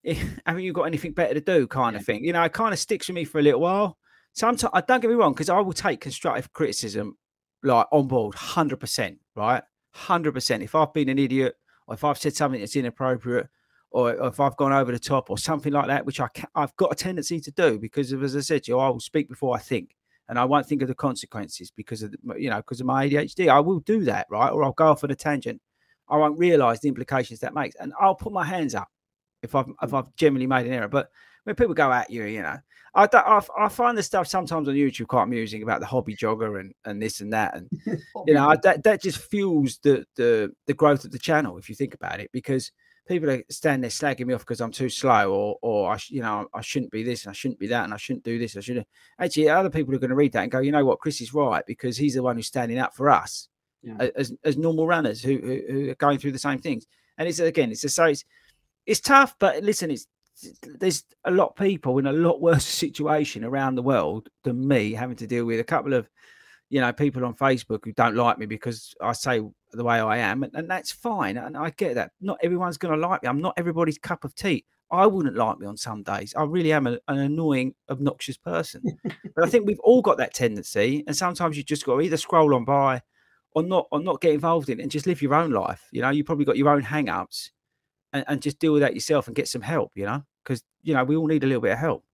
Eh, 0.05 0.15
haven't 0.47 0.63
you 0.63 0.73
got 0.73 0.85
anything 0.85 1.13
better 1.13 1.35
to 1.35 1.41
do, 1.41 1.67
kind 1.67 1.95
yeah. 1.95 2.01
of 2.01 2.07
thing. 2.07 2.25
You 2.25 2.33
know, 2.33 2.43
it 2.43 2.53
kind 2.53 2.73
of 2.73 2.79
sticks 2.79 3.09
with 3.09 3.15
me 3.15 3.25
for 3.25 3.39
a 3.39 3.43
little 3.43 3.61
while. 3.61 3.99
Sometimes, 4.33 4.71
I 4.73 4.81
don't 4.81 5.01
get 5.01 5.09
me 5.11 5.17
wrong, 5.17 5.33
because 5.33 5.49
I 5.49 5.61
will 5.61 5.73
take 5.73 6.01
constructive 6.01 6.53
criticism 6.53 7.17
like 7.63 7.87
on 7.93 8.07
board, 8.07 8.35
hundred 8.35 8.79
percent, 8.79 9.19
right, 9.35 9.63
hundred 9.93 10.33
percent. 10.33 10.63
If 10.63 10.75
I've 10.75 10.93
been 10.93 11.09
an 11.09 11.19
idiot, 11.19 11.55
or 11.87 11.95
if 11.95 12.05
I've 12.05 12.19
said 12.19 12.35
something 12.35 12.61
that's 12.61 12.77
inappropriate, 12.77 13.49
or 13.91 14.13
if 14.29 14.39
I've 14.39 14.57
gone 14.57 14.73
over 14.73 14.93
the 14.93 14.99
top, 14.99 15.31
or 15.31 15.39
something 15.39 15.73
like 15.73 15.89
that, 15.89 16.07
which 16.07 16.21
I 16.21 16.29
I've 16.55 16.75
got 16.77 16.93
a 16.93 16.95
tendency 16.95 17.41
to 17.41 17.51
do, 17.51 17.79
because 17.79 18.13
of, 18.13 18.23
as 18.23 18.37
I 18.37 18.41
said 18.41 18.65
to 18.65 18.73
you, 18.73 18.79
I 18.79 18.89
will 18.89 19.01
speak 19.01 19.29
before 19.29 19.57
I 19.57 19.59
think 19.59 19.97
and 20.31 20.39
I 20.39 20.45
won't 20.45 20.65
think 20.65 20.81
of 20.81 20.87
the 20.87 20.95
consequences 20.95 21.73
because 21.73 22.05
of 22.05 22.15
you 22.39 22.49
know 22.51 22.59
because 22.59 22.81
of 22.81 22.87
my 22.87 23.09
ADHD. 23.09 23.49
I 23.49 23.59
will 23.59 23.81
do 23.81 24.05
that, 24.05 24.29
right? 24.31 24.51
Or 24.51 24.63
I'll 24.63 24.73
go 24.73 24.87
off 24.87 25.03
on 25.03 25.11
a 25.11 25.17
tangent. 25.17 25.61
I 26.09 26.17
won't 26.17 26.39
realise 26.39 26.79
the 26.79 26.89
implications 26.89 27.41
that 27.41 27.53
makes, 27.53 27.75
and 27.75 27.93
I'll 28.01 28.15
put 28.15 28.33
my 28.33 28.45
hands 28.45 28.77
up 28.77 28.89
if 29.43 29.55
I've 29.55 29.69
if 29.83 29.91
mm. 29.91 29.99
I've 29.99 30.15
generally 30.17 30.47
made 30.47 30.67
an 30.67 30.73
error. 30.73 30.89
But 30.89 31.11
when 31.45 31.57
people 31.57 31.75
go 31.75 31.93
at 31.93 32.11
you, 32.11 32.25
you 32.25 32.43
know, 32.43 32.59
I, 32.95 33.09
I, 33.13 33.41
I 33.59 33.69
find 33.69 33.97
the 33.97 34.03
stuff 34.03 34.27
sometimes 34.27 34.69
on 34.69 34.75
YouTube 34.75 35.07
quite 35.07 35.25
amusing 35.25 35.63
about 35.63 35.81
the 35.81 35.87
hobby 35.87 36.17
jogger 36.17 36.61
and, 36.61 36.75
and 36.85 37.01
this 37.01 37.21
and 37.21 37.33
that, 37.33 37.57
and 37.57 37.71
you 38.27 38.35
know 38.35 38.55
that 38.63 38.83
that 38.85 39.03
just 39.03 39.19
fuels 39.19 39.79
the 39.83 40.05
the 40.17 40.53
the 40.67 40.75
growth 40.75 41.05
of 41.05 41.13
the 41.13 41.19
channel 41.19 41.59
if 41.59 41.69
you 41.69 41.75
think 41.75 41.95
about 41.95 42.21
it 42.21 42.31
because 42.33 42.73
people 43.11 43.31
are 43.31 43.43
standing 43.51 43.81
there 43.81 43.91
slagging 43.91 44.27
me 44.27 44.35
off 44.35 44.41
because 44.41 44.61
I'm 44.61 44.71
too 44.71 44.89
slow 44.89 45.33
or 45.33 45.59
or 45.63 45.93
I 45.93 45.99
you 46.09 46.23
know 46.23 46.47
I 46.55 46.61
shouldn't 46.61 46.93
be 46.93 47.03
this 47.03 47.25
and 47.25 47.31
I 47.31 47.33
shouldn't 47.33 47.59
be 47.59 47.67
that 47.69 47.85
and 47.85 47.95
I 47.95 47.97
shouldn't 47.97 48.25
do 48.25 48.39
this 48.39 48.57
I 48.57 48.61
shouldn't 48.61 48.87
actually 49.19 49.49
other 49.49 49.71
people 49.71 49.95
are 49.95 49.99
going 49.99 50.11
to 50.11 50.17
read 50.17 50.33
that 50.33 50.43
and 50.43 50.53
go 50.53 50.61
you 50.61 50.73
know 50.73 50.85
what 50.85 51.01
Chris 51.01 51.21
is 51.21 51.35
right 51.35 51.65
because 51.67 51.97
he's 51.97 52.15
the 52.15 52.23
one 52.23 52.37
who's 52.37 52.47
standing 52.47 52.79
up 52.79 52.95
for 52.95 53.11
us 53.11 53.49
yeah. 53.83 54.09
as 54.15 54.33
as 54.45 54.57
normal 54.57 54.87
runners 54.87 55.23
who, 55.23 55.39
who, 55.39 55.61
who 55.69 55.91
are 55.91 55.97
going 55.97 56.19
through 56.19 56.33
the 56.33 56.39
same 56.39 56.59
things 56.59 56.87
and 57.19 57.29
it's 57.29 57.41
again 57.41 57.73
it's 57.73 57.85
a 57.85 57.89
so 57.89 58.05
it's 58.05 58.25
it's 58.91 59.01
tough 59.01 59.37
but 59.39 59.63
listen 59.63 59.89
it's 59.89 60.09
there's 60.81 61.05
a 61.27 61.31
lot 61.31 61.51
of 61.51 61.57
people 61.57 61.99
in 61.99 62.07
a 62.09 62.13
lot 62.13 62.41
worse 62.41 62.67
situation 62.85 63.45
around 63.45 63.77
the 63.77 63.83
world 63.83 64.29
than 64.43 64.67
me 64.67 64.93
having 64.93 65.17
to 65.17 65.27
deal 65.29 65.45
with 65.45 65.61
a 65.61 65.65
couple 65.65 65.95
of 65.95 66.09
you 66.71 66.81
know 66.81 66.93
people 66.93 67.25
on 67.25 67.35
facebook 67.35 67.85
who 67.85 67.93
don't 67.93 68.17
like 68.17 68.37
me 68.37 68.47
because 68.47 68.93
i 69.01 69.13
say 69.13 69.41
the 69.73 69.85
way 69.85 70.01
i 70.01 70.17
am 70.17 70.43
and, 70.43 70.53
and 70.55 70.69
that's 70.69 70.91
fine 70.91 71.37
and 71.37 71.57
i 71.57 71.71
get 71.71 71.95
that. 71.95 72.11
Not 72.21 72.39
everyone's 72.43 72.79
going 72.79 72.99
to 72.99 73.09
like 73.09 73.23
me. 73.23 73.29
I'm 73.29 73.41
not 73.41 73.55
everybody's 73.57 73.99
cup 73.99 74.25
of 74.25 74.35
tea. 74.35 74.65
I 74.91 75.07
wouldn't 75.07 75.37
like 75.37 75.61
me 75.61 75.69
on 75.69 75.77
some 75.77 76.03
days. 76.03 76.35
I 76.37 76.43
really 76.43 76.73
am 76.73 76.89
a, 76.89 76.99
an 77.07 77.19
annoying 77.19 77.75
obnoxious 77.89 78.37
person. 78.37 78.83
But 79.37 79.45
i 79.45 79.49
think 79.49 79.67
we've 79.67 79.79
all 79.81 80.03
got 80.03 80.19
that 80.19 80.35
tendency 80.35 81.05
and 81.07 81.17
sometimes 81.17 81.57
you 81.57 81.63
just 81.63 81.87
got 81.87 81.95
to 81.95 82.01
either 82.01 82.17
scroll 82.17 82.57
on 82.57 82.65
by 82.65 83.03
or 83.53 83.63
not 83.63 83.87
or 83.93 84.01
not 84.01 84.21
get 84.21 84.35
involved 84.35 84.69
in 84.69 84.81
it 84.81 84.83
and 84.83 84.91
just 84.91 85.07
live 85.07 85.23
your 85.23 85.35
own 85.35 85.53
life. 85.53 85.87
You 85.93 86.03
know 86.03 86.11
you 86.11 86.25
probably 86.25 86.45
got 86.45 86.57
your 86.57 86.71
own 86.71 86.83
hang-ups 86.83 87.53
and, 88.13 88.25
and 88.29 88.43
just 88.43 88.59
deal 88.59 88.73
with 88.73 88.83
that 88.83 88.95
yourself 88.95 89.27
and 89.27 89.37
get 89.37 89.49
some 89.49 89.63
help 89.63 89.93
you 89.95 90.05
know 90.05 90.23
because 90.43 90.63
you 90.83 90.95
know 90.95 91.05
we 91.05 91.17
all 91.17 91.27
need 91.27 91.45
a 91.45 91.47
little 91.47 91.63
bit 91.63 91.73
of 91.73 91.79
help. 91.79 92.05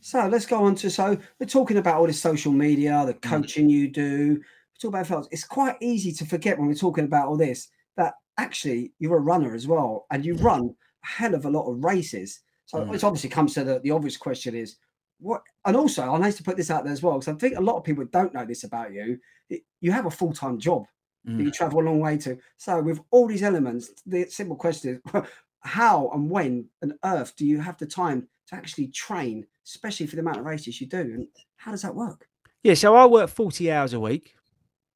So 0.00 0.26
let's 0.28 0.46
go 0.46 0.62
on 0.64 0.74
to 0.76 0.90
so 0.90 1.18
we're 1.38 1.46
talking 1.46 1.78
about 1.78 1.96
all 1.96 2.06
this 2.06 2.20
social 2.20 2.52
media, 2.52 3.04
the 3.06 3.14
mm. 3.14 3.22
coaching 3.22 3.68
you 3.68 3.88
do. 3.88 4.34
We 4.34 4.78
talk 4.80 4.90
about 4.90 5.06
fellas. 5.06 5.28
It's 5.30 5.44
quite 5.44 5.76
easy 5.80 6.12
to 6.12 6.26
forget 6.26 6.58
when 6.58 6.68
we're 6.68 6.74
talking 6.74 7.04
about 7.04 7.28
all 7.28 7.36
this 7.36 7.68
that 7.96 8.14
actually 8.38 8.92
you're 8.98 9.16
a 9.16 9.20
runner 9.20 9.54
as 9.54 9.66
well, 9.66 10.06
and 10.10 10.24
you 10.24 10.34
run 10.36 10.74
a 11.04 11.06
hell 11.06 11.34
of 11.34 11.44
a 11.46 11.50
lot 11.50 11.70
of 11.70 11.82
races. 11.82 12.40
So 12.66 12.78
mm. 12.78 12.94
it 12.94 13.02
obviously 13.02 13.30
comes 13.30 13.54
to 13.54 13.64
the, 13.64 13.80
the 13.80 13.90
obvious 13.90 14.16
question 14.16 14.54
is 14.54 14.76
what, 15.20 15.42
and 15.64 15.76
also 15.76 16.02
I 16.02 16.18
need 16.18 16.34
to 16.34 16.44
put 16.44 16.56
this 16.56 16.70
out 16.70 16.84
there 16.84 16.92
as 16.92 17.02
well 17.02 17.18
because 17.18 17.34
I 17.34 17.38
think 17.38 17.56
a 17.56 17.62
lot 17.62 17.76
of 17.76 17.84
people 17.84 18.04
don't 18.04 18.34
know 18.34 18.44
this 18.44 18.64
about 18.64 18.92
you. 18.92 19.18
It, 19.50 19.62
you 19.80 19.90
have 19.90 20.06
a 20.06 20.10
full 20.10 20.32
time 20.32 20.58
job. 20.58 20.84
Mm. 21.26 21.44
you 21.44 21.50
travel 21.50 21.80
a 21.80 21.84
long 21.84 22.00
way 22.00 22.16
to. 22.18 22.38
So 22.56 22.80
with 22.80 23.00
all 23.10 23.26
these 23.26 23.42
elements, 23.42 23.90
the 24.06 24.26
simple 24.26 24.56
question 24.56 25.00
is, 25.04 25.22
how 25.60 26.10
and 26.10 26.30
when 26.30 26.68
on 26.82 26.98
earth 27.04 27.34
do 27.36 27.44
you 27.44 27.60
have 27.60 27.76
the 27.78 27.86
time 27.86 28.28
to 28.48 28.54
actually 28.54 28.88
train, 28.88 29.46
especially 29.66 30.06
for 30.06 30.16
the 30.16 30.22
amount 30.22 30.38
of 30.38 30.44
races 30.44 30.80
you 30.80 30.86
do? 30.86 30.98
And 30.98 31.28
how 31.56 31.72
does 31.72 31.82
that 31.82 31.94
work? 31.94 32.28
Yeah, 32.62 32.74
so 32.74 32.94
I 32.94 33.06
work 33.06 33.30
40 33.30 33.70
hours 33.70 33.92
a 33.92 34.00
week, 34.00 34.34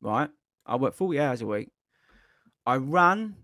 right? 0.01 0.31
I 0.66 0.77
work 0.77 0.95
40 0.95 1.20
hours 1.20 1.43
a 1.43 1.47
week. 1.47 1.70
I 2.64 2.77
run 2.77 3.37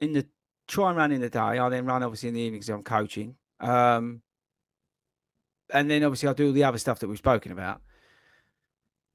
in 0.00 0.12
the 0.12 0.26
try 0.68 0.88
and 0.88 0.96
run 0.96 1.12
in 1.12 1.20
the 1.20 1.28
day. 1.28 1.38
I 1.38 1.68
then 1.68 1.84
run 1.84 2.02
obviously 2.02 2.28
in 2.28 2.34
the 2.34 2.40
evenings. 2.40 2.68
I'm 2.68 2.82
coaching. 2.82 3.34
Um, 3.58 4.22
and 5.72 5.90
then 5.90 6.04
obviously 6.04 6.28
I 6.28 6.32
do 6.32 6.48
all 6.48 6.52
the 6.52 6.64
other 6.64 6.78
stuff 6.78 7.00
that 7.00 7.08
we've 7.08 7.18
spoken 7.18 7.52
about. 7.52 7.80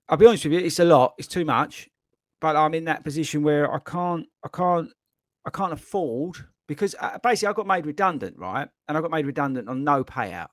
I'll 0.08 0.18
be 0.18 0.26
honest 0.26 0.44
with 0.46 0.54
you, 0.54 0.60
it's 0.60 0.80
a 0.80 0.86
lot, 0.86 1.16
it's 1.18 1.28
too 1.28 1.46
much, 1.46 1.90
but 2.42 2.56
I'm 2.56 2.74
in 2.74 2.86
that 2.86 3.04
position 3.04 3.44
where 3.44 3.74
I 3.74 3.80
can't, 3.80 4.26
I 4.44 4.50
can't, 4.50 4.90
I 5.46 5.50
can't 5.50 5.74
afford 5.74 6.38
because 6.68 6.96
uh, 7.00 7.18
basically 7.24 7.50
I 7.50 7.54
got 7.54 7.68
made 7.68 7.86
redundant, 7.86 8.38
right? 8.38 8.68
And 8.88 8.98
I 8.98 9.02
got 9.02 9.12
made 9.12 9.26
redundant 9.26 9.70
on 9.70 9.84
no 9.84 10.04
payout. 10.04 10.48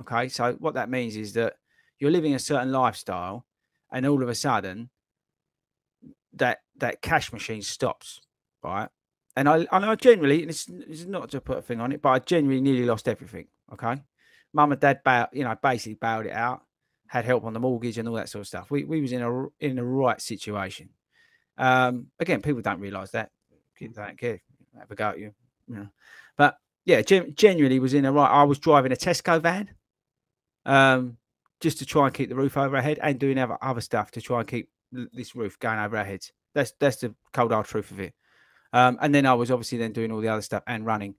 Okay, 0.00 0.28
so 0.28 0.52
what 0.58 0.74
that 0.74 0.90
means 0.90 1.16
is 1.16 1.32
that 1.34 1.54
you're 1.98 2.10
living 2.10 2.34
a 2.34 2.38
certain 2.38 2.70
lifestyle, 2.70 3.46
and 3.90 4.06
all 4.06 4.22
of 4.22 4.28
a 4.28 4.34
sudden, 4.34 4.90
that 6.34 6.58
that 6.76 7.00
cash 7.00 7.32
machine 7.32 7.62
stops, 7.62 8.20
right? 8.62 8.88
And 9.34 9.48
I 9.48 9.66
and 9.72 9.84
I 9.84 9.94
generally, 9.94 10.42
it's, 10.42 10.68
it's 10.68 11.06
not 11.06 11.30
to 11.30 11.40
put 11.40 11.58
a 11.58 11.62
thing 11.62 11.80
on 11.80 11.92
it, 11.92 12.02
but 12.02 12.10
I 12.10 12.18
genuinely 12.18 12.60
nearly 12.60 12.86
lost 12.86 13.08
everything. 13.08 13.46
Okay, 13.72 14.02
mum 14.52 14.72
and 14.72 14.80
dad, 14.80 15.00
bailed, 15.02 15.28
you 15.32 15.44
know, 15.44 15.56
basically 15.62 15.94
bailed 15.94 16.26
it 16.26 16.32
out, 16.32 16.62
had 17.08 17.24
help 17.24 17.44
on 17.44 17.54
the 17.54 17.60
mortgage 17.60 17.96
and 17.96 18.06
all 18.06 18.16
that 18.16 18.28
sort 18.28 18.42
of 18.42 18.48
stuff. 18.48 18.70
We 18.70 18.84
we 18.84 19.00
was 19.00 19.12
in 19.12 19.22
a 19.22 19.46
in 19.60 19.76
the 19.76 19.84
right 19.84 20.20
situation. 20.20 20.90
Um, 21.58 22.08
again, 22.20 22.42
people 22.42 22.62
don't 22.62 22.80
realise 22.80 23.10
that. 23.12 23.30
Don't 23.80 24.18
care. 24.18 24.40
Have 24.78 24.90
a 24.90 24.94
go 24.94 25.08
at 25.08 25.18
you 25.18 25.32
yeah. 25.68 25.86
But 26.36 26.58
yeah, 26.84 27.02
gen- 27.02 27.34
genuinely 27.34 27.78
was 27.78 27.94
in 27.94 28.04
a 28.04 28.12
right. 28.12 28.30
I 28.30 28.44
was 28.44 28.58
driving 28.58 28.92
a 28.92 28.96
Tesco 28.96 29.40
van, 29.40 29.70
um, 30.64 31.16
just 31.60 31.78
to 31.78 31.86
try 31.86 32.06
and 32.06 32.14
keep 32.14 32.28
the 32.28 32.36
roof 32.36 32.56
over 32.56 32.76
our 32.76 32.82
head, 32.82 32.98
and 33.02 33.18
doing 33.18 33.38
other 33.38 33.58
other 33.60 33.80
stuff 33.80 34.10
to 34.12 34.20
try 34.20 34.40
and 34.40 34.48
keep 34.48 34.70
this 34.92 35.34
roof 35.34 35.58
going 35.58 35.78
over 35.78 35.96
our 35.96 36.04
heads. 36.04 36.32
That's 36.54 36.72
that's 36.78 36.96
the 36.98 37.14
cold 37.32 37.52
hard 37.52 37.66
truth 37.66 37.90
of 37.90 38.00
it. 38.00 38.14
Um, 38.72 38.98
and 39.00 39.14
then 39.14 39.26
I 39.26 39.34
was 39.34 39.50
obviously 39.50 39.78
then 39.78 39.92
doing 39.92 40.12
all 40.12 40.20
the 40.20 40.28
other 40.28 40.42
stuff 40.42 40.62
and 40.66 40.84
running 40.84 41.14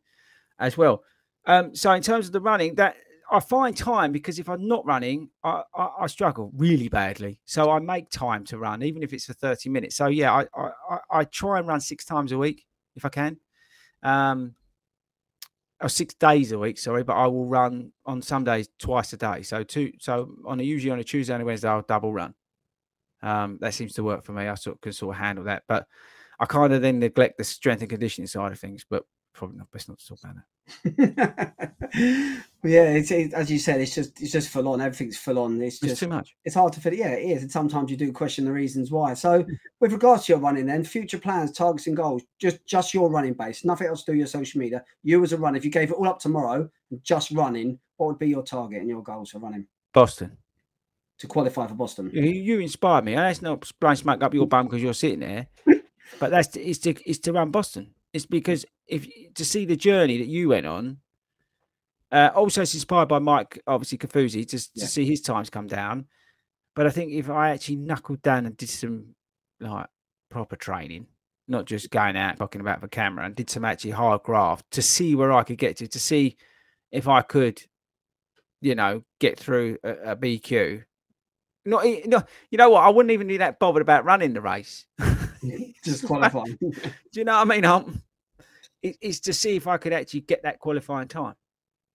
as 0.60 0.78
well. 0.78 1.04
Um, 1.46 1.74
so 1.76 1.92
in 1.94 2.02
terms 2.02 2.28
of 2.28 2.34
the 2.34 2.42
running, 2.42 2.76
that 2.76 2.96
I 3.32 3.40
find 3.40 3.76
time 3.76 4.12
because 4.12 4.40
if 4.40 4.50
I'm 4.50 4.68
not 4.68 4.86
running, 4.86 5.30
I, 5.44 5.64
I, 5.76 5.90
I, 6.02 6.08
struggle 6.08 6.52
really 6.56 6.88
badly. 6.88 7.40
So 7.46 7.72
I 7.72 7.80
make 7.80 8.10
time 8.10 8.46
to 8.46 8.58
run, 8.58 8.84
even 8.84 9.04
if 9.04 9.12
it's 9.12 9.26
for 9.26 9.34
30 9.34 9.70
minutes. 9.70 9.96
So 9.96 10.08
yeah, 10.08 10.34
I, 10.34 10.46
I, 10.90 10.98
I 11.12 11.24
try 11.26 11.60
and 11.60 11.68
run 11.68 11.82
six 11.82 12.06
times 12.06 12.32
a 12.32 12.38
week 12.38 12.66
if 12.96 13.06
I 13.06 13.10
can. 13.10 13.38
Um, 14.04 14.56
oh, 15.82 15.88
six 15.88 16.14
days 16.14 16.52
a 16.52 16.60
week, 16.60 16.78
sorry, 16.78 17.04
but 17.04 17.16
I 17.16 17.28
will 17.28 17.48
run 17.48 17.92
on 18.06 18.22
some 18.22 18.44
days 18.44 18.70
twice 18.80 19.12
a 19.14 19.18
day. 19.18 19.42
So 19.44 19.64
two, 19.64 19.92
so 20.00 20.36
on 20.46 20.60
a 20.60 20.64
usually 20.64 20.92
on 20.92 21.00
a 21.00 21.04
Tuesday 21.04 21.34
and 21.34 21.44
a 21.44 21.46
Wednesday, 21.46 21.70
I'll 21.70 21.82
double 21.82 22.14
run. 22.14 22.34
Um, 23.22 23.58
that 23.62 23.74
seems 23.74 23.94
to 23.94 24.04
work 24.04 24.24
for 24.24 24.34
me. 24.34 24.48
I 24.48 24.56
sort 24.56 24.78
of 24.78 24.82
can 24.82 24.94
sort 24.94 25.16
of 25.16 25.22
handle 25.22 25.46
that, 25.46 25.64
but 25.68 25.88
I 26.40 26.46
kind 26.46 26.72
of 26.74 26.82
then 26.82 27.00
neglect 27.00 27.38
the 27.38 27.44
strength 27.44 27.82
and 27.82 27.90
conditioning 27.90 28.28
side 28.28 28.52
of 28.52 28.60
things. 28.60 28.86
But 28.90 29.04
probably 29.38 29.58
not 29.58 29.72
best 29.72 29.88
not 29.88 30.00
to 30.00 30.08
talk 30.08 30.20
about 30.24 30.36
it. 30.36 31.14
yeah, 32.64 32.90
it's 32.90 33.12
it, 33.12 33.34
as 33.34 33.52
you 33.52 33.60
said, 33.60 33.80
it's 33.80 33.94
just 33.94 34.20
it's 34.20 34.32
just 34.32 34.50
full 34.50 34.68
on. 34.68 34.82
Everything's 34.82 35.18
full 35.18 35.38
on. 35.40 35.62
It's 35.62 35.80
just 35.80 35.92
it's 35.92 36.00
too 36.00 36.08
much. 36.08 36.36
It's 36.44 36.56
hard 36.56 36.74
to 36.74 36.82
fit. 36.82 36.98
Yeah, 36.98 37.12
it 37.12 37.30
is. 37.30 37.44
And 37.44 37.52
sometimes 37.52 37.92
you 37.92 37.98
do 37.98 38.12
question 38.12 38.46
the 38.46 38.52
reasons 38.52 38.92
why. 38.92 39.14
So, 39.14 39.46
with 39.80 39.94
regards 39.94 40.26
to 40.26 40.34
your 40.34 40.40
running, 40.40 40.66
then 40.66 40.84
future 40.84 41.20
plans, 41.20 41.52
targets, 41.52 41.88
and 41.88 41.96
goals, 41.96 42.24
just 42.40 42.66
just 42.66 42.94
your 42.94 43.10
running 43.10 43.34
base, 43.34 43.64
nothing 43.64 43.88
else 43.88 44.04
to 44.04 44.12
do 44.12 44.18
your 44.18 44.28
social 44.28 44.60
media. 44.60 44.84
You 45.04 45.24
as 45.24 45.34
a 45.34 45.38
runner, 45.38 45.58
if 45.58 45.64
you 45.64 45.72
gave 45.72 45.92
it 45.92 45.96
all 45.96 46.08
up 46.08 46.20
tomorrow, 46.20 46.68
just 47.04 47.32
running, 47.32 47.80
what 47.98 48.08
would 48.08 48.20
be 48.20 48.28
your 48.28 48.44
target 48.44 48.82
and 48.82 48.90
your 48.90 49.04
goals 49.04 49.30
for 49.30 49.40
running? 49.40 49.68
Boston. 49.94 50.36
To 51.20 51.28
qualify 51.28 51.68
for 51.68 51.76
Boston. 51.76 52.12
You, 52.14 52.24
you 52.24 52.60
inspired 52.60 53.06
me. 53.06 53.16
That's 53.16 53.42
not 53.42 53.72
blowing 53.80 53.96
smack 53.96 54.22
up 54.22 54.34
your 54.34 54.48
bum 54.48 54.68
because 54.68 54.82
you're 54.82 54.94
sitting 54.94 55.22
there. 55.22 55.48
but 56.20 56.32
that's 56.32 56.50
to, 56.50 56.62
it's 56.62 56.80
to 56.80 56.96
it's 57.06 57.20
to 57.20 57.34
run 57.34 57.52
Boston. 57.52 57.92
It's 58.14 58.26
because 58.26 58.66
if 58.88 59.08
to 59.36 59.46
see 59.46 59.66
the 59.66 59.76
journey 59.76 60.18
that 60.18 60.28
you 60.28 60.50
went 60.50 60.66
on. 60.66 60.98
Uh, 62.12 62.30
also, 62.34 62.62
it's 62.62 62.74
inspired 62.74 63.10
by 63.10 63.20
Mike, 63.20 63.62
obviously 63.68 63.98
Kofuzi, 63.98 64.48
to, 64.48 64.58
yeah. 64.74 64.86
to 64.86 64.90
see 64.90 65.06
his 65.06 65.22
times 65.22 65.50
come 65.50 65.68
down. 65.68 66.06
But 66.74 66.88
I 66.88 66.90
think 66.90 67.12
if 67.12 67.30
I 67.30 67.50
actually 67.50 67.78
knuckled 67.78 68.22
down 68.22 68.46
and 68.46 68.56
did 68.56 68.70
some 68.70 69.16
like 69.60 69.88
proper 70.30 70.56
training, 70.56 71.08
not 71.50 71.66
just 71.66 71.92
going 71.92 72.16
out 72.16 72.38
talking 72.38 72.62
about 72.62 72.82
the 72.82 72.88
camera, 72.88 73.26
and 73.26 73.36
did 73.36 73.50
some 73.50 73.66
actually 73.66 73.92
hard 73.92 74.24
graft 74.24 74.72
to 74.72 74.82
see 74.82 75.16
where 75.16 75.34
I 75.34 75.44
could 75.44 75.58
get 75.58 75.78
to, 75.78 75.88
to 75.88 76.00
see 76.00 76.38
if 76.92 77.10
I 77.10 77.22
could, 77.24 77.62
you 78.62 78.76
know, 78.76 79.04
get 79.20 79.38
through 79.38 79.78
a, 79.84 80.12
a 80.12 80.16
BQ. 80.16 80.84
Not, 81.66 81.86
no, 82.06 82.24
you 82.50 82.58
know 82.58 82.70
what? 82.70 82.84
I 82.84 82.90
wouldn't 82.90 83.12
even 83.12 83.28
be 83.28 83.38
that 83.38 83.60
bothered 83.60 83.82
about 83.82 84.06
running 84.06 84.32
the 84.32 84.42
race. 84.42 84.86
just 85.84 86.06
qualifying. 86.06 86.58
Do 86.60 86.72
you 87.14 87.24
know 87.24 87.34
what 87.34 87.42
I 87.42 87.56
mean? 87.56 87.66
I'm, 87.66 88.02
it's 89.02 89.20
to 89.22 89.34
see 89.34 89.56
if 89.56 89.68
I 89.68 89.78
could 89.78 89.94
actually 89.94 90.22
get 90.22 90.44
that 90.44 90.60
qualifying 90.60 91.08
time. 91.08 91.36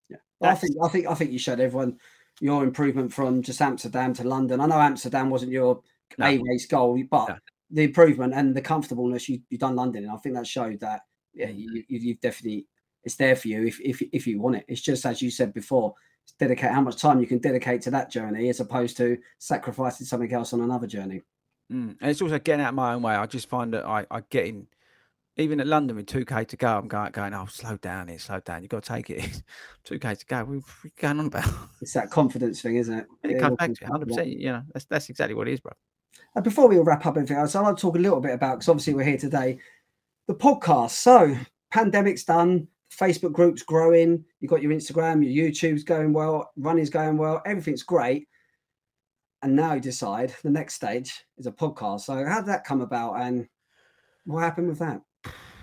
Yeah, 0.09 0.18
I 0.43 0.55
think 0.55 0.76
I 0.82 0.88
think 0.88 1.07
I 1.07 1.14
think 1.14 1.32
you 1.32 1.38
showed 1.38 1.61
everyone 1.61 1.99
your 2.40 2.64
improvement 2.64 3.12
from 3.12 3.43
just 3.43 3.61
Amsterdam 3.61 4.14
to 4.14 4.24
London. 4.24 4.61
I 4.61 4.66
know 4.66 4.80
Amsterdam 4.80 5.30
wasn't 5.30 5.53
your 5.53 5.82
no. 6.18 6.26
A 6.26 6.38
race 6.38 6.66
goal, 6.66 7.03
but 7.11 7.28
no. 7.28 7.36
the 7.70 7.84
improvement 7.84 8.34
and 8.34 8.55
the 8.55 8.61
comfortableness 8.61 9.28
you 9.28 9.40
have 9.51 9.61
done 9.61 9.76
London, 9.76 10.05
and 10.05 10.12
I 10.12 10.16
think 10.16 10.34
that 10.34 10.47
showed 10.47 10.80
that 10.80 11.03
yeah, 11.34 11.49
you, 11.49 11.84
you've 11.88 12.20
definitely 12.20 12.66
it's 13.05 13.16
there 13.16 13.36
for 13.36 13.49
you 13.49 13.66
if 13.66 13.80
if 13.80 14.03
if 14.12 14.26
you 14.26 14.40
want 14.40 14.57
it. 14.57 14.64
It's 14.68 14.80
just 14.80 15.07
as 15.07 15.22
you 15.22 15.30
said 15.30 15.55
before, 15.55 15.95
dedicate 16.38 16.70
how 16.70 16.80
much 16.80 17.01
time 17.01 17.20
you 17.20 17.26
can 17.26 17.38
dedicate 17.38 17.82
to 17.82 17.90
that 17.93 18.11
journey 18.11 18.49
as 18.49 18.61
opposed 18.61 18.97
to 18.99 19.18
sacrificing 19.38 20.07
something 20.07 20.32
else 20.32 20.53
on 20.53 20.61
another 20.61 20.86
journey. 20.86 21.22
Mm. 21.72 21.97
And 22.01 22.11
it's 22.11 22.22
also 22.22 22.38
getting 22.38 22.64
out 22.64 22.70
of 22.70 22.74
my 22.74 22.95
own 22.95 23.03
way. 23.03 23.14
I 23.14 23.26
just 23.26 23.49
find 23.49 23.72
that 23.74 23.84
I, 23.84 24.07
I 24.11 24.22
get 24.28 24.47
in 24.47 24.66
even 25.37 25.61
at 25.61 25.66
London 25.66 25.97
with 25.97 26.07
2K 26.07 26.47
to 26.49 26.57
go, 26.57 26.78
I'm 26.78 26.89
going, 26.89 27.11
going 27.12 27.33
oh, 27.33 27.47
slow 27.47 27.76
down 27.78 28.09
here, 28.09 28.18
slow 28.18 28.41
down. 28.41 28.62
You've 28.62 28.70
got 28.70 28.83
to 28.83 28.93
take 28.93 29.09
it. 29.09 29.43
2K 29.87 30.18
to 30.20 30.26
go. 30.26 30.45
We're 30.45 30.61
going 31.01 31.20
on 31.20 31.26
about. 31.26 31.49
It's 31.80 31.95
that 31.95 32.11
confidence 32.11 32.61
thing, 32.61 32.76
isn't 32.76 32.99
it? 32.99 33.07
It 33.24 33.41
comes 33.41 33.57
back 33.57 33.72
to 33.74 33.85
100%. 33.87 34.39
You 34.39 34.53
know, 34.53 34.62
that's, 34.72 34.85
that's 34.87 35.09
exactly 35.09 35.35
what 35.35 35.49
it 35.49 35.55
is, 35.55 35.61
bro. 35.61 35.72
And 36.35 36.45
before 36.45 36.68
we 36.68 36.78
wrap 36.78 37.07
up 37.07 37.16
everything 37.16 37.37
else, 37.37 37.55
I 37.55 37.62
want 37.62 37.76
to 37.76 37.80
talk 37.80 37.97
a 37.97 38.01
little 38.01 38.20
bit 38.20 38.33
about, 38.35 38.57
because 38.57 38.68
obviously 38.68 38.95
we're 38.95 39.05
here 39.05 39.18
today, 39.18 39.59
the 40.28 40.35
podcast. 40.35 40.91
So, 40.91 41.37
pandemic's 41.70 42.24
done, 42.24 42.68
Facebook 42.93 43.33
group's 43.33 43.62
growing. 43.62 44.24
You've 44.41 44.51
got 44.51 44.62
your 44.62 44.72
Instagram, 44.72 45.24
your 45.24 45.51
YouTube's 45.51 45.85
going 45.85 46.12
well, 46.12 46.53
running's 46.57 46.91
going 46.91 47.16
well, 47.16 47.43
everything's 47.47 47.83
great. 47.83 48.28
And 49.43 49.57
now 49.57 49.74
you 49.74 49.80
decide 49.80 50.35
the 50.45 50.51
next 50.51 50.74
stage 50.74 51.24
is 51.37 51.47
a 51.47 51.53
podcast. 51.53 52.03
So 52.03 52.24
how 52.24 52.41
did 52.41 52.49
that 52.49 52.64
come 52.64 52.80
about, 52.80 53.14
and 53.20 53.49
what 54.24 54.43
happened 54.43 54.68
with 54.68 54.78
that? 54.78 55.03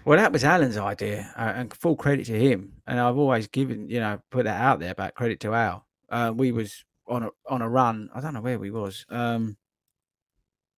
Well, 0.06 0.18
that 0.18 0.32
was 0.32 0.44
Alan's 0.44 0.78
idea, 0.78 1.32
uh, 1.38 1.54
and 1.56 1.74
full 1.74 1.96
credit 1.96 2.26
to 2.28 2.40
him. 2.40 2.74
And 2.88 3.00
I've 3.00 3.18
always 3.18 3.48
given, 3.48 3.90
you 3.90 4.00
know, 4.00 4.20
put 4.32 4.46
that 4.46 4.60
out 4.60 4.80
there 4.80 4.92
about 4.92 5.14
credit 5.14 5.40
to 5.42 5.54
Al. 5.54 5.86
Uh, 6.10 6.34
we 6.36 6.52
was 6.52 6.84
on 7.08 7.24
a 7.24 7.30
on 7.48 7.62
a 7.62 7.70
run. 7.70 8.10
I 8.14 8.22
don't 8.22 8.34
know 8.34 8.42
where 8.42 8.60
we 8.60 8.72
was. 8.72 9.06
Um, 9.10 9.58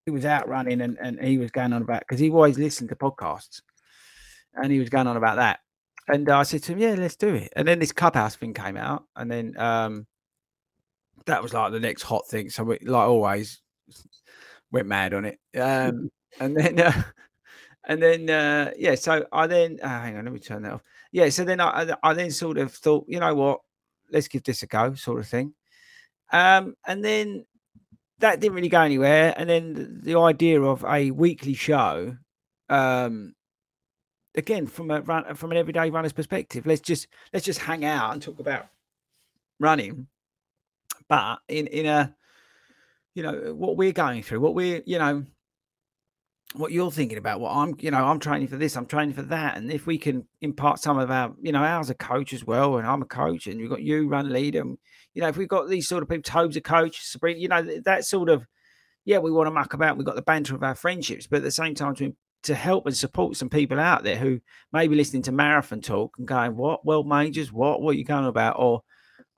he 0.06 0.12
was 0.12 0.26
out 0.26 0.48
running, 0.48 0.82
and, 0.82 0.98
and 1.00 1.20
he 1.22 1.38
was 1.38 1.52
going 1.52 1.74
on 1.74 1.84
about 1.84 2.02
because 2.02 2.20
he 2.20 2.30
always 2.30 2.58
listened 2.58 2.90
to 2.90 2.96
podcasts, 2.96 3.62
and 4.56 4.72
he 4.72 4.80
was 4.80 4.90
going 4.90 5.08
on 5.08 5.18
about 5.18 5.38
that. 5.38 5.60
And 6.08 6.30
I 6.30 6.44
said 6.44 6.64
to 6.64 6.74
him, 6.74 6.80
"Yeah, 6.80 6.96
let's 6.98 7.16
do 7.16 7.36
it." 7.36 7.54
And 7.56 7.68
then 7.68 7.80
this 7.80 7.92
clubhouse 7.92 8.36
thing 8.36 8.54
came 8.54 8.78
out, 8.78 9.04
and 9.16 9.30
then 9.30 9.58
um, 9.58 10.08
that 11.26 11.44
was 11.44 11.54
like 11.54 11.72
the 11.72 11.80
next 11.80 12.04
hot 12.04 12.28
thing. 12.28 12.50
So 12.50 12.64
we, 12.64 12.80
like 12.80 13.08
always, 13.08 13.62
went 14.72 14.88
mad 14.88 15.14
on 15.14 15.26
it. 15.26 15.40
Um, 15.58 16.10
and 16.40 16.58
then, 16.58 16.80
uh, 16.80 17.04
and 17.88 18.02
then, 18.02 18.30
uh, 18.30 18.72
yeah. 18.78 18.96
So 18.96 19.26
I 19.32 19.48
then, 19.48 19.80
uh, 19.82 19.88
hang 19.88 20.18
on, 20.18 20.26
let 20.26 20.34
me 20.34 20.40
turn 20.40 20.64
that 20.64 20.74
off. 20.74 20.84
Yeah. 21.12 21.30
So 21.30 21.44
then 21.44 21.60
I, 21.60 21.96
I 22.04 22.14
then 22.14 22.32
sort 22.32 22.58
of 22.58 22.72
thought, 22.74 23.06
you 23.08 23.20
know 23.20 23.34
what, 23.36 23.62
let's 24.12 24.28
give 24.28 24.44
this 24.44 24.64
a 24.64 24.68
go, 24.68 24.94
sort 24.96 25.20
of 25.20 25.28
thing. 25.28 25.54
Um, 26.32 26.76
and 26.86 27.04
then 27.04 27.46
that 28.20 28.40
didn't 28.40 28.56
really 28.56 28.70
go 28.70 28.82
anywhere. 28.82 29.34
And 29.36 29.50
then 29.50 29.74
the, 29.74 30.14
the 30.14 30.20
idea 30.20 30.62
of 30.62 30.86
a 30.86 31.12
weekly 31.12 31.54
show, 31.54 32.16
um, 32.70 33.36
again 34.36 34.66
from 34.66 34.92
a 34.92 35.02
run 35.02 35.36
from 35.36 35.52
an 35.52 35.58
everyday 35.58 35.90
runner's 35.90 36.14
perspective, 36.14 36.66
let's 36.66 36.82
just 36.82 37.08
let's 37.34 37.46
just 37.46 37.60
hang 37.60 37.84
out 37.84 38.14
and 38.14 38.22
talk 38.22 38.40
about 38.40 38.68
running, 39.60 40.08
but 41.08 41.40
in 41.48 41.68
in 41.68 41.86
a 41.86 42.16
you 43.14 43.24
know 43.24 43.54
what 43.54 43.78
we're 43.78 43.92
going 43.92 44.24
through, 44.24 44.40
what 44.40 44.56
we're 44.56 44.82
you 44.86 44.98
know 44.98 45.26
what 46.54 46.72
you're 46.72 46.92
thinking 46.92 47.18
about 47.18 47.40
what 47.40 47.52
i'm 47.56 47.76
you 47.80 47.92
know 47.92 48.04
i'm 48.06 48.20
training 48.20 48.48
for 48.48 48.58
this 48.58 48.76
i'm 48.76 48.86
training 48.86 49.14
for 49.14 49.22
that 49.22 49.58
and 49.58 49.72
if 49.72 49.86
we 49.86 49.98
can 49.98 50.26
impart 50.42 50.80
some 50.80 50.98
of 50.98 51.10
our 51.10 51.34
you 51.42 51.52
know 51.52 51.64
ours 51.64 51.90
a 51.90 51.96
coach 51.96 52.34
as 52.34 52.46
well 52.46 52.78
and 52.78 52.88
i'm 52.88 53.02
a 53.02 53.06
coach 53.06 53.48
and 53.48 53.60
we've 53.60 53.70
got 53.70 53.82
you 53.82 54.08
run 54.08 54.30
lead 54.30 54.56
and 54.56 54.78
you 55.14 55.22
know 55.22 55.28
if 55.28 55.38
we've 55.38 55.48
got 55.48 55.70
these 55.70 55.88
sort 55.88 56.04
of 56.04 56.10
people 56.10 56.24
Toby's 56.24 56.58
a 56.58 56.62
coach 56.62 57.02
sabrina 57.04 57.40
you 57.40 57.48
know 57.48 57.62
that 57.86 58.04
sort 58.06 58.30
of 58.30 58.46
yeah 59.06 59.18
we 59.18 59.32
want 59.32 59.48
to 59.48 59.52
muck 59.52 59.74
about 59.74 59.98
we've 59.98 60.06
got 60.06 60.16
the 60.16 60.22
banter 60.22 60.56
of 60.56 60.64
our 60.64 60.76
friendships 60.76 61.26
but 61.26 61.38
at 61.38 61.44
the 61.44 61.52
same 61.52 61.74
time 61.74 61.96
to, 61.96 62.14
to 62.44 62.54
help 62.54 62.86
and 62.86 62.98
support 62.98 63.38
some 63.38 63.50
people 63.50 63.80
out 63.80 64.04
there 64.04 64.18
who 64.18 64.40
may 64.74 64.88
be 64.88 64.96
listening 64.96 65.22
to 65.22 65.32
marathon 65.32 65.80
talk 65.80 66.16
and 66.18 66.28
going 66.28 66.56
what 66.58 66.86
world 66.86 67.08
majors 67.08 67.52
what 67.52 67.82
what 67.82 67.92
are 67.92 67.98
you 67.98 68.04
going 68.06 68.26
about? 68.26 68.56
Or 68.60 68.82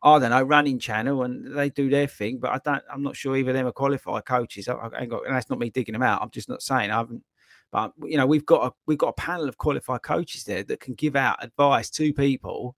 I 0.04 0.20
don't 0.20 0.32
know, 0.32 0.44
running 0.44 0.80
channel, 0.80 1.24
and 1.24 1.58
they 1.58 1.70
do 1.70 1.90
their 1.90 2.08
thing. 2.08 2.38
But 2.40 2.52
I 2.52 2.60
don't. 2.64 2.84
I'm 2.92 3.04
not 3.04 3.16
sure 3.16 3.38
either 3.38 3.52
of 3.52 3.56
them 3.56 3.68
are 3.68 3.72
qualified 3.72 4.26
coaches. 4.26 4.68
I, 4.68 4.90
I 4.98 5.06
got, 5.06 5.26
and 5.26 5.36
that's 5.36 5.50
not 5.50 5.60
me 5.60 5.70
digging 5.70 5.94
them 5.94 6.04
out. 6.04 6.22
I'm 6.22 6.30
just 6.30 6.50
not 6.50 6.62
saying 6.62 6.92
I 6.92 6.98
haven't. 6.98 7.24
But 7.72 7.94
you 8.04 8.18
know, 8.18 8.28
we've 8.28 8.46
got 8.46 8.68
a 8.68 8.72
we've 8.86 8.98
got 8.98 9.08
a 9.08 9.14
panel 9.14 9.48
of 9.48 9.58
qualified 9.58 10.04
coaches 10.04 10.44
there 10.44 10.64
that 10.64 10.80
can 10.80 10.94
give 10.94 11.16
out 11.16 11.44
advice 11.44 11.90
to 11.92 12.14
people 12.14 12.76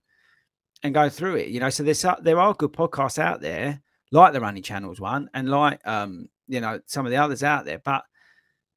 and 0.83 0.93
go 0.93 1.09
through 1.09 1.35
it. 1.35 1.47
You 1.49 1.59
know, 1.59 1.69
so 1.69 1.83
there's 1.83 2.05
there 2.21 2.39
are 2.39 2.53
good 2.53 2.71
podcasts 2.71 3.19
out 3.19 3.41
there, 3.41 3.81
like 4.11 4.33
the 4.33 4.39
Running 4.39 4.63
Channels 4.63 5.01
one, 5.01 5.29
and 5.33 5.49
like 5.49 5.85
um 5.85 6.29
you 6.47 6.61
know 6.61 6.79
some 6.85 7.05
of 7.05 7.11
the 7.11 7.17
others 7.17 7.43
out 7.43 7.65
there. 7.65 7.79
But 7.79 8.03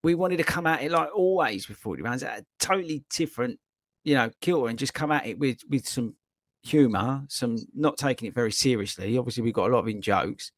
we 0.02 0.14
wanted 0.14 0.38
to 0.38 0.44
come 0.44 0.66
at 0.66 0.82
it 0.82 0.90
like 0.90 1.10
always 1.14 1.68
with 1.68 1.78
Fordy 1.78 2.02
Runs, 2.02 2.22
a 2.22 2.44
totally 2.58 3.04
different, 3.10 3.58
you 4.04 4.14
know, 4.14 4.30
kilter 4.40 4.68
and 4.68 4.78
just 4.78 4.94
come 4.94 5.12
at 5.12 5.26
it 5.26 5.38
with 5.38 5.60
with 5.68 5.86
some 5.86 6.14
humor, 6.68 7.22
some 7.28 7.56
not 7.74 7.96
taking 7.96 8.28
it 8.28 8.34
very 8.34 8.52
seriously. 8.52 9.16
Obviously, 9.18 9.42
we've 9.42 9.54
got 9.54 9.70
a 9.70 9.72
lot 9.72 9.80
of 9.80 9.88
in 9.88 10.00
jokes, 10.00 10.52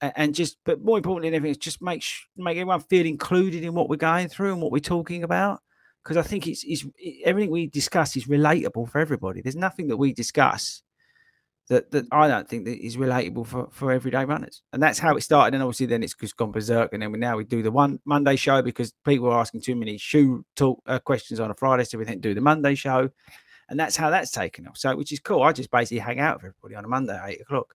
and, 0.00 0.34
just 0.34 0.58
but 0.64 0.82
more 0.82 0.96
importantly 0.96 1.30
than 1.30 1.44
anything, 1.44 1.60
just 1.60 1.80
make 1.80 2.04
make 2.36 2.56
everyone 2.56 2.80
feel 2.80 3.06
included 3.06 3.62
in 3.62 3.74
what 3.74 3.88
we're 3.88 3.96
going 3.96 4.28
through 4.28 4.52
and 4.52 4.62
what 4.62 4.72
we're 4.72 4.78
talking 4.78 5.24
about. 5.24 5.60
Because 6.02 6.16
I 6.18 6.22
think 6.22 6.46
it's, 6.46 6.64
it's 6.64 6.84
it, 6.98 7.22
everything 7.24 7.50
we 7.50 7.66
discuss 7.66 8.16
is 8.16 8.26
relatable 8.26 8.90
for 8.90 8.98
everybody. 8.98 9.40
There's 9.40 9.56
nothing 9.56 9.88
that 9.88 9.96
we 9.96 10.12
discuss 10.12 10.82
that 11.68 11.90
that 11.92 12.04
I 12.12 12.28
don't 12.28 12.46
think 12.48 12.66
that 12.66 12.84
is 12.84 12.96
relatable 12.96 13.46
for 13.46 13.68
for 13.70 13.92
everyday 13.92 14.24
runners, 14.24 14.62
and 14.72 14.82
that's 14.82 14.98
how 14.98 15.16
it 15.16 15.22
started. 15.22 15.54
And 15.54 15.62
obviously, 15.62 15.86
then 15.86 16.02
it's 16.02 16.14
just 16.14 16.36
gone 16.36 16.52
berserk. 16.52 16.92
And 16.92 17.02
then 17.02 17.12
we 17.12 17.18
now 17.18 17.36
we 17.36 17.44
do 17.44 17.62
the 17.62 17.70
one 17.70 18.00
Monday 18.04 18.36
show 18.36 18.60
because 18.60 18.92
people 19.04 19.28
are 19.28 19.40
asking 19.40 19.62
too 19.62 19.76
many 19.76 19.96
shoe 19.96 20.44
talk 20.56 20.82
uh, 20.86 20.98
questions 20.98 21.40
on 21.40 21.50
a 21.50 21.54
Friday, 21.54 21.84
so 21.84 21.98
we 21.98 22.04
then 22.04 22.20
do 22.20 22.34
the 22.34 22.40
Monday 22.40 22.74
show 22.74 23.10
and 23.74 23.80
that's 23.80 23.96
how 23.96 24.08
that's 24.08 24.30
taken 24.30 24.68
off. 24.68 24.78
So, 24.78 24.94
which 24.94 25.10
is 25.10 25.18
cool. 25.18 25.42
I 25.42 25.50
just 25.50 25.68
basically 25.68 25.98
hang 25.98 26.20
out 26.20 26.36
with 26.36 26.52
everybody 26.52 26.76
on 26.76 26.84
a 26.84 26.88
Monday 26.88 27.16
at 27.16 27.28
eight 27.28 27.40
o'clock, 27.40 27.74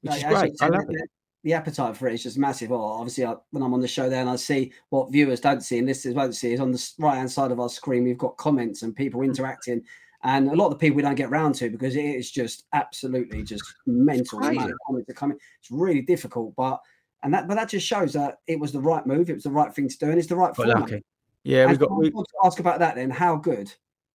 which 0.00 0.12
no, 0.12 0.16
is 0.16 0.24
great. 0.24 0.52
I 0.62 0.68
love 0.68 0.86
it. 0.88 1.10
The 1.42 1.52
appetite 1.52 1.98
for 1.98 2.08
it 2.08 2.14
is 2.14 2.22
just 2.22 2.38
massive. 2.38 2.70
Well, 2.70 2.80
obviously, 2.80 3.26
I, 3.26 3.34
when 3.50 3.62
I'm 3.62 3.74
on 3.74 3.82
the 3.82 3.86
show 3.86 4.08
there 4.08 4.22
and 4.22 4.30
I 4.30 4.36
see 4.36 4.72
what 4.88 5.12
viewers 5.12 5.40
don't 5.40 5.60
see 5.60 5.76
and 5.76 5.86
listeners 5.86 6.14
won't 6.14 6.34
see 6.34 6.54
is 6.54 6.60
on 6.60 6.72
the 6.72 6.82
right 6.98 7.16
hand 7.16 7.30
side 7.30 7.50
of 7.50 7.60
our 7.60 7.68
screen, 7.68 8.04
we've 8.04 8.16
got 8.16 8.38
comments 8.38 8.80
and 8.80 8.96
people 8.96 9.20
mm. 9.20 9.26
interacting. 9.26 9.82
And 10.22 10.48
a 10.48 10.54
lot 10.54 10.68
of 10.68 10.70
the 10.70 10.78
people 10.78 10.96
we 10.96 11.02
don't 11.02 11.14
get 11.14 11.28
round 11.28 11.56
to 11.56 11.68
because 11.68 11.94
it 11.94 12.04
is 12.06 12.30
just 12.30 12.64
absolutely 12.72 13.42
just 13.42 13.64
mental. 13.84 14.40
Coming. 14.40 15.36
It's 15.60 15.70
really 15.70 16.00
difficult, 16.00 16.54
but 16.56 16.80
and 17.22 17.34
that 17.34 17.48
but 17.48 17.56
that 17.56 17.68
just 17.68 17.86
shows 17.86 18.14
that 18.14 18.38
it 18.46 18.58
was 18.58 18.72
the 18.72 18.80
right 18.80 19.06
move. 19.06 19.28
It 19.28 19.34
was 19.34 19.44
the 19.44 19.50
right 19.50 19.74
thing 19.74 19.90
to 19.90 19.98
do, 19.98 20.08
and 20.08 20.18
it's 20.18 20.28
the 20.28 20.36
right 20.36 20.56
format. 20.56 21.02
Yeah, 21.42 21.66
we've 21.66 21.78
got. 21.78 21.94
We... 21.94 22.10
to 22.10 22.24
ask 22.46 22.60
about 22.60 22.78
that 22.78 22.94
then. 22.94 23.10
How 23.10 23.36
good 23.36 23.70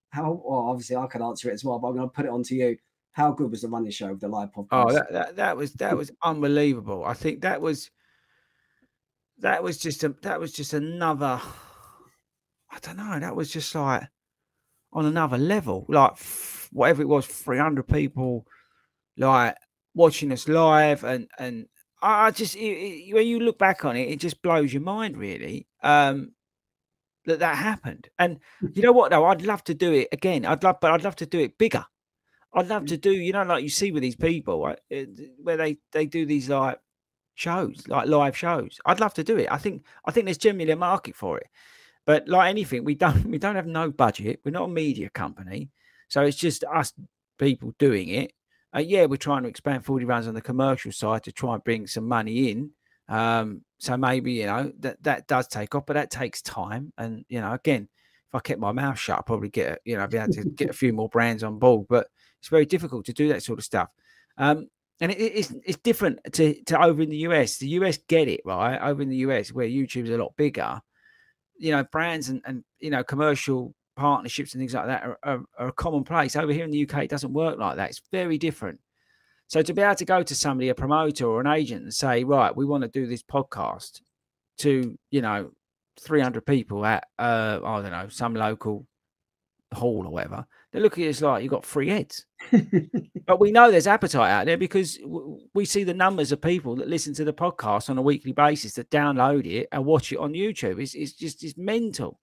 how 0.09 0.41
well 0.43 0.67
obviously 0.69 0.95
I 0.95 1.07
could 1.07 1.21
answer 1.21 1.49
it 1.49 1.53
as 1.53 1.63
well, 1.63 1.79
but 1.79 1.89
I'm 1.89 1.95
going 1.95 2.09
to 2.09 2.13
put 2.13 2.25
it 2.25 2.31
on 2.31 2.43
to 2.43 2.55
you. 2.55 2.77
How 3.11 3.31
good 3.31 3.51
was 3.51 3.61
the 3.61 3.69
running 3.69 3.91
show 3.91 4.11
with 4.11 4.21
the 4.21 4.27
live 4.27 4.51
podcast? 4.51 4.67
Oh, 4.71 4.93
that, 4.93 5.11
that, 5.11 5.35
that 5.37 5.57
was 5.57 5.73
that 5.73 5.97
was 5.97 6.11
unbelievable. 6.23 7.03
I 7.05 7.13
think 7.13 7.41
that 7.41 7.61
was 7.61 7.89
that 9.39 9.63
was 9.63 9.77
just 9.77 10.03
a 10.03 10.15
that 10.21 10.39
was 10.39 10.53
just 10.53 10.73
another. 10.73 11.41
I 12.71 12.77
don't 12.81 12.97
know. 12.97 13.19
That 13.19 13.35
was 13.35 13.51
just 13.51 13.73
like 13.73 14.03
on 14.93 15.05
another 15.05 15.37
level. 15.37 15.85
Like 15.89 16.13
whatever 16.71 17.01
it 17.01 17.07
was, 17.07 17.25
300 17.25 17.87
people, 17.87 18.45
like 19.17 19.55
watching 19.93 20.31
us 20.31 20.47
live, 20.47 21.03
and 21.03 21.27
and 21.37 21.67
I 22.01 22.31
just 22.31 22.55
it, 22.55 22.59
it, 22.59 23.13
when 23.13 23.27
you 23.27 23.39
look 23.39 23.57
back 23.57 23.85
on 23.85 23.95
it, 23.97 24.09
it 24.09 24.19
just 24.19 24.41
blows 24.41 24.73
your 24.73 24.83
mind 24.83 25.17
really. 25.17 25.67
Um, 25.83 26.33
that 27.29 27.39
that 27.39 27.57
happened. 27.57 28.09
And 28.19 28.39
mm. 28.61 28.75
you 28.75 28.83
know 28.83 28.91
what? 28.91 29.11
Though 29.11 29.25
I'd 29.25 29.41
love 29.41 29.63
to 29.65 29.73
do 29.73 29.93
it 29.93 30.09
again. 30.11 30.45
I'd 30.45 30.63
love, 30.63 30.77
but 30.81 30.91
I'd 30.91 31.03
love 31.03 31.15
to 31.17 31.25
do 31.25 31.39
it 31.39 31.57
bigger. 31.57 31.85
I'd 32.53 32.67
love 32.67 32.85
to 32.87 32.97
mm. 32.97 33.01
do, 33.01 33.11
you 33.11 33.31
know, 33.31 33.43
like 33.43 33.63
you 33.63 33.69
see 33.69 33.91
with 33.91 34.01
these 34.01 34.15
people 34.15 34.63
right, 34.63 34.79
eh, 34.91 35.05
where 35.41 35.57
they 35.57 35.77
they 35.91 36.05
do 36.05 36.25
these 36.25 36.49
like 36.49 36.79
shows, 37.35 37.87
like 37.87 38.07
live 38.07 38.35
shows. 38.35 38.79
I'd 38.85 38.99
love 38.99 39.13
to 39.15 39.23
do 39.23 39.37
it. 39.37 39.51
I 39.51 39.57
think 39.57 39.83
I 40.05 40.11
think 40.11 40.25
there's 40.25 40.37
generally 40.37 40.71
a 40.71 40.75
market 40.75 41.15
for 41.15 41.37
it. 41.37 41.47
But 42.05 42.27
like 42.27 42.49
anything, 42.49 42.83
we 42.83 42.95
don't 43.03 43.25
we 43.25 43.37
don't 43.37 43.55
have 43.55 43.67
no 43.67 43.91
budget. 43.91 44.41
We're 44.43 44.51
not 44.51 44.65
a 44.65 44.73
media 44.73 45.09
company, 45.09 45.69
so 46.07 46.21
it's 46.23 46.37
just 46.37 46.63
us 46.63 46.93
people 47.37 47.73
doing 47.79 48.09
it. 48.09 48.33
Uh, 48.75 48.79
yeah, 48.79 49.05
we're 49.05 49.17
trying 49.17 49.43
to 49.43 49.49
expand 49.49 49.83
Fordy 49.83 50.05
Runs 50.05 50.27
on 50.27 50.35
the 50.35 50.41
commercial 50.41 50.91
side 50.91 51.23
to 51.23 51.31
try 51.31 51.55
and 51.55 51.63
bring 51.63 51.87
some 51.87 52.07
money 52.07 52.51
in. 52.51 52.71
Um, 53.07 53.61
so 53.79 53.95
maybe 53.95 54.33
you 54.33 54.45
know 54.45 54.71
that 54.79 55.01
that 55.03 55.27
does 55.27 55.47
take 55.47 55.73
off, 55.73 55.85
but 55.85 55.93
that 55.93 56.11
takes 56.11 56.41
time. 56.41 56.93
And 56.97 57.25
you 57.29 57.39
know, 57.39 57.53
again, 57.53 57.87
if 58.27 58.35
I 58.35 58.39
kept 58.39 58.59
my 58.59 58.73
mouth 58.73 58.99
shut, 58.99 59.19
I'd 59.19 59.25
probably 59.25 59.49
get 59.49 59.79
you 59.85 59.97
know 59.97 60.05
be 60.05 60.17
able 60.17 60.33
to 60.33 60.43
get 60.43 60.69
a 60.69 60.73
few 60.73 60.93
more 60.93 61.09
brands 61.09 61.43
on 61.43 61.59
board. 61.59 61.87
But 61.89 62.07
it's 62.39 62.49
very 62.49 62.65
difficult 62.65 63.05
to 63.05 63.13
do 63.13 63.29
that 63.29 63.41
sort 63.41 63.57
of 63.57 63.65
stuff. 63.65 63.89
Um, 64.37 64.67
and 64.99 65.11
it, 65.11 65.17
it's 65.17 65.53
it's 65.65 65.77
different 65.77 66.19
to 66.33 66.61
to 66.65 66.81
over 66.81 67.01
in 67.01 67.09
the 67.09 67.17
US. 67.17 67.57
The 67.57 67.69
US 67.69 67.97
get 67.97 68.27
it 68.27 68.41
right 68.43 68.77
over 68.81 69.01
in 69.01 69.09
the 69.09 69.17
US 69.17 69.53
where 69.53 69.67
YouTube's 69.67 70.09
a 70.09 70.17
lot 70.17 70.35
bigger. 70.35 70.81
You 71.57 71.71
know, 71.71 71.83
brands 71.85 72.27
and 72.27 72.41
and 72.45 72.63
you 72.79 72.89
know 72.89 73.03
commercial 73.03 73.73
partnerships 73.95 74.53
and 74.53 74.61
things 74.61 74.73
like 74.73 74.87
that 74.87 75.03
are, 75.03 75.19
are, 75.23 75.41
are 75.57 75.71
commonplace. 75.71 76.35
Over 76.35 76.51
here 76.51 76.65
in 76.65 76.71
the 76.71 76.83
UK, 76.83 77.03
it 77.03 77.09
doesn't 77.09 77.33
work 77.33 77.57
like 77.57 77.77
that. 77.77 77.89
It's 77.89 78.01
very 78.11 78.37
different. 78.37 78.79
So 79.49 79.63
to 79.63 79.73
be 79.73 79.81
able 79.81 79.95
to 79.95 80.05
go 80.05 80.21
to 80.21 80.35
somebody, 80.35 80.69
a 80.69 80.75
promoter 80.75 81.25
or 81.25 81.41
an 81.41 81.47
agent, 81.47 81.81
and 81.81 81.93
say, 81.93 82.23
right, 82.23 82.55
we 82.55 82.65
want 82.65 82.83
to 82.83 82.87
do 82.87 83.07
this 83.07 83.23
podcast 83.23 84.01
to, 84.59 84.95
you 85.09 85.21
know, 85.21 85.49
300 85.99 86.45
people 86.45 86.85
at, 86.85 87.07
uh, 87.17 87.59
I 87.63 87.81
don't 87.81 87.91
know, 87.91 88.07
some 88.09 88.35
local 88.35 88.85
hall 89.73 90.05
or 90.05 90.11
whatever, 90.11 90.45
they 90.71 90.79
look 90.79 90.99
at 90.99 91.07
us 91.07 91.21
like 91.21 91.41
you've 91.41 91.51
got 91.51 91.65
free 91.65 91.89
heads. 91.89 92.27
but 93.25 93.39
we 93.39 93.51
know 93.51 93.71
there's 93.71 93.87
appetite 93.87 94.29
out 94.29 94.45
there 94.45 94.57
because 94.57 94.99
we 95.55 95.65
see 95.65 95.83
the 95.83 95.95
numbers 95.95 96.31
of 96.31 96.41
people 96.41 96.75
that 96.75 96.87
listen 96.87 97.15
to 97.15 97.25
the 97.25 97.33
podcast 97.33 97.89
on 97.89 97.97
a 97.97 98.03
weekly 98.03 98.33
basis 98.33 98.73
that 98.73 98.91
download 98.91 99.47
it 99.47 99.67
and 99.71 99.83
watch 99.83 100.11
it 100.11 100.19
on 100.19 100.33
YouTube. 100.33 100.79
It's, 100.79 100.93
it's 100.93 101.13
just 101.13 101.43
it's 101.43 101.57
mental. 101.57 102.19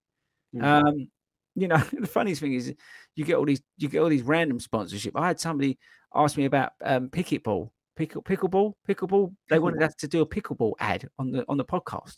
Mm-hmm. 0.54 0.64
Um, 0.64 1.08
you 1.56 1.68
know, 1.68 1.78
the 1.92 2.06
funniest 2.06 2.40
thing 2.40 2.52
is 2.52 2.72
you 3.16 3.24
get 3.24 3.36
all 3.36 3.46
these 3.46 3.62
you 3.78 3.88
get 3.88 4.00
all 4.00 4.08
these 4.08 4.22
random 4.22 4.60
sponsorship. 4.60 5.16
I 5.16 5.26
had 5.26 5.40
somebody 5.40 5.78
ask 6.14 6.36
me 6.36 6.44
about 6.44 6.72
um, 6.84 7.08
ball, 7.42 7.72
pickle 7.96 8.22
pickleball, 8.22 8.74
pickleball. 8.88 9.34
They 9.48 9.58
wanted 9.58 9.82
us 9.82 9.94
to 9.96 10.08
do 10.08 10.20
a 10.20 10.26
pickleball 10.26 10.74
ad 10.78 11.08
on 11.18 11.32
the 11.32 11.44
on 11.48 11.56
the 11.56 11.64
podcast. 11.64 12.16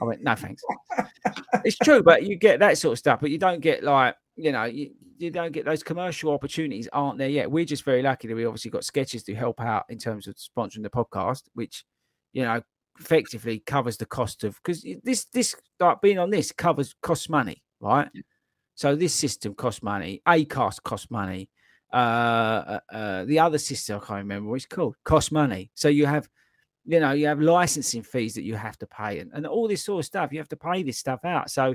I 0.00 0.04
went, 0.04 0.22
no 0.22 0.34
thanks. 0.34 0.62
it's 1.64 1.76
true, 1.78 2.02
but 2.02 2.24
you 2.24 2.36
get 2.36 2.60
that 2.60 2.78
sort 2.78 2.92
of 2.92 2.98
stuff, 2.98 3.20
but 3.20 3.30
you 3.30 3.38
don't 3.38 3.60
get 3.60 3.82
like 3.84 4.16
you 4.36 4.50
know, 4.50 4.64
you, 4.64 4.90
you 5.18 5.30
don't 5.30 5.52
get 5.52 5.64
those 5.64 5.82
commercial 5.82 6.32
opportunities 6.32 6.88
aren't 6.92 7.18
there 7.18 7.28
yet. 7.28 7.50
We're 7.50 7.64
just 7.64 7.84
very 7.84 8.02
lucky 8.02 8.28
that 8.28 8.34
we 8.34 8.46
obviously 8.46 8.70
got 8.70 8.82
Skechers 8.82 9.24
to 9.26 9.34
help 9.34 9.60
out 9.60 9.84
in 9.88 9.98
terms 9.98 10.26
of 10.26 10.36
sponsoring 10.36 10.82
the 10.82 10.90
podcast, 10.90 11.42
which 11.54 11.84
you 12.32 12.42
know 12.42 12.62
effectively 13.00 13.58
covers 13.60 13.96
the 13.96 14.06
cost 14.06 14.44
of 14.44 14.56
because 14.62 14.86
this 15.02 15.24
this 15.26 15.54
like 15.80 16.00
being 16.00 16.18
on 16.18 16.30
this 16.30 16.52
covers 16.52 16.94
costs 17.02 17.28
money, 17.28 17.62
right? 17.80 18.08
Yeah. 18.14 18.22
So 18.74 18.96
this 18.96 19.14
system 19.14 19.54
costs 19.54 19.82
money. 19.82 20.22
Acast 20.26 20.82
costs 20.82 21.10
money. 21.10 21.48
Uh, 21.92 21.96
uh, 21.96 22.80
uh, 22.92 23.24
the 23.24 23.38
other 23.38 23.58
system 23.58 23.96
I 23.96 24.06
can't 24.06 24.18
remember 24.18 24.50
what 24.50 24.56
it's 24.56 24.66
called 24.66 24.96
costs 25.04 25.30
money. 25.30 25.70
So 25.74 25.88
you 25.88 26.06
have, 26.06 26.28
you 26.84 26.98
know, 26.98 27.12
you 27.12 27.26
have 27.28 27.40
licensing 27.40 28.02
fees 28.02 28.34
that 28.34 28.42
you 28.42 28.56
have 28.56 28.76
to 28.78 28.86
pay, 28.86 29.20
and, 29.20 29.30
and 29.32 29.46
all 29.46 29.68
this 29.68 29.84
sort 29.84 30.00
of 30.00 30.06
stuff. 30.06 30.32
You 30.32 30.38
have 30.38 30.48
to 30.48 30.56
pay 30.56 30.82
this 30.82 30.98
stuff 30.98 31.24
out. 31.24 31.50
So 31.50 31.74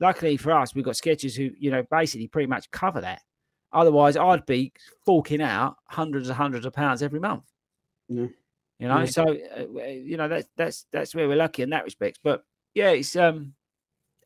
luckily 0.00 0.36
for 0.36 0.52
us, 0.52 0.74
we've 0.74 0.84
got 0.84 0.94
Skechers 0.94 1.36
who, 1.36 1.50
you 1.58 1.70
know, 1.70 1.82
basically 1.90 2.28
pretty 2.28 2.46
much 2.46 2.70
cover 2.70 3.00
that. 3.00 3.22
Otherwise, 3.72 4.16
I'd 4.16 4.46
be 4.46 4.72
forking 5.04 5.42
out 5.42 5.76
hundreds 5.88 6.28
and 6.28 6.36
hundreds 6.36 6.64
of 6.64 6.72
pounds 6.72 7.02
every 7.02 7.20
month. 7.20 7.44
Yeah. 8.08 8.26
You 8.78 8.88
know, 8.88 9.00
yeah. 9.00 9.04
so 9.06 9.24
uh, 9.24 9.86
you 9.86 10.16
know 10.16 10.28
that's 10.28 10.48
that's 10.56 10.86
that's 10.92 11.14
where 11.14 11.26
we're 11.26 11.36
lucky 11.36 11.62
in 11.62 11.70
that 11.70 11.84
respect. 11.84 12.20
But 12.22 12.44
yeah, 12.74 12.90
it's 12.90 13.16
um, 13.16 13.54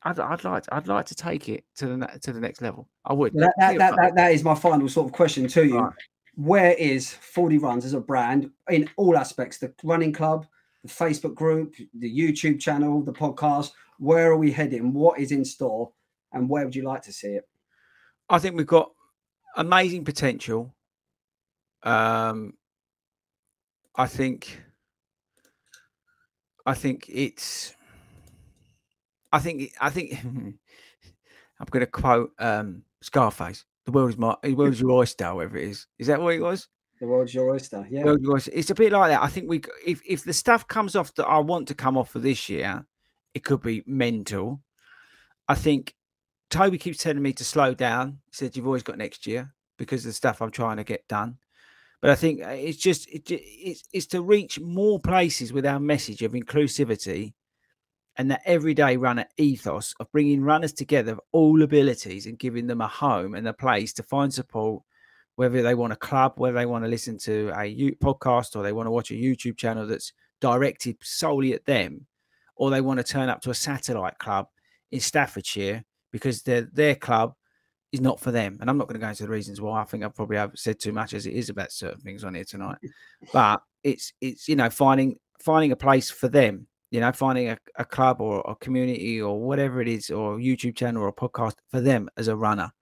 I'd, 0.03 0.19
I'd 0.19 0.45
like 0.45 0.63
to, 0.65 0.75
I'd 0.75 0.89
like 0.89 1.07
to 1.07 1.15
take 1.15 1.49
it 1.49 1.65
to 1.77 1.87
the 1.87 2.19
to 2.23 2.33
the 2.33 2.41
next 2.41 2.63
level. 2.63 2.89
I 3.05 3.13
would. 3.13 3.35
That 3.35 3.53
that, 3.59 3.79
that, 3.79 3.97
that, 3.97 4.15
that 4.17 4.33
is 4.33 4.43
my 4.43 4.55
final 4.55 4.89
sort 4.89 5.07
of 5.07 5.13
question 5.13 5.47
to 5.49 5.67
you. 5.67 5.79
Right. 5.79 5.93
Where 6.37 6.73
is 6.73 7.13
Fordy 7.13 7.59
Runs 7.59 7.85
as 7.85 7.93
a 7.93 8.01
brand 8.01 8.51
in 8.71 8.89
all 8.97 9.19
aspects? 9.19 9.59
The 9.59 9.75
running 9.83 10.13
club, 10.13 10.47
the 10.83 10.89
Facebook 10.89 11.35
group, 11.35 11.75
the 11.99 12.19
YouTube 12.19 12.61
channel, 12.61 13.03
the 13.03 13.13
podcast. 13.13 13.73
Where 13.99 14.31
are 14.31 14.37
we 14.39 14.51
heading? 14.51 14.95
What 14.95 15.19
is 15.19 15.33
in 15.33 15.45
store, 15.45 15.93
and 16.33 16.49
where 16.49 16.65
would 16.65 16.75
you 16.75 16.85
like 16.85 17.03
to 17.03 17.13
see 17.13 17.29
it? 17.29 17.47
I 18.31 18.39
think 18.39 18.57
we've 18.57 18.67
got 18.67 18.91
amazing 19.57 20.05
potential. 20.05 20.75
Um, 21.83 22.55
I 23.97 24.07
think, 24.07 24.63
I 26.65 26.75
think 26.75 27.07
it's, 27.09 27.75
I 29.33 29.39
think, 29.39 29.73
I 29.81 29.91
think, 29.91 30.19
I'm 30.25 31.67
going 31.71 31.85
to 31.85 31.87
quote 31.87 32.33
um, 32.39 32.83
Scarface. 33.03 33.65
The 33.87 33.93
world 33.93 34.11
is 34.11 34.19
my, 34.19 34.37
the 34.43 34.55
world 34.55 34.73
is 34.73 34.81
your 34.81 34.91
oyster, 34.93 35.35
whatever 35.35 35.59
it 35.59 35.69
is. 35.69 35.87
Is 35.99 36.07
that 36.09 36.21
what 36.21 36.35
it 36.35 36.41
was? 36.41 36.69
The 37.01 37.07
world's 37.07 37.35
your 37.35 37.51
oyster. 37.51 37.87
Yeah. 37.91 38.15
It's 38.53 38.71
a 38.71 38.75
bit 38.75 38.93
like 38.93 39.11
that. 39.11 39.23
I 39.23 39.29
think 39.29 39.49
we, 39.49 39.63
if 39.87 40.03
if 40.07 40.23
the 40.25 40.35
stuff 40.35 40.69
comes 40.69 40.95
off 40.95 41.15
that 41.15 41.27
I 41.27 41.39
want 41.39 41.67
to 41.69 41.75
come 41.75 41.97
off 41.97 42.11
for 42.11 42.19
this 42.19 42.51
year, 42.51 42.85
it 43.33 43.43
could 43.43 43.63
be 43.63 43.83
mental. 43.87 44.61
I 45.49 45.55
think 45.55 45.95
Toby 46.51 46.77
keeps 46.77 47.03
telling 47.03 47.23
me 47.23 47.33
to 47.33 47.45
slow 47.45 47.73
down. 47.73 48.19
He 48.27 48.33
said, 48.35 48.55
You've 48.55 48.67
always 48.67 48.83
got 48.83 48.99
next 48.99 49.27
year 49.27 49.55
because 49.79 50.05
of 50.05 50.11
the 50.11 50.15
stuff 50.15 50.43
I'm 50.43 50.51
trying 50.51 50.77
to 50.77 50.85
get 50.85 51.09
done. 51.09 51.39
But 52.03 52.11
I 52.11 52.15
think 52.17 52.45
uh, 52.45 52.51
it's 52.51 52.79
just 52.79 53.09
it, 53.09 53.31
it's, 53.31 53.85
it's 53.93 54.07
to 54.09 54.21
reach 54.21 54.61
more 54.61 55.01
places 55.01 55.55
with 55.55 55.65
our 55.65 55.81
message 55.81 56.23
of 56.23 56.33
inclusivity 56.33 57.33
and 58.21 58.31
that 58.31 58.43
everyday 58.45 58.99
runner 58.99 59.25
ethos 59.39 59.95
of 59.99 60.13
bringing 60.13 60.43
runners 60.43 60.75
together 60.75 61.13
of 61.13 61.21
all 61.33 61.63
abilities 61.63 62.27
and 62.27 62.39
giving 62.39 62.67
them 62.67 62.83
a 62.83 62.87
home 62.87 63.35
and 63.35 63.49
a 63.49 63.53
place 63.55 63.95
to 63.95 64.03
find 64.03 64.33
support, 64.33 64.83
whether 65.37 65.63
they 65.63 65.75
want 65.75 65.95
a 65.95 65.97
club, 65.97 66.35
whether 66.37 66.59
they 66.59 66.67
want 66.67 66.85
to 66.85 66.91
listen 66.91 67.17
to 67.17 67.49
a 67.57 67.93
podcast 67.93 68.57
or 68.57 68.63
they 68.63 68.75
want 68.75 68.87
to 68.87 68.91
watch 68.91 69.11
a 69.11 69.15
YouTube 69.15 69.57
channel 69.57 69.87
that's 69.87 70.13
directed 70.39 70.99
solely 71.01 71.55
at 71.55 71.65
them 71.65 72.05
or 72.57 72.69
they 72.69 72.83
want 72.83 72.99
to 72.99 73.05
turn 73.05 73.31
up 73.31 73.41
to 73.41 73.49
a 73.49 73.55
satellite 73.55 74.19
club 74.19 74.49
in 74.93 75.01
Staffordshire 75.01 75.83
because 76.13 76.43
their 76.43 76.69
their 76.75 76.97
club 76.97 77.33
is 77.91 78.03
not 78.03 78.21
for 78.21 78.33
them. 78.33 78.59
And 78.61 78.69
I'm 78.69 78.77
not 78.77 78.87
going 78.87 79.01
to 79.01 79.03
go 79.03 79.09
into 79.09 79.23
the 79.23 79.31
reasons 79.31 79.63
why. 79.63 79.81
I 79.81 79.85
think 79.85 80.05
I've 80.05 80.15
probably 80.15 80.37
said 80.57 80.79
too 80.79 80.93
much 80.93 81.15
as 81.15 81.25
it 81.25 81.33
is 81.33 81.49
about 81.49 81.73
certain 81.73 82.03
things 82.03 82.23
on 82.23 82.35
here 82.35 82.45
tonight. 82.45 82.77
But 83.33 83.63
it's 83.83 84.13
it's 84.21 84.47
you 84.47 84.57
know 84.57 84.69
finding 84.69 85.17
finding 85.39 85.73
a 85.73 85.77
place 85.77 86.11
for 86.11 86.29
them. 86.29 86.67
You 86.91 87.01
know, 87.01 87.13
finding 87.13 87.49
a, 87.51 87.59
a 87.77 87.85
club 87.85 88.21
or 88.21 88.43
a 88.47 88.57
community 88.57 89.21
or 89.21 89.41
whatever 89.41 89.81
it 89.81 89.89
is, 89.89 90.11
or 90.11 90.39
YouTube 90.39 90.77
channel 90.77 91.03
or 91.03 91.09
a 91.09 91.13
podcast 91.13 91.55
for 91.71 91.81
them 91.81 92.09
as 92.17 92.29
a 92.29 92.37
runner. 92.37 92.73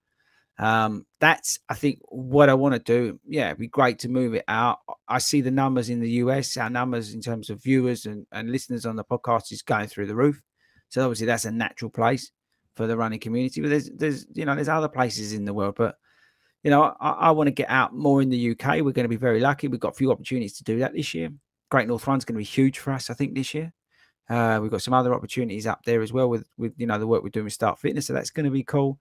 Um, 0.59 1.07
that's 1.21 1.61
I 1.69 1.75
think 1.75 2.01
what 2.09 2.49
I 2.49 2.55
want 2.55 2.75
to 2.75 2.81
do. 2.81 3.21
Yeah, 3.27 3.47
it'd 3.47 3.59
be 3.59 3.69
great 3.69 4.01
to 4.01 4.09
move 4.09 4.35
it 4.35 4.45
out. 4.49 4.79
I 5.07 5.19
see 5.19 5.41
the 5.41 5.51
numbers 5.51 5.89
in 5.89 6.01
the 6.01 6.11
US, 6.23 6.57
our 6.57 6.71
numbers 6.71 7.15
in 7.15 7.21
terms 7.21 7.49
of 7.49 7.63
viewers 7.63 8.07
and, 8.07 8.27
and 8.33 8.51
listeners 8.51 8.85
on 8.85 8.97
the 8.97 9.05
podcast 9.05 9.53
is 9.53 9.63
going 9.63 9.87
through 9.87 10.07
the 10.07 10.17
roof. 10.17 10.43
So 10.89 11.03
obviously 11.03 11.27
that's 11.27 11.45
a 11.45 11.53
natural 11.53 11.91
place 11.91 12.33
for 12.75 12.87
the 12.87 12.97
running 12.97 13.21
community. 13.21 13.61
But 13.61 13.71
there's 13.71 13.91
there's 13.91 14.27
you 14.35 14.45
know 14.45 14.55
there's 14.57 14.69
other 14.69 14.89
places 14.89 15.33
in 15.33 15.45
the 15.45 15.55
world, 15.55 15.77
but 15.77 15.97
you 16.65 16.71
know 16.71 16.95
I, 17.01 17.11
I 17.11 17.31
want 17.31 17.47
to 17.47 17.53
get 17.53 17.71
out 17.71 17.95
more 17.95 18.21
in 18.21 18.29
the 18.29 18.51
UK. 18.51 18.81
We're 18.81 18.93
going 18.93 19.05
to 19.05 19.09
be 19.09 19.17
very 19.17 19.41
lucky. 19.41 19.69
We've 19.69 19.79
got 19.79 19.93
a 19.93 19.99
few 19.99 20.11
opportunities 20.11 20.57
to 20.59 20.65
do 20.65 20.81
that 20.81 20.93
this 20.93 21.15
year. 21.15 21.31
Great 21.71 21.87
North 21.87 22.07
Run's 22.07 22.25
going 22.25 22.35
to 22.35 22.39
be 22.39 22.45
huge 22.45 22.79
for 22.81 22.93
us, 22.93 23.11
I 23.11 23.15
think, 23.15 23.35
this 23.35 23.55
year. 23.55 23.73
Uh, 24.29 24.59
we've 24.61 24.71
got 24.71 24.83
some 24.83 24.95
other 24.95 25.15
opportunities 25.15 25.67
up 25.67 25.83
there 25.85 26.03
as 26.03 26.13
well 26.13 26.29
with 26.29 26.47
with 26.59 26.75
you 26.77 26.87
know 26.87 26.99
the 26.99 27.07
work 27.07 27.23
we're 27.23 27.31
doing 27.31 27.45
with 27.45 27.53
Start 27.53 27.79
Fitness, 27.79 28.07
so 28.07 28.13
that's 28.13 28.31
going 28.31 28.45
to 28.45 28.51
be 28.51 28.65
cool 28.65 28.99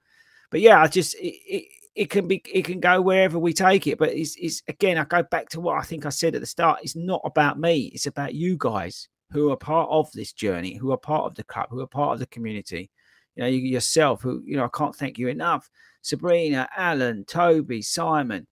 but 0.49 0.61
yeah, 0.61 0.81
I 0.81 0.87
just 0.87 1.15
it, 1.15 1.35
it, 1.45 1.65
it, 1.95 2.09
can 2.09 2.27
be 2.27 2.41
it 2.51 2.63
can 2.65 2.79
go 2.79 3.01
wherever 3.01 3.37
we 3.37 3.53
take 3.53 3.87
it. 3.87 3.97
But 3.97 4.13
it's, 4.13 4.35
it's 4.37 4.63
again, 4.67 4.97
I 4.97 5.03
go 5.03 5.23
back 5.23 5.49
to 5.49 5.61
what 5.61 5.77
I 5.77 5.81
think 5.81 6.05
I 6.05 6.09
said 6.09 6.35
at 6.35 6.41
the 6.41 6.47
start. 6.47 6.79
It's 6.83 6.95
not 6.95 7.21
about 7.25 7.59
me. 7.59 7.91
It's 7.93 8.07
about 8.07 8.33
you 8.33 8.55
guys 8.57 9.07
who 9.31 9.51
are 9.51 9.57
part 9.57 9.89
of 9.89 10.11
this 10.13 10.31
journey, 10.31 10.75
who 10.75 10.91
are 10.91 10.97
part 10.97 11.25
of 11.25 11.35
the 11.35 11.43
club, 11.43 11.67
who 11.69 11.81
are 11.81 11.87
part 11.87 12.13
of 12.13 12.19
the 12.19 12.27
community. 12.27 12.89
You 13.35 13.43
know, 13.43 13.49
you, 13.49 13.59
yourself, 13.59 14.21
who 14.21 14.41
you 14.45 14.55
know, 14.55 14.65
I 14.65 14.77
can't 14.77 14.95
thank 14.95 15.17
you 15.17 15.27
enough. 15.27 15.69
Sabrina, 16.01 16.69
Alan, 16.75 17.25
Toby, 17.25 17.81
Simon, 17.81 18.47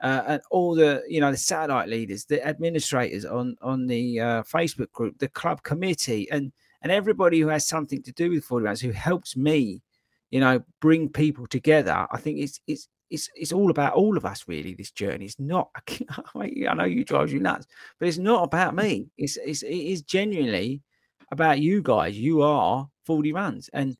uh, 0.00 0.22
and 0.26 0.42
all 0.50 0.74
the 0.74 1.02
you 1.08 1.20
know 1.20 1.30
the 1.30 1.36
satellite 1.36 1.88
leaders, 1.88 2.24
the 2.24 2.44
administrators 2.46 3.24
on 3.24 3.56
on 3.62 3.86
the 3.86 4.20
uh, 4.20 4.42
Facebook 4.42 4.90
group, 4.92 5.18
the 5.18 5.28
club 5.28 5.62
committee, 5.62 6.28
and 6.30 6.52
and 6.82 6.92
everybody 6.92 7.40
who 7.40 7.48
has 7.48 7.66
something 7.66 8.02
to 8.02 8.12
do 8.12 8.30
with 8.30 8.44
Fordy 8.44 8.64
Runs, 8.64 8.80
who 8.80 8.92
helps 8.92 9.36
me 9.36 9.82
you 10.30 10.40
know, 10.40 10.62
bring 10.80 11.08
people 11.08 11.46
together. 11.46 12.06
I 12.10 12.18
think 12.18 12.38
it's 12.38 12.60
it's 12.66 12.88
it's 13.10 13.30
it's 13.34 13.52
all 13.52 13.70
about 13.70 13.94
all 13.94 14.16
of 14.16 14.24
us 14.24 14.44
really. 14.46 14.74
This 14.74 14.90
journey. 14.90 15.24
It's 15.24 15.38
not. 15.38 15.70
I 16.34 16.74
know 16.74 16.84
you 16.84 17.04
drives 17.04 17.32
you 17.32 17.40
nuts, 17.40 17.66
but 17.98 18.08
it's 18.08 18.18
not 18.18 18.44
about 18.44 18.74
me. 18.74 19.08
It's 19.16 19.36
it's 19.38 19.62
it 19.62 19.68
is 19.68 20.02
genuinely 20.02 20.82
about 21.30 21.60
you 21.60 21.82
guys. 21.82 22.18
You 22.18 22.42
are 22.42 22.88
Fordy 23.04 23.32
Runs, 23.32 23.70
and 23.72 23.96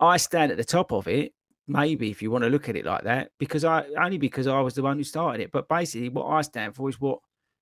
I 0.00 0.16
stand 0.16 0.50
at 0.50 0.58
the 0.58 0.64
top 0.64 0.92
of 0.92 1.06
it. 1.06 1.32
Maybe 1.68 2.10
if 2.10 2.22
you 2.22 2.30
want 2.30 2.44
to 2.44 2.50
look 2.50 2.68
at 2.68 2.76
it 2.76 2.84
like 2.84 3.04
that, 3.04 3.30
because 3.38 3.64
I 3.64 3.86
only 4.00 4.18
because 4.18 4.46
I 4.46 4.60
was 4.60 4.74
the 4.74 4.82
one 4.82 4.98
who 4.98 5.04
started 5.04 5.42
it. 5.42 5.52
But 5.52 5.68
basically, 5.68 6.08
what 6.08 6.26
I 6.26 6.42
stand 6.42 6.76
for 6.76 6.88
is 6.88 7.00
what 7.00 7.18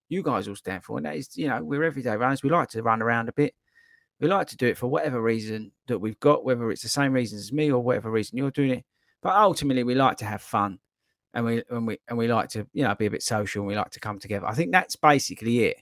you 0.09 0.23
guys 0.23 0.47
all 0.47 0.57
stand 0.57 0.85
for, 0.85 0.99
and 0.99 1.07
that 1.07 1.17
is, 1.17 1.37
you 1.37 1.49
know, 1.49 1.63
we're 1.65 1.85
everyday 1.85 2.17
runners. 2.17 2.43
We 2.43 2.51
like 2.51 2.69
to 2.71 2.83
run 2.83 3.01
around 3.01 3.29
a 3.29 3.33
bit 3.33 3.55
we 4.21 4.29
like 4.29 4.47
to 4.49 4.57
do 4.57 4.67
it 4.67 4.79
for 4.79 4.87
whatever 4.87 5.21
reason 5.21 5.73
that 5.87 5.99
we've 5.99 6.19
got, 6.21 6.45
whether 6.45 6.71
it's 6.71 6.83
the 6.83 6.89
same 6.89 7.13
reasons 7.13 7.43
as 7.43 7.53
me 7.53 7.71
or 7.71 7.83
whatever 7.83 8.11
reason 8.11 8.39
you're 8.39 8.51
doing 8.51 8.71
it. 8.71 8.85
But 9.23 9.35
ultimately, 9.35 9.85
we 9.85 9.95
like 9.95 10.19
to 10.19 10.25
have 10.25 10.43
fun, 10.43 10.79
and 11.33 11.45
we 11.45 11.63
and 11.71 11.87
we 11.87 11.99
and 12.09 12.19
we 12.19 12.29
like 12.29 12.51
to 12.51 12.67
you 12.73 12.85
know 12.85 12.95
be 12.95 13.07
a 13.07 13.11
bit 13.11 13.23
social, 13.23 13.63
and 13.63 13.69
we 13.69 13.77
like 13.77 13.91
to 13.91 14.01
come 14.01 14.19
together. 14.19 14.47
I 14.47 14.55
think 14.55 14.73
that's 14.73 14.97
basically 14.97 15.65
it. 15.65 15.79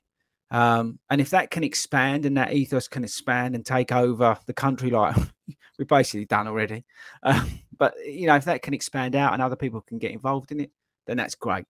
Um, 0.50 0.98
and 1.08 1.20
if 1.20 1.30
that 1.30 1.50
can 1.50 1.64
expand 1.64 2.26
and 2.26 2.36
that 2.36 2.52
ethos 2.52 2.86
can 2.86 3.04
expand 3.04 3.54
and 3.54 3.64
take 3.64 3.90
over 3.90 4.38
the 4.46 4.52
country, 4.52 4.90
like 4.90 5.16
we've 5.78 5.88
basically 5.88 6.26
done 6.26 6.46
already, 6.46 6.84
um, 7.22 7.48
but 7.78 7.94
you 8.04 8.26
know 8.26 8.36
if 8.36 8.44
that 8.44 8.62
can 8.62 8.74
expand 8.74 9.16
out 9.16 9.32
and 9.32 9.42
other 9.42 9.56
people 9.56 9.80
can 9.80 9.98
get 9.98 10.12
involved 10.12 10.52
in 10.52 10.60
it, 10.60 10.70
then 11.06 11.16
that's 11.16 11.34
great. 11.34 11.64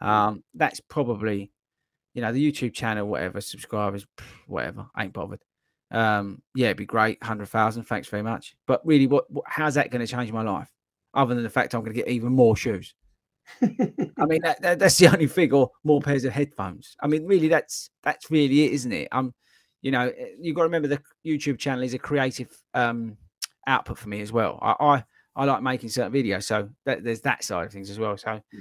Um, 0.00 0.44
that's 0.54 0.80
probably 0.80 1.50
you 2.14 2.22
know 2.22 2.32
the 2.32 2.52
YouTube 2.52 2.74
channel, 2.74 3.06
whatever 3.06 3.40
subscribers, 3.40 4.06
whatever, 4.46 4.86
ain't 4.96 5.12
bothered 5.12 5.40
um, 5.90 6.42
yeah, 6.54 6.66
it'd 6.66 6.76
be 6.76 6.86
great. 6.86 7.20
100,000. 7.20 7.84
Thanks 7.84 8.08
very 8.08 8.22
much. 8.22 8.56
But 8.66 8.84
really, 8.84 9.06
what, 9.06 9.30
what 9.30 9.44
how's 9.46 9.74
that 9.74 9.90
going 9.90 10.04
to 10.04 10.10
change 10.10 10.32
my 10.32 10.42
life? 10.42 10.70
Other 11.14 11.34
than 11.34 11.44
the 11.44 11.50
fact 11.50 11.74
I'm 11.74 11.80
going 11.80 11.94
to 11.94 12.00
get 12.00 12.08
even 12.08 12.32
more 12.32 12.56
shoes. 12.56 12.94
I 13.62 14.26
mean, 14.26 14.42
that, 14.42 14.60
that, 14.60 14.78
that's 14.78 14.98
the 14.98 15.10
only 15.12 15.26
thing, 15.26 15.52
or 15.52 15.70
more 15.82 16.02
pairs 16.02 16.24
of 16.24 16.32
headphones. 16.32 16.96
I 17.00 17.06
mean, 17.06 17.24
really, 17.24 17.48
that's 17.48 17.90
that's 18.02 18.30
really 18.30 18.64
it, 18.64 18.72
isn't 18.72 18.92
it? 18.92 19.08
Um, 19.10 19.34
you 19.80 19.90
know, 19.90 20.12
eh, 20.16 20.32
you 20.38 20.52
got 20.52 20.62
to 20.62 20.68
remember 20.68 20.88
the 20.88 21.00
YouTube 21.26 21.58
channel 21.58 21.82
is 21.82 21.94
a 21.94 21.98
creative 21.98 22.50
um 22.74 23.16
output 23.66 23.96
for 23.96 24.08
me 24.10 24.20
as 24.20 24.32
well. 24.32 24.58
I 24.60 24.74
I, 24.78 25.04
I 25.38 25.44
like 25.44 25.62
making 25.62 25.88
certain 25.88 26.12
videos, 26.12 26.44
so 26.44 26.68
that, 26.84 27.04
there's 27.04 27.20
that 27.22 27.44
side 27.44 27.66
of 27.66 27.72
things 27.72 27.90
as 27.90 27.98
well. 27.98 28.16
So, 28.18 28.40
hmm. 28.52 28.60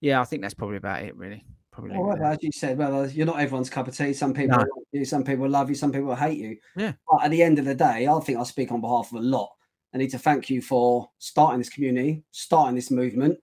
yeah, 0.00 0.20
I 0.20 0.24
think 0.24 0.42
that's 0.42 0.54
probably 0.54 0.78
about 0.78 1.02
it, 1.02 1.14
really. 1.16 1.44
Probably. 1.70 1.98
Well, 1.98 2.16
as 2.22 2.38
you 2.40 2.50
said, 2.52 2.78
well, 2.78 3.06
you're 3.06 3.26
not 3.26 3.38
everyone's 3.38 3.68
cup 3.68 3.86
of 3.86 3.94
tea. 3.94 4.14
Some 4.14 4.32
people 4.32 4.56
no. 4.56 4.62
like 4.62 4.68
you, 4.92 5.04
some 5.04 5.22
people 5.22 5.46
love 5.46 5.68
you, 5.68 5.74
some 5.74 5.92
people 5.92 6.14
hate 6.16 6.38
you. 6.38 6.56
Yeah. 6.74 6.94
But 7.10 7.24
at 7.24 7.30
the 7.30 7.42
end 7.42 7.58
of 7.58 7.66
the 7.66 7.74
day, 7.74 8.08
I 8.08 8.20
think 8.20 8.38
I 8.38 8.44
speak 8.44 8.72
on 8.72 8.80
behalf 8.80 9.12
of 9.12 9.18
a 9.18 9.22
lot. 9.22 9.50
I 9.94 9.98
need 9.98 10.10
to 10.10 10.18
thank 10.18 10.48
you 10.48 10.62
for 10.62 11.10
starting 11.18 11.58
this 11.58 11.68
community, 11.68 12.24
starting 12.30 12.74
this 12.74 12.90
movement. 12.90 13.38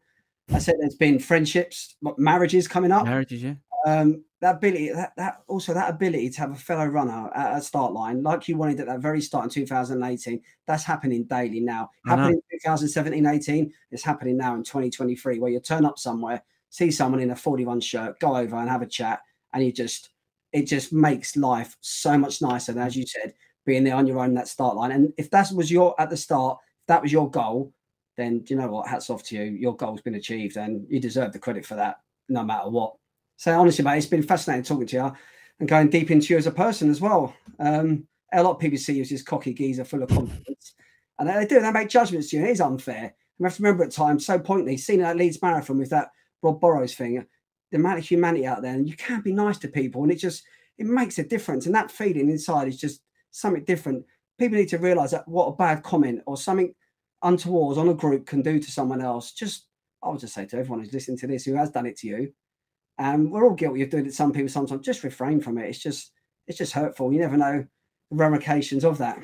I 0.51 0.57
said 0.57 0.76
there's 0.80 0.95
been 0.95 1.19
friendships, 1.19 1.95
marriages 2.17 2.67
coming 2.67 2.91
up. 2.91 3.05
Marriages, 3.05 3.43
yeah. 3.43 3.53
Um, 3.86 4.24
that 4.44 4.58
ability, 4.58 4.89
that, 4.89 5.14
that 5.16 5.41
also 5.48 5.74
that 5.74 5.89
ability 5.89 6.30
to 6.30 6.41
have 6.41 6.52
a 6.52 6.56
fellow 6.56 6.86
runner 6.86 7.32
at 7.34 7.58
a 7.58 7.62
start 7.62 7.94
line, 7.94 8.22
like 8.22 8.46
you 8.50 8.58
wanted 8.58 8.78
at 8.82 8.88
that 8.88 9.00
very 9.00 9.22
start 9.22 9.46
in 9.46 9.50
2018, 9.50 10.41
that's 10.68 10.84
happening 10.84 11.24
daily 11.24 11.62
now. 11.62 11.89
Happening 12.06 12.41
in 12.52 12.60
2017, 12.60 13.26
18, 13.26 13.74
it's 13.91 14.04
happening 14.04 14.36
now 14.36 14.54
in 14.56 14.64
2023, 14.64 15.39
where 15.39 15.50
you 15.50 15.62
turn 15.62 15.86
up 15.86 15.98
somewhere, 15.98 16.44
see 16.72 16.91
someone 16.91 17.22
in 17.22 17.32
a 17.32 17.36
Fordy 17.36 17.64
Run 17.64 17.80
shirt, 17.80 18.20
go 18.20 18.36
over 18.36 18.58
and 18.58 18.70
have 18.70 18.82
a 18.82 18.86
chat, 18.86 19.22
and 19.54 19.64
you 19.64 19.72
just 19.72 20.10
it 20.52 20.68
just 20.68 20.91
makes 20.91 21.38
life 21.38 21.78
so 21.80 22.18
much 22.18 22.41
nicer. 22.41 22.74
And 22.74 22.82
as 22.82 22.98
you 22.98 23.06
said, 23.08 23.34
being 23.66 23.86
there 23.86 23.96
on 23.96 24.06
your 24.06 24.20
own 24.20 24.34
that 24.34 24.50
start 24.50 24.76
line. 24.76 24.91
And 24.91 25.14
if 25.18 25.30
that 25.32 25.54
was 25.54 25.72
your 25.72 26.00
at 26.02 26.10
the 26.10 26.18
start, 26.18 26.60
if 26.82 26.88
that 26.88 27.02
was 27.02 27.14
your 27.14 27.32
goal, 27.32 27.74
then 28.18 28.44
you 28.50 28.58
know 28.58 28.68
what? 28.68 28.89
Hats 28.89 29.10
off 29.10 29.24
to 29.24 29.38
you. 29.38 29.44
Your 29.44 29.76
goal's 29.78 30.02
been 30.02 30.16
achieved, 30.16 30.58
and 30.58 30.86
you 30.89 31.00
deserve 31.00 31.32
the 31.32 31.39
credit 31.39 31.66
for 31.66 31.76
that, 31.76 32.02
no 32.28 32.44
matter 32.44 32.70
what. 32.70 32.96
So 33.44 33.60
honestly, 33.60 33.84
mate, 33.84 33.98
it's 33.98 34.06
been 34.06 34.24
fascinating 34.24 34.64
talking 34.64 34.88
to 34.88 34.96
you 34.96 35.14
and 35.60 35.68
going 35.68 35.89
deep 35.89 36.12
into 36.12 36.34
you 36.34 36.38
as 36.38 36.48
a 36.48 36.52
person 36.52 36.89
as 36.89 37.02
well. 37.02 37.36
Um, 37.60 38.08
a 38.32 38.41
lot 38.41 38.52
of 38.52 38.60
people 38.60 38.78
see 38.78 38.94
you 38.94 39.02
as 39.02 39.10
this 39.10 39.22
cocky 39.22 39.54
geezer 39.54 39.84
full 39.84 40.02
of 40.02 40.08
confidence, 40.08 40.76
and 41.20 41.28
they 41.28 41.46
do. 41.46 41.60
They 41.60 41.72
make 41.74 41.89
judgments 41.89 42.30
to 42.30 42.38
you. 42.38 42.41
And 42.41 42.50
it 42.50 42.54
is 42.54 42.62
unfair. 42.62 43.14
You 43.38 43.44
have 43.44 43.58
to 43.58 43.64
remember 43.64 43.84
at 43.84 43.91
times 43.91 44.26
so 44.26 44.39
pointedly, 44.39 44.78
seeing 44.78 45.02
that 45.02 45.18
Leeds 45.18 45.41
marathon 45.41 45.78
with 45.78 45.89
that 45.89 46.12
Rob 46.41 46.62
Burrows 46.62 46.96
thing, 46.96 47.26
the 47.70 47.78
amount 47.78 48.00
of 48.00 48.06
humanity 48.06 48.48
out 48.48 48.62
there, 48.62 48.76
and 48.76 48.88
you 48.88 48.96
can't 48.96 49.26
be 49.26 49.34
nice 49.34 49.58
to 49.58 49.68
people, 49.68 50.04
and 50.04 50.12
it 50.14 50.20
just 50.20 50.44
it 50.78 50.86
makes 50.86 51.20
a 51.20 51.24
difference. 51.26 51.66
And 51.66 51.76
that 51.76 51.91
feeling 51.91 52.30
inside 52.30 52.70
is 52.70 52.80
just 52.80 53.02
something 53.32 53.66
different. 53.66 54.06
People 54.39 54.58
need 54.58 54.70
to 54.70 54.78
realise 54.78 55.12
that 55.12 55.28
what 55.28 55.48
a 55.48 55.56
bad 55.58 55.84
comment 55.84 56.22
or 56.28 56.38
something 56.38 56.74
untoward 57.24 57.78
on 57.78 57.89
a 57.89 57.94
group 57.94 58.26
can 58.26 58.41
do 58.41 58.58
to 58.58 58.72
someone 58.72 59.02
else. 59.02 59.34
Just 59.34 59.66
I 60.02 60.08
would 60.08 60.22
just 60.22 60.34
say 60.34 60.46
to 60.46 60.58
everyone 60.58 60.80
who's 60.80 60.94
listening 60.94 61.18
to 61.18 61.28
this 61.28 61.44
who 61.44 61.56
has 61.56 61.72
done 61.72 61.88
it 61.88 61.98
to 61.98 62.08
you, 62.08 62.34
um, 63.00 63.32
we're 63.32 63.46
all 63.46 63.56
guilty 63.56 63.82
of 63.82 63.89
doing 63.89 64.06
it 64.06 64.14
some 64.14 64.32
people 64.32 64.50
sometimes. 64.50 64.86
Just 64.86 65.04
refrain 65.04 65.39
from 65.41 65.58
it. 65.58 65.70
It's 65.70 65.80
just 65.80 66.12
it's 66.48 66.58
just 66.58 66.74
hurtful. 66.74 67.12
You 67.12 67.20
never 67.20 67.38
know 67.38 67.66
the 68.10 68.16
ramifications 68.16 68.84
of 68.84 68.98
that. 69.00 69.20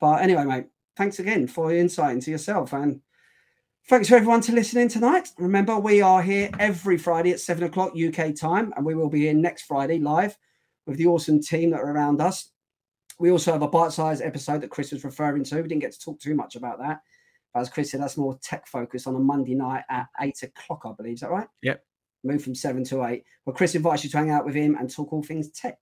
But 0.00 0.22
anyway, 0.22 0.44
mate, 0.44 0.66
thanks 0.96 1.18
again 1.18 1.46
for 1.46 1.70
your 1.70 1.80
insight 1.80 2.12
into 2.12 2.30
yourself 2.30 2.72
and 2.72 3.00
thanks 3.88 4.08
for 4.08 4.16
everyone 4.16 4.40
to 4.42 4.52
listening 4.52 4.88
tonight. 4.88 5.28
Remember, 5.38 5.78
we 5.78 6.00
are 6.02 6.22
here 6.22 6.50
every 6.58 6.98
Friday 6.98 7.32
at 7.32 7.40
seven 7.40 7.64
o'clock 7.64 7.92
UK 7.96 8.34
time, 8.34 8.72
and 8.76 8.84
we 8.84 8.94
will 8.94 9.08
be 9.08 9.20
here 9.20 9.34
next 9.34 9.62
Friday 9.62 9.98
live 9.98 10.36
with 10.86 10.98
the 10.98 11.06
awesome 11.06 11.40
team 11.40 11.70
that 11.70 11.80
are 11.80 11.92
around 11.92 12.20
us. 12.20 12.50
We 13.20 13.30
also 13.30 13.52
have 13.52 13.62
a 13.62 13.68
bite-sized 13.68 14.22
episode 14.22 14.60
that 14.62 14.70
Chris 14.70 14.90
was 14.90 15.04
referring 15.04 15.44
to. 15.44 15.56
We 15.56 15.68
didn't 15.68 15.82
get 15.82 15.92
to 15.92 16.00
talk 16.00 16.20
too 16.20 16.34
much 16.34 16.56
about 16.56 16.80
that. 16.80 17.00
But 17.52 17.60
as 17.60 17.70
Chris 17.70 17.92
said, 17.92 18.00
that's 18.00 18.16
more 18.16 18.36
tech 18.42 18.66
focused 18.66 19.06
on 19.06 19.14
a 19.14 19.20
Monday 19.20 19.54
night 19.54 19.84
at 19.88 20.08
eight 20.20 20.42
o'clock, 20.42 20.82
I 20.84 20.92
believe. 20.92 21.14
Is 21.14 21.20
that 21.20 21.30
right? 21.30 21.46
Yep 21.62 21.84
move 22.24 22.42
from 22.42 22.54
seven 22.54 22.84
to 22.84 23.04
eight. 23.04 23.24
Well, 23.44 23.54
Chris 23.54 23.74
invites 23.74 24.04
you 24.04 24.10
to 24.10 24.16
hang 24.16 24.30
out 24.30 24.44
with 24.44 24.54
him 24.54 24.76
and 24.76 24.90
talk 24.90 25.12
all 25.12 25.22
things 25.22 25.50
tech. 25.50 25.78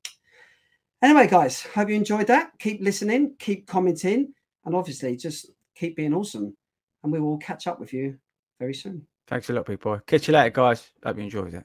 Anyway, 1.03 1.27
guys, 1.27 1.63
hope 1.63 1.89
you 1.89 1.97
enjoyed 1.97 2.29
that. 2.29 2.53
Keep 2.59 2.81
listening, 2.81 3.35
keep 3.39 3.67
commenting, 3.67 4.33
and 4.65 4.75
obviously 4.75 5.17
just 5.17 5.51
keep 5.75 5.97
being 5.97 6.15
awesome. 6.15 6.57
And 7.03 7.13
we 7.13 7.21
will 7.21 7.39
catch 7.39 7.67
up 7.67 7.81
with 7.81 7.93
you 7.93 8.19
very 8.61 8.75
soon. 8.75 9.07
Thanks 9.27 9.51
a 9.51 9.53
lot, 9.53 9.67
boy. 9.81 9.99
Catch 10.07 10.29
you 10.29 10.35
later, 10.35 10.51
guys. 10.51 10.91
Hope 11.05 11.17
you 11.17 11.25
enjoyed 11.25 11.55
it. 11.55 11.65